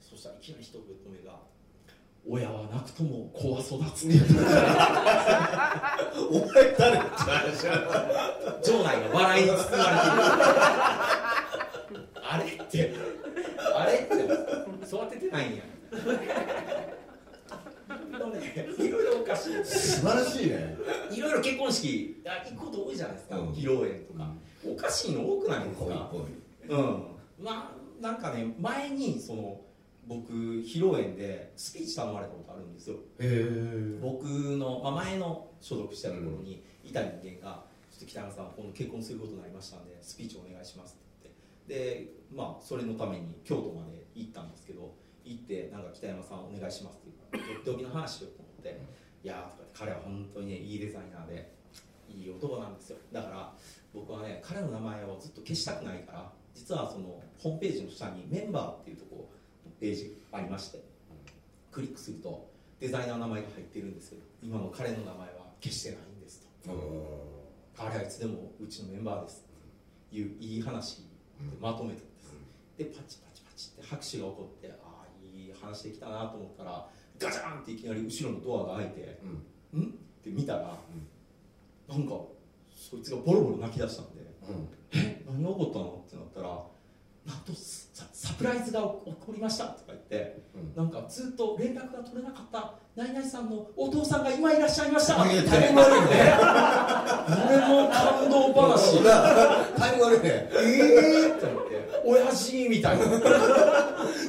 [0.00, 1.40] そしたらいきなり一言目が
[2.28, 4.06] 「親はなくとも子は育つ」
[6.28, 6.98] お前誰？
[6.98, 10.02] って話場内が笑いに包まれて
[11.92, 11.96] る。
[12.22, 12.44] あれ？
[12.44, 12.94] って。
[13.74, 14.14] あれって。
[14.86, 15.16] 育て。
[15.18, 15.62] てないんや。
[18.78, 20.76] いろいろおかしい素晴らしいね
[21.10, 22.22] いろいろ結婚式。
[22.26, 24.32] あ行くこと多いじゃないですか、うん披露宴とか、
[24.68, 26.10] おかしいの多くないですか
[26.68, 27.06] うん。
[27.38, 27.70] ま
[28.00, 29.60] あなんかね前にその
[30.06, 32.96] 僕披露宴でスピーチ頼まれたことあるんですよ。
[34.00, 41.30] 僕の、まあ、前の所属したところにいた人間が「ちょっと北山さん今度結婚することになりましたんでスピーチお願いします」って
[41.68, 41.96] 言って。
[41.98, 44.94] でまあそれのために京都まで行ったんですけど
[45.24, 48.80] 行ってなんか北山さんお願いしますって言うとっておきの話しようと思って
[49.24, 51.52] 「いやー」とかって彼は本当にねいいデザイナーで
[52.08, 52.98] いい男なんですよ。
[53.10, 53.56] だから
[53.92, 59.28] 僕はね彼の名前をずっと消したくないから実はそのホームページの下にメンバーっていうとこ
[59.80, 60.82] ページありまして
[61.70, 62.50] クリックすると
[62.80, 65.26] デザイナーの名前が入ってるんですけど今の彼の名前は
[65.62, 66.70] 消してないんですと。
[67.76, 69.44] 彼はいつでもうちのメンバーです。
[70.08, 71.04] っていういい話で
[71.60, 72.32] まとめたんです。
[72.78, 79.20] でパチパチパチって拍手が起こってああいい話できたなと思ったらガチャンっていきなり後ろのドアが開いて
[79.74, 79.80] うん。
[79.82, 79.84] ん？
[79.86, 79.88] っ
[80.24, 80.76] て見たら、
[81.88, 82.14] なんか
[82.74, 84.22] そいつがボロボロ泣き出したんで
[84.92, 85.22] え？
[85.26, 86.04] 何が起こったの？
[86.06, 86.62] ってなったら
[87.26, 90.74] なんとササプライズが起こりましたとか言って、うん。
[90.76, 96.06] なんかずっと連絡が取れなかった何々さんのお父さんが今いらっしゃいました タイム悪いね
[97.48, 99.02] 俺も感動話。
[99.76, 100.48] タイム悪いね。
[100.52, 101.76] えーって思って。
[102.04, 103.04] 親父みたいな。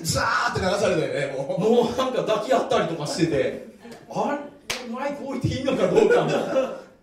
[0.03, 1.59] ザーって流されたよねもう。
[1.59, 3.67] もうなんか抱き合ったりとかしてて
[4.09, 6.31] あれマイク置いていいのかどうかも。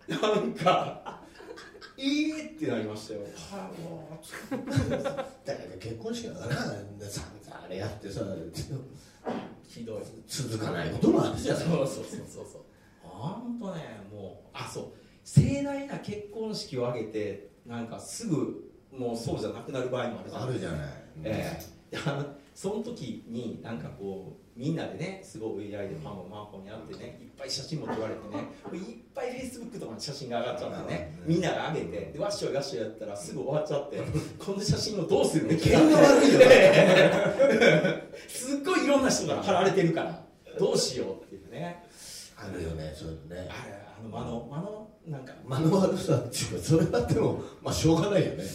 [0.07, 1.01] なんか
[1.97, 3.21] いいってなりましたよ。
[3.21, 7.21] はいもうだから結婚式だからさ
[7.65, 8.21] あれやってさ
[9.67, 10.03] ひどい。
[10.27, 11.63] 続かないこともあるじゃない。
[11.63, 12.61] そうそうそうそうそう。
[13.01, 14.85] 本当ねもうあそう。
[15.23, 20.49] 盛大な結婚式を挙げてなんかすぐもうそうじゃなくなる場合もあるじゃない。
[20.49, 20.89] あるじゃない。
[21.23, 21.59] え
[21.91, 21.95] え。
[21.95, 28.43] であのその時になんかこうみんなでねすごい AI でパンもマンポンやってねいっぱい写真も撮られてね
[28.73, 33.99] いっぱい Facebook とかに写真が上がっちゃってねみんなが上げてでわっしょいわっしょいやったらすぐ終わっちゃって
[34.39, 40.25] この写真をどうするべきか験が悪いよねすっごいいろんな人から貼られてるから
[40.57, 41.83] どうしようっていうね。
[42.37, 43.49] あるよねそういうのね。
[43.49, 45.33] あれあの間の間のなんか。
[45.45, 48.37] 間の悪さっていうかそれはでもまあしょうがないよね。
[48.37, 48.45] まあ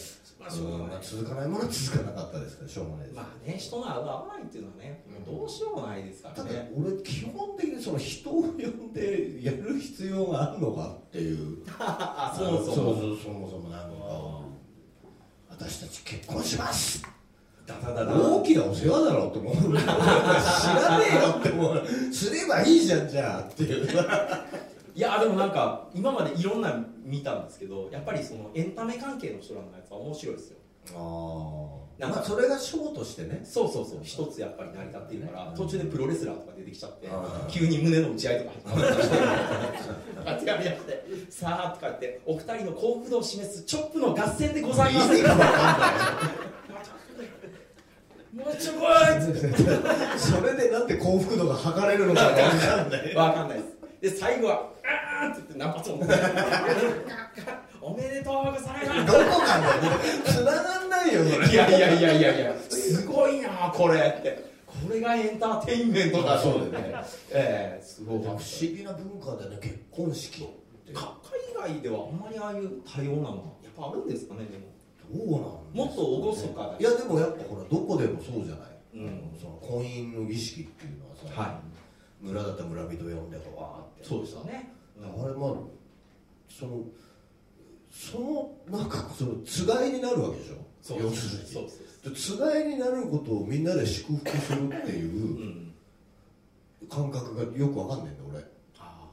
[0.50, 3.16] しょう続かないものは続かなかったですからしょうがないです。
[3.16, 11.58] まあね人の合う合わないっていうのはねもうどうしようもないですかただらね俺基本的にその人を呼んでやる必要があるのかっていう。
[11.78, 13.96] あそもそもそうそうそもそもなんか
[15.50, 17.02] 私たち結婚します。
[17.66, 18.12] ダダダダ。
[18.14, 19.54] 大きなお世話だろうと思う。
[19.78, 21.86] 知らねえよって思う。
[22.12, 23.86] すればいいじゃんじゃあっていう
[24.94, 26.74] いやでもなんか今までいろんな
[27.04, 30.56] 見たんですけどやっぱりそのエンタメ関係の人らのやつは面白いですよ。
[30.96, 33.42] あなんかまあそれがショーとしてね。
[33.44, 37.08] そうそうそう一つやっぱり成り立っているから途中でプロレスラーとか出てきちゃって
[37.48, 45.08] 急に胸の打ち合いとか始まったりして さあとか言ってお二人の幸福度を示すチョップの合戦でございます。
[48.32, 48.88] もうちょこい
[50.16, 53.14] それでなんで幸福度が測れるのか分かんない。
[53.14, 54.70] わかんないですで最後は
[55.20, 55.94] 「あーって言ってナンパツン
[57.82, 59.06] おめでとうございます。
[59.06, 59.66] どこかね
[60.26, 61.48] 繋がんないよそれ。
[61.48, 62.54] いやいやいやいやいや。
[62.68, 64.50] すごいなこれって。
[64.66, 66.34] これがエンターテインメントだ。
[66.34, 66.94] あそうだよね。
[67.30, 68.18] ええすごい。
[68.20, 70.92] 不思議な文化でね結婚式って。
[70.92, 74.70] 海外ではあんまりああいう多様なのはやっぱあるんですかねでも。
[75.12, 75.40] うなん
[75.74, 79.36] もっと厳かいやでもやっぱほらどこでもそうじゃない、うん。
[79.40, 81.60] その婚姻の儀式っていうのはさ、は
[82.20, 85.54] 村だったら村人呼んでわーってそうですよね、あれまあ
[86.48, 86.84] その
[87.90, 90.56] そのなんかそのつがいになるわけでしょ？
[90.80, 91.48] そう要するに。
[91.50, 95.74] そうでつがいになることをみんなで祝福するっていううん。
[96.88, 98.38] 感覚がよくわかんないんだ俺。
[98.38, 98.44] あ
[98.78, 99.08] あ。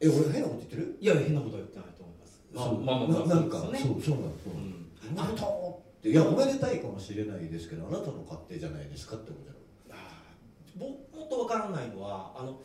[0.00, 0.98] え俺変なこと言ってる？
[1.00, 2.42] いや変なことは言ってないと思います。
[2.54, 2.84] そう。
[2.84, 5.30] まあまあまあななんかそうそうなのそううんなの。
[5.30, 12.60] おめでとうっていやおめでたいかもしれないですけどあなたの勝手じゃないですかって思うじゃんあー僕もっとわからないのはあの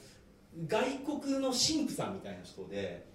[0.67, 3.05] 外国の神父さんみたいな人で、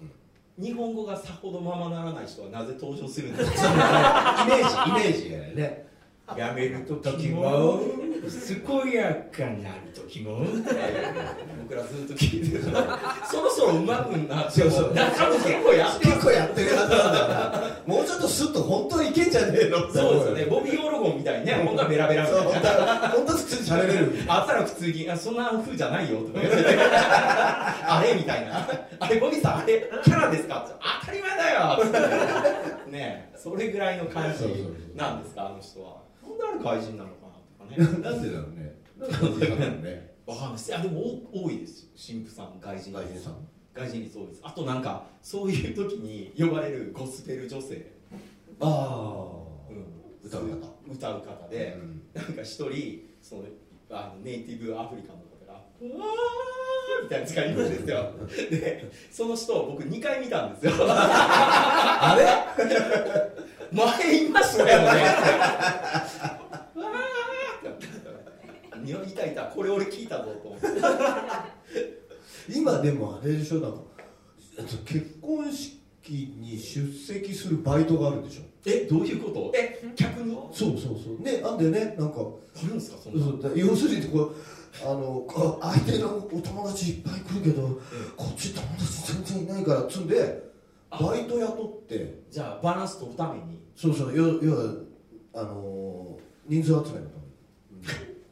[0.59, 5.87] 日本語がさほどままならない人はなぜ登場するんですかイメージイメージがね。
[6.37, 7.81] やめる時も。
[8.67, 10.41] 健やかなる時も。
[11.63, 12.65] 僕らずっと聞いてる
[13.31, 14.95] そろそろうまくなってそうそう。
[14.95, 19.79] 中も結構やって結構やってるはずなんだよなもうちょっとスッと本当はいけんじゃねえの？
[19.93, 20.45] そうですよね。
[20.47, 22.51] ボビー・オロゴンみたいにね本当はベラベラみたいな。
[23.11, 24.13] 本当は普通に喋れる。
[24.27, 26.19] あったら普通にあそんな風じゃないよ。
[26.21, 28.69] とか言ってあれみたいな。
[28.99, 30.65] あれボビーさんあれキャラですか？
[30.65, 31.79] って当たり前だよ。
[32.81, 34.45] ってねそれぐらいの感じ
[34.97, 36.03] なんですかあの人は。
[36.23, 38.03] なんであれ怪人なのかなとかね。
[38.03, 38.75] なんでだろうね。
[38.99, 40.17] なんでだろうね？
[40.27, 40.71] わかんないです。
[40.71, 41.01] いやでも
[41.33, 41.87] 多多いです。
[41.97, 43.35] 神父さん外人外人さん？
[43.77, 44.41] 外人率多いです。
[44.43, 47.93] あとなんかそういう時に呼ばれるゴスペル女性、
[48.61, 50.57] ああうん、歌う方。
[50.91, 52.03] 歌う方で、うん。
[52.15, 53.45] なんか一人その
[53.91, 58.13] あのネイティブアフリカンの方が「うわー」みたいな使いですよ。
[58.51, 60.73] でその人を僕2回見たんですよ。
[60.89, 62.67] あれ？
[63.73, 64.87] 前いましたよね。
[66.75, 67.77] うわーっ
[69.05, 70.67] ていたいたこれ俺聞いたぞと思って
[72.49, 73.61] 今でもあれでしょ？
[73.61, 73.79] なんか
[74.85, 78.43] 結婚式に出席するバイトがあるでしょ？
[78.67, 79.53] えどういうこと？
[79.57, 81.23] え客にそうそうそう。
[81.23, 82.21] ねなんでねなんか
[82.57, 82.99] あるんですか？
[83.03, 83.25] そんな。
[83.27, 84.35] そうだ要するにこう
[84.85, 85.27] あの
[85.63, 87.63] 相手のお友達いっぱい来るけど
[88.17, 90.43] こっち友達全然いないからっつんで
[90.91, 91.03] あ。
[91.03, 92.23] バイト雇って。
[92.31, 93.61] じゃあバランス取るために？
[93.75, 94.17] そうそう。
[94.17, 94.75] 要要は
[95.35, 96.19] あの
[96.49, 97.07] 人数集めのために、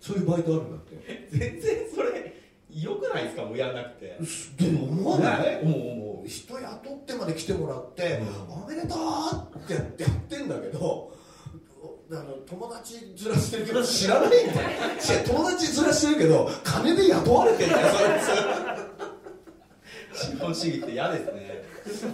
[0.01, 1.29] そういうバイトあるんだって。
[1.37, 2.35] 全然それ
[2.75, 3.43] 良くないですか？
[3.45, 4.19] もうやんなくて。
[4.59, 6.29] でも思わない、ね思う思う。
[6.29, 8.63] 人雇ってまで来てもらって、うん。
[8.65, 11.13] おめでとうってやってんだけど
[12.11, 14.69] あの友達ずらしてるけど知らないんだよ。
[15.27, 17.87] 友達ずらしてるけど金で雇われてんだよ
[20.15, 21.65] 資本主義って嫌ですね。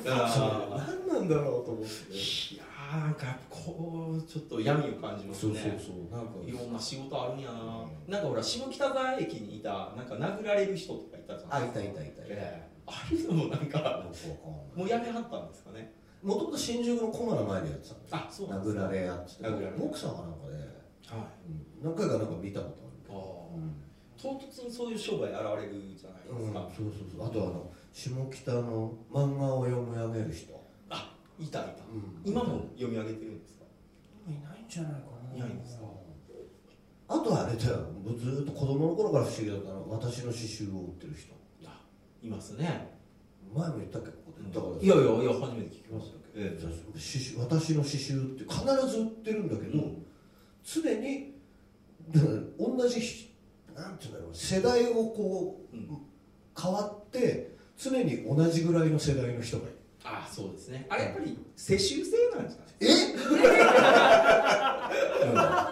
[0.05, 1.89] 何なんだろうと思って。
[2.13, 5.61] ーいやーなんかこうちょっと闇を感じますそうね。
[5.61, 12.05] そうそうなんかいろんな仕事あるんやな、なんかほら下北沢駅にいたなんか殴られる人とかいたじゃあないいたいたいたい。
[12.05, 12.71] たええ。
[12.87, 14.05] ああいうのもなんか
[14.75, 15.95] もうやめはったんですかね。
[16.23, 18.17] もともと新宿のコマの前でやってたんですよ。
[18.17, 20.65] あそうなんです殴られやってて殴られボクサーかなんかで、はい。
[21.83, 21.95] うん。
[21.95, 22.75] 何回かなんか見たこ
[23.09, 24.21] とあある、ー。
[24.21, 27.27] 唐突にそういう商売現れるじゃないですか、そうそうそう。
[27.27, 30.55] あとあの下北の漫画を読み上げる人、
[30.89, 33.65] あいたいた、うん今も読み上げてるんですか？
[34.29, 34.99] いないんじゃないか
[35.33, 35.37] な。
[35.37, 35.85] いないんですか？
[37.09, 37.79] あとはあれだよ。
[37.79, 41.35] もうずっと子供の頃から不思議だったの私の刺繍を売ってる人。
[41.67, 41.81] あ
[42.23, 42.97] いますね。
[43.53, 44.09] 前も言ったっけ？
[44.11, 44.75] ここでだから。
[44.77, 46.73] いやいやいや初めて聞きましたけど、え刺
[47.03, 49.85] 繍私の刺繍って必ず売ってるんだけど、
[50.63, 51.35] 常に
[52.11, 53.35] だから同じひ
[53.75, 55.89] なんていうんだろう世代をこう、うん。
[56.61, 57.50] 変わって
[57.83, 59.77] 常に同じぐらいの世代の人がいる。
[60.05, 60.87] あそうですね。
[60.89, 62.87] あれやっぱり世襲制なんじゃないえ？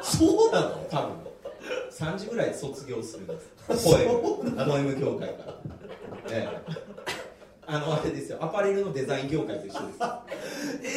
[0.02, 0.86] そうなの？
[0.90, 1.12] 多分。
[1.90, 3.48] 3時ぐらいで卒業するんです。
[3.84, 4.20] ポエム
[4.66, 5.54] ポエム業界から。
[6.30, 6.72] ええ。
[7.66, 8.38] あのあれですよ。
[8.42, 9.98] アパレルのデザイン業界と一緒です。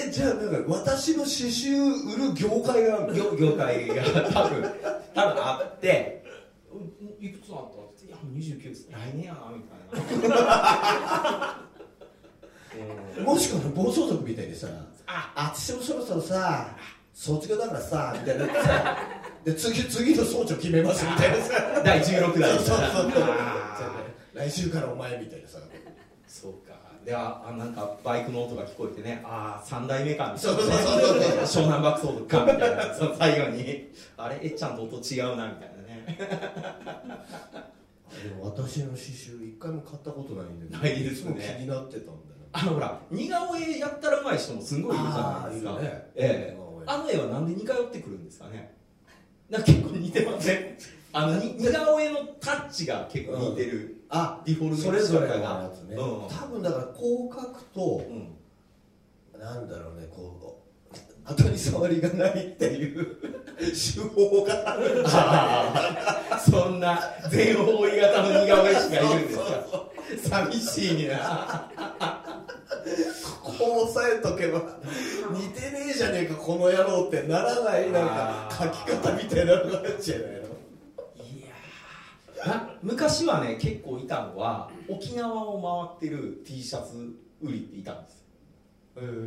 [0.07, 3.13] えじゃあなんか私の刺繍売る業界があるの？
[3.13, 4.63] 業業界が多分
[5.13, 6.23] 多分あって。
[6.73, 7.80] うんいくつあった？
[8.23, 8.87] もう29です。
[8.91, 9.75] 来年やなみた
[10.25, 11.57] いな。
[13.17, 13.23] うん。
[13.25, 14.67] もしくは暴走族みたいにさ
[15.07, 16.67] あ私もそろそろさ
[17.13, 18.97] 卒業だからさみたいなさ
[19.43, 21.81] で次次の総長決めますみたいなさ。
[21.83, 22.49] 第16代。
[22.59, 23.23] そうそうそう。
[23.23, 23.91] あ
[24.33, 25.57] 来週からお前みたいなさ。
[25.57, 25.61] ー
[26.27, 26.79] そうか。
[27.03, 29.21] ではあなんかバイクの音が聞こえてね。
[29.25, 32.95] ああ3代目かみたそいうな、そうそうそうね、湘南爆走族かみたいな。
[33.17, 33.91] 最後に。
[34.17, 34.39] あれ？
[34.43, 36.05] えっちゃんと音違うなみたいなね
[38.23, 41.55] でも私の刺繍一回も買ったことないんでないですね。
[41.59, 42.15] 気になってたんだよ。
[42.53, 45.75] あのほら似顔絵やったらうまい人もすんごいいるじゃないですか。
[45.75, 46.11] あね。
[46.15, 46.57] ええ。
[46.85, 48.73] あの絵はなんで似通ってくるんですかね。
[49.49, 50.77] なんか結構似てません？
[51.13, 56.27] あのに似顔絵のタッチが結構似てる、あディフォルメそれぞれのがやつね、うん。
[56.29, 59.39] 多分だからこう描くとうん。
[59.39, 60.60] なんだろうねこう
[61.35, 63.05] 当たり障りがないっていう
[63.59, 66.99] 手法があるんじゃあーそんな
[67.29, 69.89] 全方位型の似顔絵師がいるんですか。
[70.29, 71.69] 寂しいな。
[73.43, 74.61] ここ押さえとけば
[75.31, 80.37] 似てねえじゃねえかこの野郎ってならないなんかあー描き方みたいなのがあるんじゃないの。
[80.37, 80.41] い
[82.81, 86.95] 昔はね結構いたのは沖縄を回ってる T シャツ
[87.41, 88.25] 売りっていたんです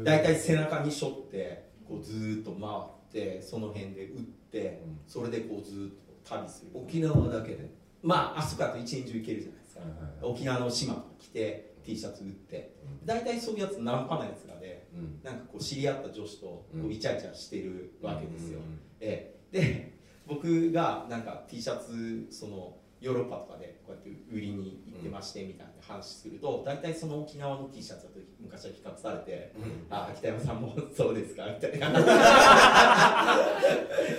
[0.02, 4.20] 大体背中に背負ってこうずーっと回ってその辺で売っ
[4.50, 5.00] てうん。
[5.06, 5.94] それでこうずーっ
[6.24, 6.70] と旅する。
[6.74, 7.70] 沖縄だけで。
[8.02, 10.32] まああそこだと一年中行けるじゃないですか、はいはいはい。
[10.32, 12.74] 沖縄の島来て T シャツ売って。
[13.04, 15.20] 大体そういうやつナンパなやつらでうん。
[15.22, 16.86] なんかこう知り合った女子とこうん。
[16.86, 18.80] うイチャイチャしてるわけですよ、うん。
[19.00, 19.58] ええ。
[19.58, 19.94] で
[20.26, 29.52] 僕がなんか T シャツそのヨーロッパとかでこうやって売りに行ってましてみたいな話すると大体その沖縄の T シャツだと昔は比較されて
[29.90, 31.88] 「あ北山さんもそうですか」みたいな。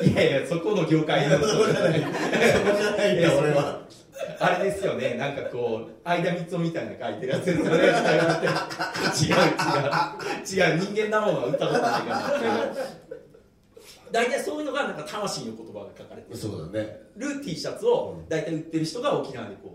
[0.04, 2.00] いやいやそこの業界のそうじゃない。
[2.02, 2.14] そこ
[2.78, 3.86] じゃないんだ俺は。
[4.40, 7.90] あれですよねなんかこう相田光雄みたいな書いてるやつですよね違う違
[10.64, 10.72] う。
[10.72, 12.76] 違う人間なものは売ったことないから
[14.12, 16.38] 大体そういうのがなんか魂の言葉が書かれてる。
[16.38, 17.02] そうだね。
[17.18, 19.75] る T シャツを大体売ってる人が沖縄にこう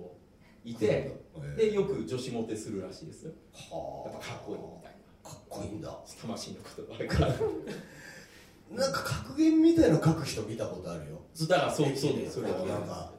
[0.71, 1.17] いて。
[1.35, 1.41] う。
[1.47, 3.25] んでよく女子モテするらしいです。
[3.25, 4.93] よはやっぱかっこいいみたい
[5.23, 5.89] かっこいいんだ。
[5.89, 7.35] な魂の言葉が。
[8.71, 11.21] なんか格言みたいの書く人見たことあるよ。
[11.35, 13.13] そうだからそうそうですそれはなんか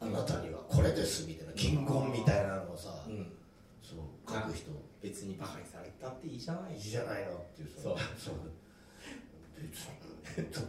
[0.00, 3.32] あなたにはこれですみたいな金言みたいなのをさうん。
[3.82, 4.70] そう書く人。
[5.02, 6.74] 別にバカにされたっていいじゃない。
[6.74, 7.96] いいじゃないのっていうそう。
[8.18, 8.34] そう
[9.56, 10.62] 別にちょ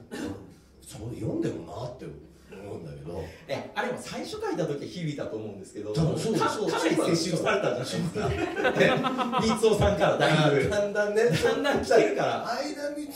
[0.81, 2.17] そう読んでもなって思う
[2.55, 3.23] んだけど。
[3.47, 9.41] いやあれも最初書いた時は響いたと思うんですけど多分そうかかなり接収されたじゃないですか。
[9.41, 10.69] 三尾さんからだいぶ。
[10.69, 11.23] だんだんね。
[11.25, 12.45] だんだん来てるから。
[12.45, 13.07] 間光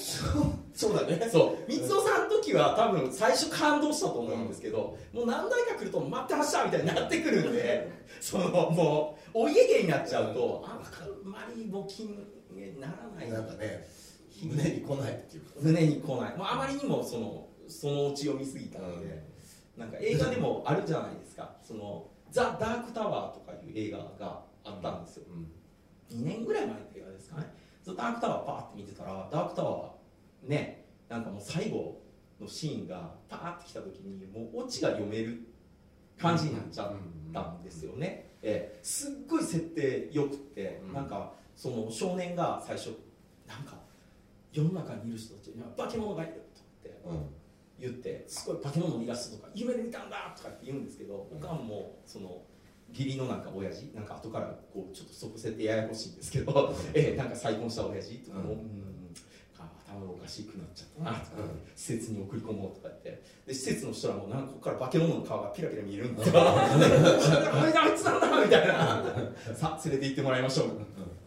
[0.74, 1.30] そうだね。
[1.32, 1.72] そう。
[1.72, 7.92] 三尾さんの時は多分最初感動したと思うんですけど、もう何台か来ると待ってましたみたいになってくるんで
[8.22, 12.08] そのもうお家芸になっちゃうとあんまり募金
[12.52, 13.30] にならない。
[13.30, 13.88] なんかね
[14.44, 16.38] 胸に来ないっていうか胸に来ない。
[16.38, 19.24] もうあまりにもそのそのうちを見すぎたので、
[19.78, 25.26] なんか映画でもあるじゃないですか「そのザ・ダークタワー」とかいう映画があったんですよ、
[26.12, 27.54] 2年ぐらい前の映画ですかね。
[27.84, 32.02] ザ・ダークタワーパーって見てたらダークタワーねなんかもう最後
[32.40, 35.42] のシーンがパーって来た時にもうオチが読める
[36.18, 36.94] 感じになっちゃっ
[37.34, 38.80] たんですよね、ええ。
[38.84, 40.94] すっごい設定よくって、うん。
[40.94, 42.92] なんかその少年が最初
[43.48, 43.80] なんか
[44.52, 47.41] 世の中にいる人たちには化け物がいるとってうん
[47.82, 52.44] 言ってすごい化け物のイラストとか夢で見たんだとかって言うんですけど、おかんもその
[52.92, 58.92] 義理のなんか親父なんか後からこうちょっとそこ設定ややこしいんですけど、 ええなんか再婚した親父とかも、ううん。
[59.92, 61.62] 頭がおかしくなっちゃったなとか、うん。
[61.76, 63.22] 施設に送り込もうとかって。
[63.46, 66.24] で施設の人らもなんかここから化け物の顔がピラピラ見えるんだ。
[66.32, 69.04] あいつなんだみたいな。
[69.56, 70.68] さあ連れて行ってもらいましょう。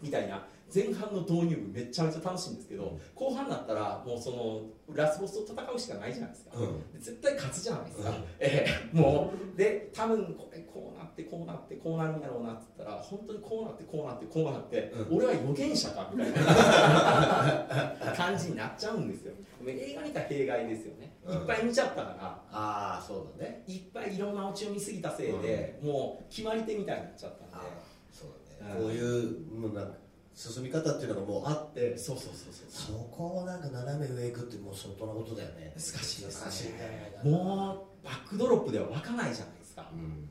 [0.01, 4.61] みたいな前半の導入部めちゃめちゃ楽しいんですけど後半になったらもうその
[4.93, 6.83] ラスボスと戦うしかないじゃないですか、うん。
[6.99, 8.15] 絶対勝つじゃないですか、うん。
[8.39, 9.57] ええもう。
[9.57, 15.17] で多分これこうなってこうなってこうなるんやろうなって言ったら本当にこうなってこうなってこうなって、うん。
[15.17, 19.33] 俺は預言者かみたいな 感じになっちゃうんですよ。
[19.65, 21.37] 映画見た弊害ですよね、うん。
[21.39, 22.15] いっぱい見ちゃったから。
[22.51, 23.63] ああそうだね。
[23.65, 27.67] いっぱいいろんなオチを見すぎたせいで、もう決まり手みたいになっちゃったんで。
[28.11, 28.29] そう
[28.59, 28.75] だね。
[28.77, 30.04] うんこういうもうなんか
[30.35, 32.97] 進み方っていうのがもうあってそうそうそうそう。
[32.97, 35.73] そこをなんか斜め上行くってもう相当なことだよね。
[35.75, 37.21] 難しいですね。
[37.23, 40.29] もうバックドロップでは湧かないじゃないですか、うん。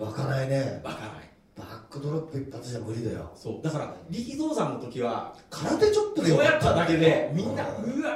[0.00, 0.06] うん。
[0.06, 0.80] 湧かないね。
[0.84, 1.30] 湧かない。
[1.56, 3.30] バックドロップ一発じゃ無理だよ。
[3.34, 3.64] そう。
[3.64, 8.10] だから力道山の時は空手ちょっとでそうやっただけでみんなうんうわ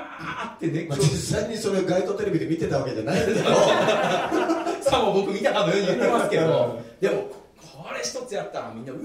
[0.53, 3.41] ーって熱まあ、狂実際にそれ街頭テレビで見てたわけじゃないけど
[4.83, 6.81] さも僕見たかのように言ってますけど。
[7.01, 7.23] でも
[7.57, 9.03] これ一つやったらみんなうわ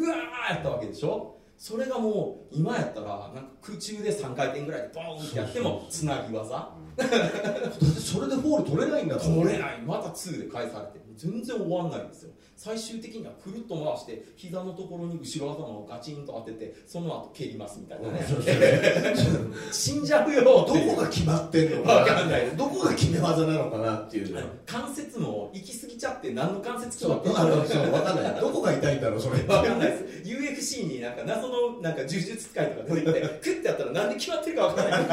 [0.49, 1.35] ーやったわけでしょ？
[1.63, 6.49] それがもう今やったらなんか空中で3回転ぐらいでボーンってやってもつなぎ技。
[6.49, 9.29] だってそれでフォール取れないんだから。
[9.33, 9.81] 取れない。
[9.81, 10.99] また2で返されて。
[11.15, 12.31] 全然終わんないんですよ
[12.63, 18.23] 最終的にはくるっと回して膝のところに後ろ頭をガチンと当ててその後蹴りますみたいなね。
[19.69, 22.49] 死んじゃうよどこが決まってんのわかんない。
[22.55, 24.33] どこが決め技なのかなっていう。
[24.65, 28.39] 関節も行き過ぎちゃって何の関節決そまってるうあのそう分かんない。
[28.39, 29.43] どこが痛いんだろうそれ。
[29.43, 30.29] わかんないです。
[30.29, 35.05] UFC になんか謎のなんか呪術使いとか出てきてクッてやったらなんで決まってるかわかんない。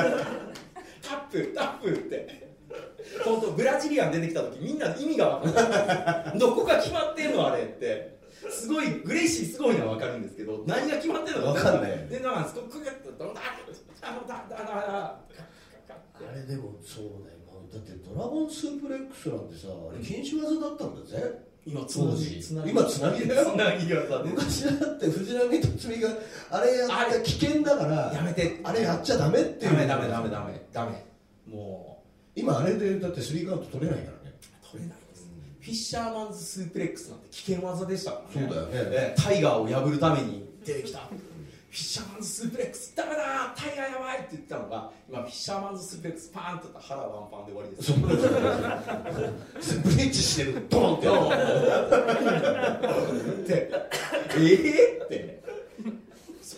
[1.03, 2.50] タップタップって
[3.25, 6.39] 本当ブラジリアン出てきた時みんな意味がわかんない。
[6.39, 8.21] どこが決まってんのあれって。
[8.51, 12.09] すごいグレイシーすごいのはわかるんですけど何が決まってんのわかんない。
[12.09, 13.41] でなんかドンダ
[14.01, 15.21] ダダダダダ
[16.31, 17.41] あれでもそうだよ
[17.73, 22.09] だってドラゴンスープレックスなんてさあれ禁止技だったんだぜ今つ当
[22.67, 26.09] 今つなぎだよつなぎ技で昔だって藤波辰巳が
[26.51, 31.05] あれやったら危険だからやめてあれやっちゃダメっていうダメダメダメダメダメ
[31.47, 31.90] も
[32.35, 34.35] 今あれでだってスリーカウント取れないからね。
[34.63, 35.29] う取れないです。
[35.61, 38.47] フィッシャーマンズスープレックスなんて危険技でしたからね。
[38.49, 38.73] そうだよね。
[38.75, 40.49] ええタイガーを破るために。
[40.65, 41.01] 出てきた。
[41.01, 43.55] フィッシャーマンズスープレックスダメだ。
[43.57, 47.93] タイガーやばいって言ってたのが今フィッシャーマンズスープレックスパーンってやったら腹ワンパンで終わりです。
[47.93, 51.07] そうブリッジしてるドンって。
[51.11, 51.13] っ
[53.47, 53.71] て
[54.37, 55.43] ええって。
[56.43, 56.57] そ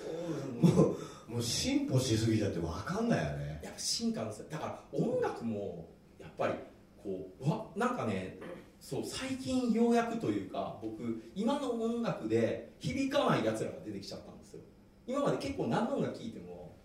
[0.63, 0.97] うもう
[1.33, 5.89] もう進歩しすぎちゃって分かんないよね進化のせだから音楽も
[6.19, 6.55] やっぱり
[7.03, 8.39] こうわなんかね
[8.81, 14.61] そう最近ようやくというか僕今の音楽で響かないやつらが出てきちゃったんですよ。
[15.07, 16.77] 今まで結構何の音楽聴いても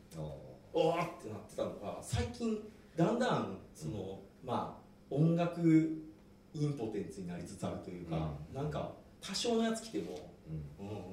[0.74, 2.60] おーってなってたのが最近
[2.96, 5.62] だんだんその、まあ音楽
[6.54, 8.92] インポテンツになりつつあるというか、なんか
[9.22, 10.34] 多少のやつ来ても
[10.80, 10.86] うん。
[10.86, 11.08] うんうんうん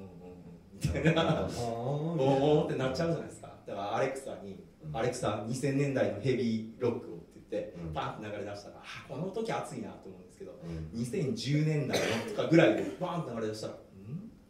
[0.73, 1.47] みたいな。
[1.57, 3.53] おおってなっちゃうじゃないですか。
[3.65, 4.59] だからアレクサに、
[4.93, 7.93] アレクサ2000年代のヘビーロックをって言って、うん。
[7.93, 10.51] バンって流れ出したらあこの時熱いなと思うんですけど
[10.93, 12.05] 2010年代の
[12.35, 13.75] とかぐらいでバンって流れ出したらん？
[13.75, 13.79] っ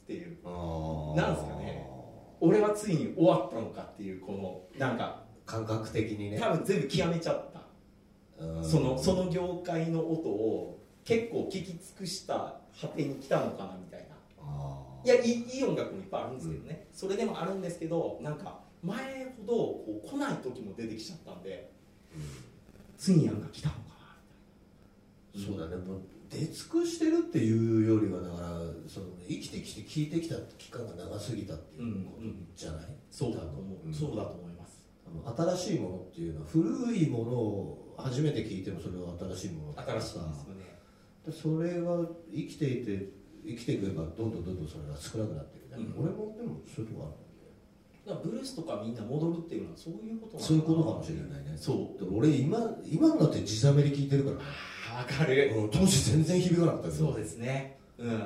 [0.07, 0.37] ていう。
[1.15, 1.89] なんすかね。
[2.39, 6.39] 俺はついに終わったのかっていうこのなんか感覚的にね。
[6.39, 7.61] 多分全部極めちゃった。
[8.61, 14.05] そのその業界の音を結構聞き尽くした果てに来たのかなみたいな。
[15.05, 21.71] いやいいいい音楽もいっぱいあるんですけどね、それでもあるんですけどなんか前ほどこう来ない時も出てきちゃったんで
[22.97, 23.85] ついになんか来たのかな
[25.33, 25.57] みたいな。
[25.59, 25.83] そうだね。
[25.83, 28.47] もう出尽くしてるっていうよりはだから
[28.87, 34.85] その生きてきて聞いてきた期間が長すぎたっていうことじゃない、そうだと思う、うんそうだと思います。
[35.57, 40.19] 新しいものっていうのは古いものを初めて聞いてもそれは新しいものだからさ。
[41.31, 43.09] それが生きていて
[43.43, 45.77] 生きていけばどんどんどんどんそれが少なくなっていく。
[45.77, 46.03] ね、うん。
[46.03, 47.24] 俺もでもそういうとこある
[48.13, 51.55] ブルースとかみんな戻るっていうのはそういうことそういうことかもしれないね。
[51.57, 52.03] そう。
[52.03, 54.37] で俺今今になって地ざめり聞いてるから。
[54.37, 54.43] ね
[54.97, 55.53] あ分かる。
[55.55, 55.69] うん。
[55.71, 57.07] 当時全然響かなかったけど。
[57.07, 57.79] そうですね。
[57.97, 58.23] うん。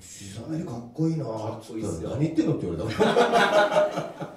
[0.00, 1.24] 地ざめりかっこいいな。
[1.24, 2.10] かっこいいっすよ。
[2.10, 4.32] 何言ってんのって言われた。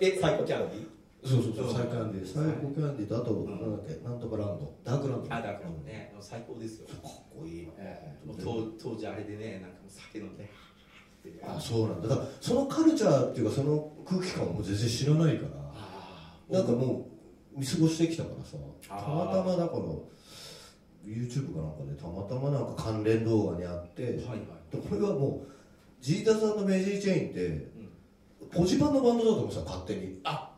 [0.00, 0.88] えサイコキャンディ
[1.24, 1.66] そうそうそう。
[1.66, 1.74] うん。
[1.74, 2.26] サイコキャンディー。
[2.26, 3.46] サイコキャンディーとあと、ん。
[3.46, 4.02] なんだっけ？
[4.08, 4.72] なんとかランド。
[4.84, 5.34] ダークランド。
[5.34, 6.14] あだからね。
[6.20, 6.86] 最高ですよ。
[6.88, 7.00] かっ
[7.38, 8.26] こいいな、ええ。
[8.26, 8.36] もう
[8.78, 10.48] 当当時あれでねなんか酒飲んで
[11.28, 12.08] ってあそうなんだ。
[12.08, 15.50] だからそのカルチャーっていうかその空気感も全然知らないから。
[15.74, 17.08] あなんかも
[17.56, 18.56] う見過ごしてきたからさ。
[18.88, 19.82] たまたまだから
[21.04, 24.38] YouTube かなんかでたまたまなんか関連動画にあってはいはい
[24.70, 25.52] でこれはもう
[26.00, 28.48] ジータさんのメジーチェインってうん。
[28.50, 30.20] ポジパンのバンドだと思ってた勝手に。
[30.24, 30.50] あ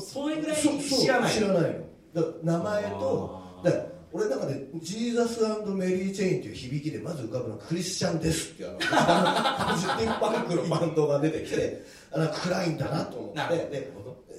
[0.00, 1.88] それぐらい知らない知らないの。
[2.14, 3.70] だ名前とだ
[4.12, 5.40] 俺の中でジーザス
[5.72, 8.52] メリー・チェインっていう響きでまず浮かぶのはクリスチャンです。
[8.52, 11.82] っていうあのジティブパンクのバンドが出てきて
[12.12, 13.92] あなんか暗いんだなと思ってで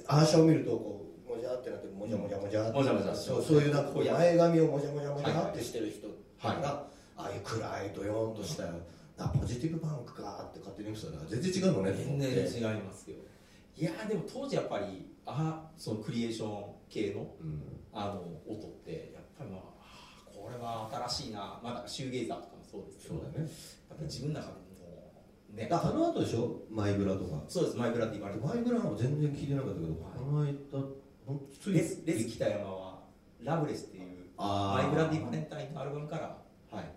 [0.08, 2.72] アーシャを見るとこうもじゃってなってもじゃもじゃもじゃっ
[3.14, 6.90] てそうそういうなんかこう前髪をもじゃもじゃもじゃってしてる人が、はい
[7.20, 8.64] ああいう暗いドヨーンとした
[9.18, 13.16] あポジティブパンクかって勝手に見てたら全然違うのね全然違いますよ
[13.76, 19.60] いやでも当時やっぱりあそのクリエーション系のうんあの音ってやっぱりまあ
[20.28, 21.58] これは新しいな。
[21.64, 23.48] まだシューゲイザーとかもそうですけどそうだね。
[23.88, 24.60] やっぱり自分の中でも
[25.52, 26.62] うねああの後でしょ？
[26.70, 27.42] マイブラとか。
[27.48, 30.52] そうですマイブラって言われてマイブラも全然聞いてなかったけど、この間
[31.26, 33.00] ほんついレスレス北山は
[33.42, 34.82] ラブレスっていうあー。
[34.82, 36.36] マイブラディバレンタインのアルバムから
[36.70, 36.90] はい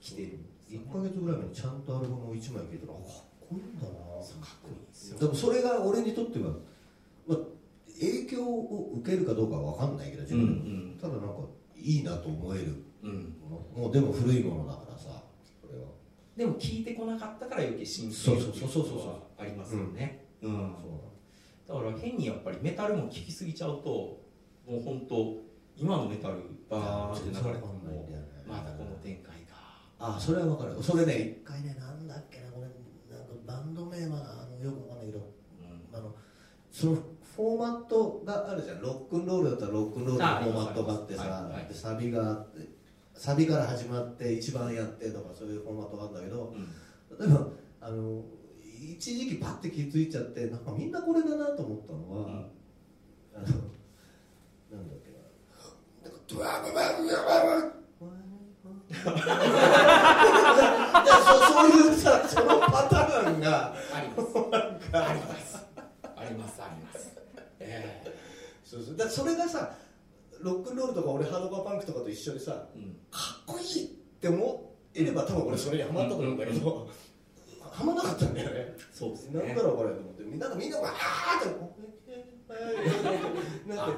[0.00, 3.88] 来てるんですよ1ヶ月ぐらい前にちゃんとアルバムを1枚聴いたらあかっこいいんだな。
[3.88, 3.98] かっ
[4.62, 5.18] こいいんですよ。
[5.18, 6.50] でもそれが俺にとっては、
[7.26, 7.38] まあ、
[8.00, 10.98] 影響を受けるかどうかは分かんないけど自うんう分でも、ん。
[10.98, 11.42] ただなんか
[11.84, 12.82] いいなと思える。
[13.02, 13.36] うん。
[13.40, 15.22] ものもうでも古いものだからさ
[15.60, 15.88] それは。
[16.36, 19.08] でも聞いてこなかったから余計新そう鮮そうそうそうそう。
[19.08, 20.26] はありますよね。
[20.42, 20.74] うん。
[21.66, 24.20] そうだから変にやっぱりメタルも聴きすぎちゃうと
[24.66, 25.36] もう本当
[25.76, 26.36] 今のメタル
[26.68, 27.80] バーンって流れても
[28.46, 29.56] まだこの展開か
[29.98, 30.82] あそれは分かる。
[30.82, 32.68] それね一回ねなんだっけなこれ
[33.14, 35.96] なんかバンド名はあのよく分かんないけどうん。
[35.96, 36.14] あの
[36.70, 36.98] その
[37.34, 38.80] フォーマットがあるじゃん。
[38.80, 42.68] ロックンロールだったらロックンロールのフォーマットがあってさ、はいはいでサビがあって
[43.14, 46.68] サビから始まって一番やってとかそういうフォーマットがあるんだけどうん。
[47.18, 47.48] 例えば
[47.80, 48.22] あの
[48.80, 52.32] 一時期パッて気づいちゃってなんかみんなこれだなと思ったのは、うん。
[53.34, 53.46] あの
[54.70, 56.10] なんだっけな。
[56.28, 57.74] ドワブワブワブ
[58.94, 59.10] そ
[61.52, 64.28] そういうさそのパターンがあります
[64.92, 65.66] あります
[66.16, 66.83] ありますあります
[67.66, 68.14] え え
[68.64, 68.96] そうそう。
[68.96, 69.76] だそれがさ
[70.40, 72.96] ロックンロールとか俺ハードコアパンクとかと一緒でさうん。
[73.10, 73.88] かっこいいっ
[74.20, 76.88] て思えれば多分俺それにハマったと思うんだけど、
[77.70, 78.76] ハマんなかったんだよね。
[78.92, 79.42] そうですね。
[79.42, 81.48] なんだろうこれと思ってみんながみんながわーって
[83.66, 83.92] なんて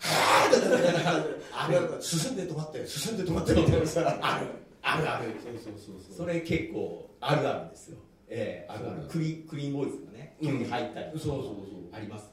[0.00, 4.46] はーってなんか進んで止まって進んで止まってみたいなさある。
[4.82, 7.48] あるあるそうそうそうそれ結構ある。
[7.48, 7.98] あるですよ
[8.28, 11.54] ええあるあるクリクリーンボーイズがね急に入ったりそうそうそう
[11.92, 12.26] あります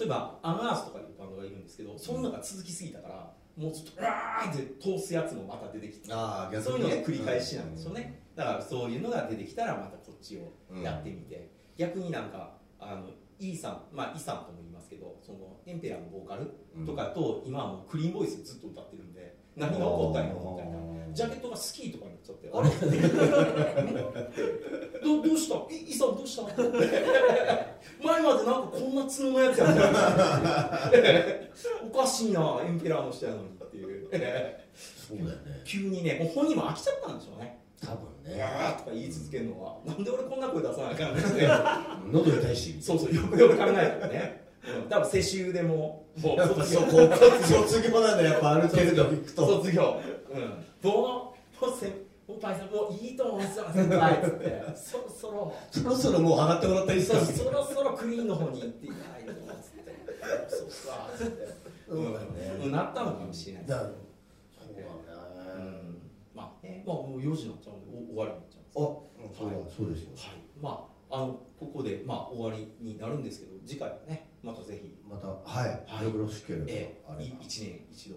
[0.00, 8.22] 例えばアンアースとかいうバンドがいるんですけどその中続きすぎたからもうちょっとうわーって通すやつもまた出てきてああそういうのが繰り返しなんですよね。
[8.34, 16.50] だからそういうのが出てきたらまたこっちをやってみて、逆になんかあのイーさんまあイさんとも言いますけどそのエンペラーのボーカル
[16.86, 20.78] とかと今はもうクリーンボイスずっと歌ってるんで何が起こったんやろみたいな。
[21.12, 22.48] ジャケットがスキーとかになっちゃって。
[22.52, 22.70] あれ？
[25.02, 25.54] どどうした？
[25.74, 26.42] いイさんどうした？
[28.04, 30.92] 前までなんかこんな角のやつやった
[31.84, 34.08] おかしいなエンペラーの人やのにっていう。
[34.10, 34.16] そ
[35.14, 35.36] うだよね。
[35.64, 37.58] 急にねもう本人も飽きちゃったんでしょうね。
[37.84, 38.38] 多分「ね。
[38.38, 39.78] やー」とか言い続けるのは。
[39.84, 41.48] なんで俺こんな声出さなあかんねんって
[42.12, 42.80] 喉痛いし。
[42.80, 44.49] そうそうよくよく考えたらね、うん、
[44.88, 46.06] 多分世襲でも。
[46.20, 46.80] もうやっぱ卒業
[47.46, 50.00] 卒業なんだやっぱある程度行くと卒業。
[50.30, 50.90] うん。
[50.90, 51.92] もうもう先
[52.40, 54.64] 輩さんもういいと思うんですよ先輩っつって。
[54.74, 55.54] そろそろ。
[55.70, 61.48] そろそろもう払ってもらったらいいですかそそろそろクリーンの方に行っていただいてつってそうっすかつって。
[61.88, 63.66] そうんなったのかもしれない。
[63.66, 63.96] だそうだね。
[65.56, 66.02] うん。
[66.34, 70.10] まあねまあもう4時になっちゃうんでお終わりになっちゃうんですあそうだそうですよ。
[70.16, 75.84] はい、まあ、あのここで、まあ、終わりになるんですけど、次回はね、またぜひ、またはい。
[75.86, 76.04] はい。
[76.04, 77.22] よろしければえあれば。
[77.42, 78.16] 一年一度。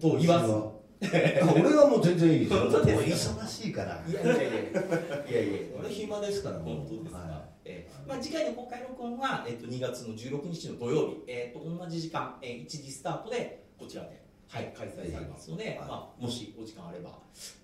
[0.00, 0.52] と言わず。
[0.52, 2.60] あ俺はもう全然いいですよ。
[2.70, 4.04] 本当です忙しいから。
[4.08, 7.18] いやいやいや、いやいや、俺暇ですから本当ですか？
[7.18, 17.18] はえーまあ、次回の公開録音は、えっと2月の16日の土曜日、えっと同じ時間、えー1時スタートでこちらで、はい、開催されますので、はいまあ、もしお時間あれば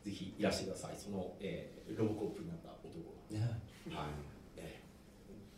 [0.04, 0.94] ぜひいらしてください。
[0.96, 2.88] その、えーロボコップになった男
[3.30, 3.40] が、いね。
[3.40, 3.50] はい。
[3.88, 4.29] えー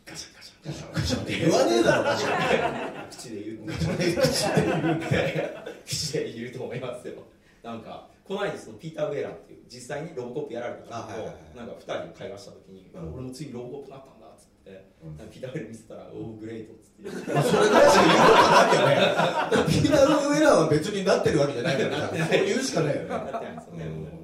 [0.05, 5.49] ガシャガシャガシャガシャって言わねえだろガシャ口で言うガシャ口で言う
[5.85, 7.13] 口で言うと思いますよ
[7.63, 24.23] なんかこの間そのピーター・ウェーラーっていう実際にロボコップやられた方と、はいはいなんか2人で会話した時に、うん俺もついにロボコップになったんだっつって、うんピーター・ウェーラー見せたら「うんおおグレート」っつってまあそれぐらいしか言うことないよねピーター・ウェーラーは別になってるわけじゃないからなってないそう言うしかないよねなってないんですよね、うん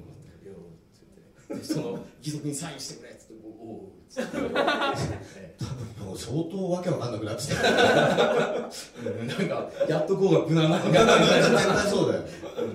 [1.62, 5.64] その義足にサインしてくれっつって「おお」 多
[6.02, 7.62] 分もう相当わけわかんなくなってきた。
[7.62, 12.24] なんかやっとこうが無難なのかな絶対そうだよ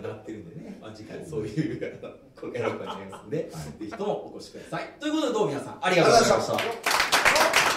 [0.02, 2.16] なってるんでね、まあ、次回そういう。
[2.40, 4.94] こうやろうかと思いますので、ぜひともお越しください。
[5.00, 5.78] ということでどうも皆さん。
[5.82, 7.75] ありがとうございました。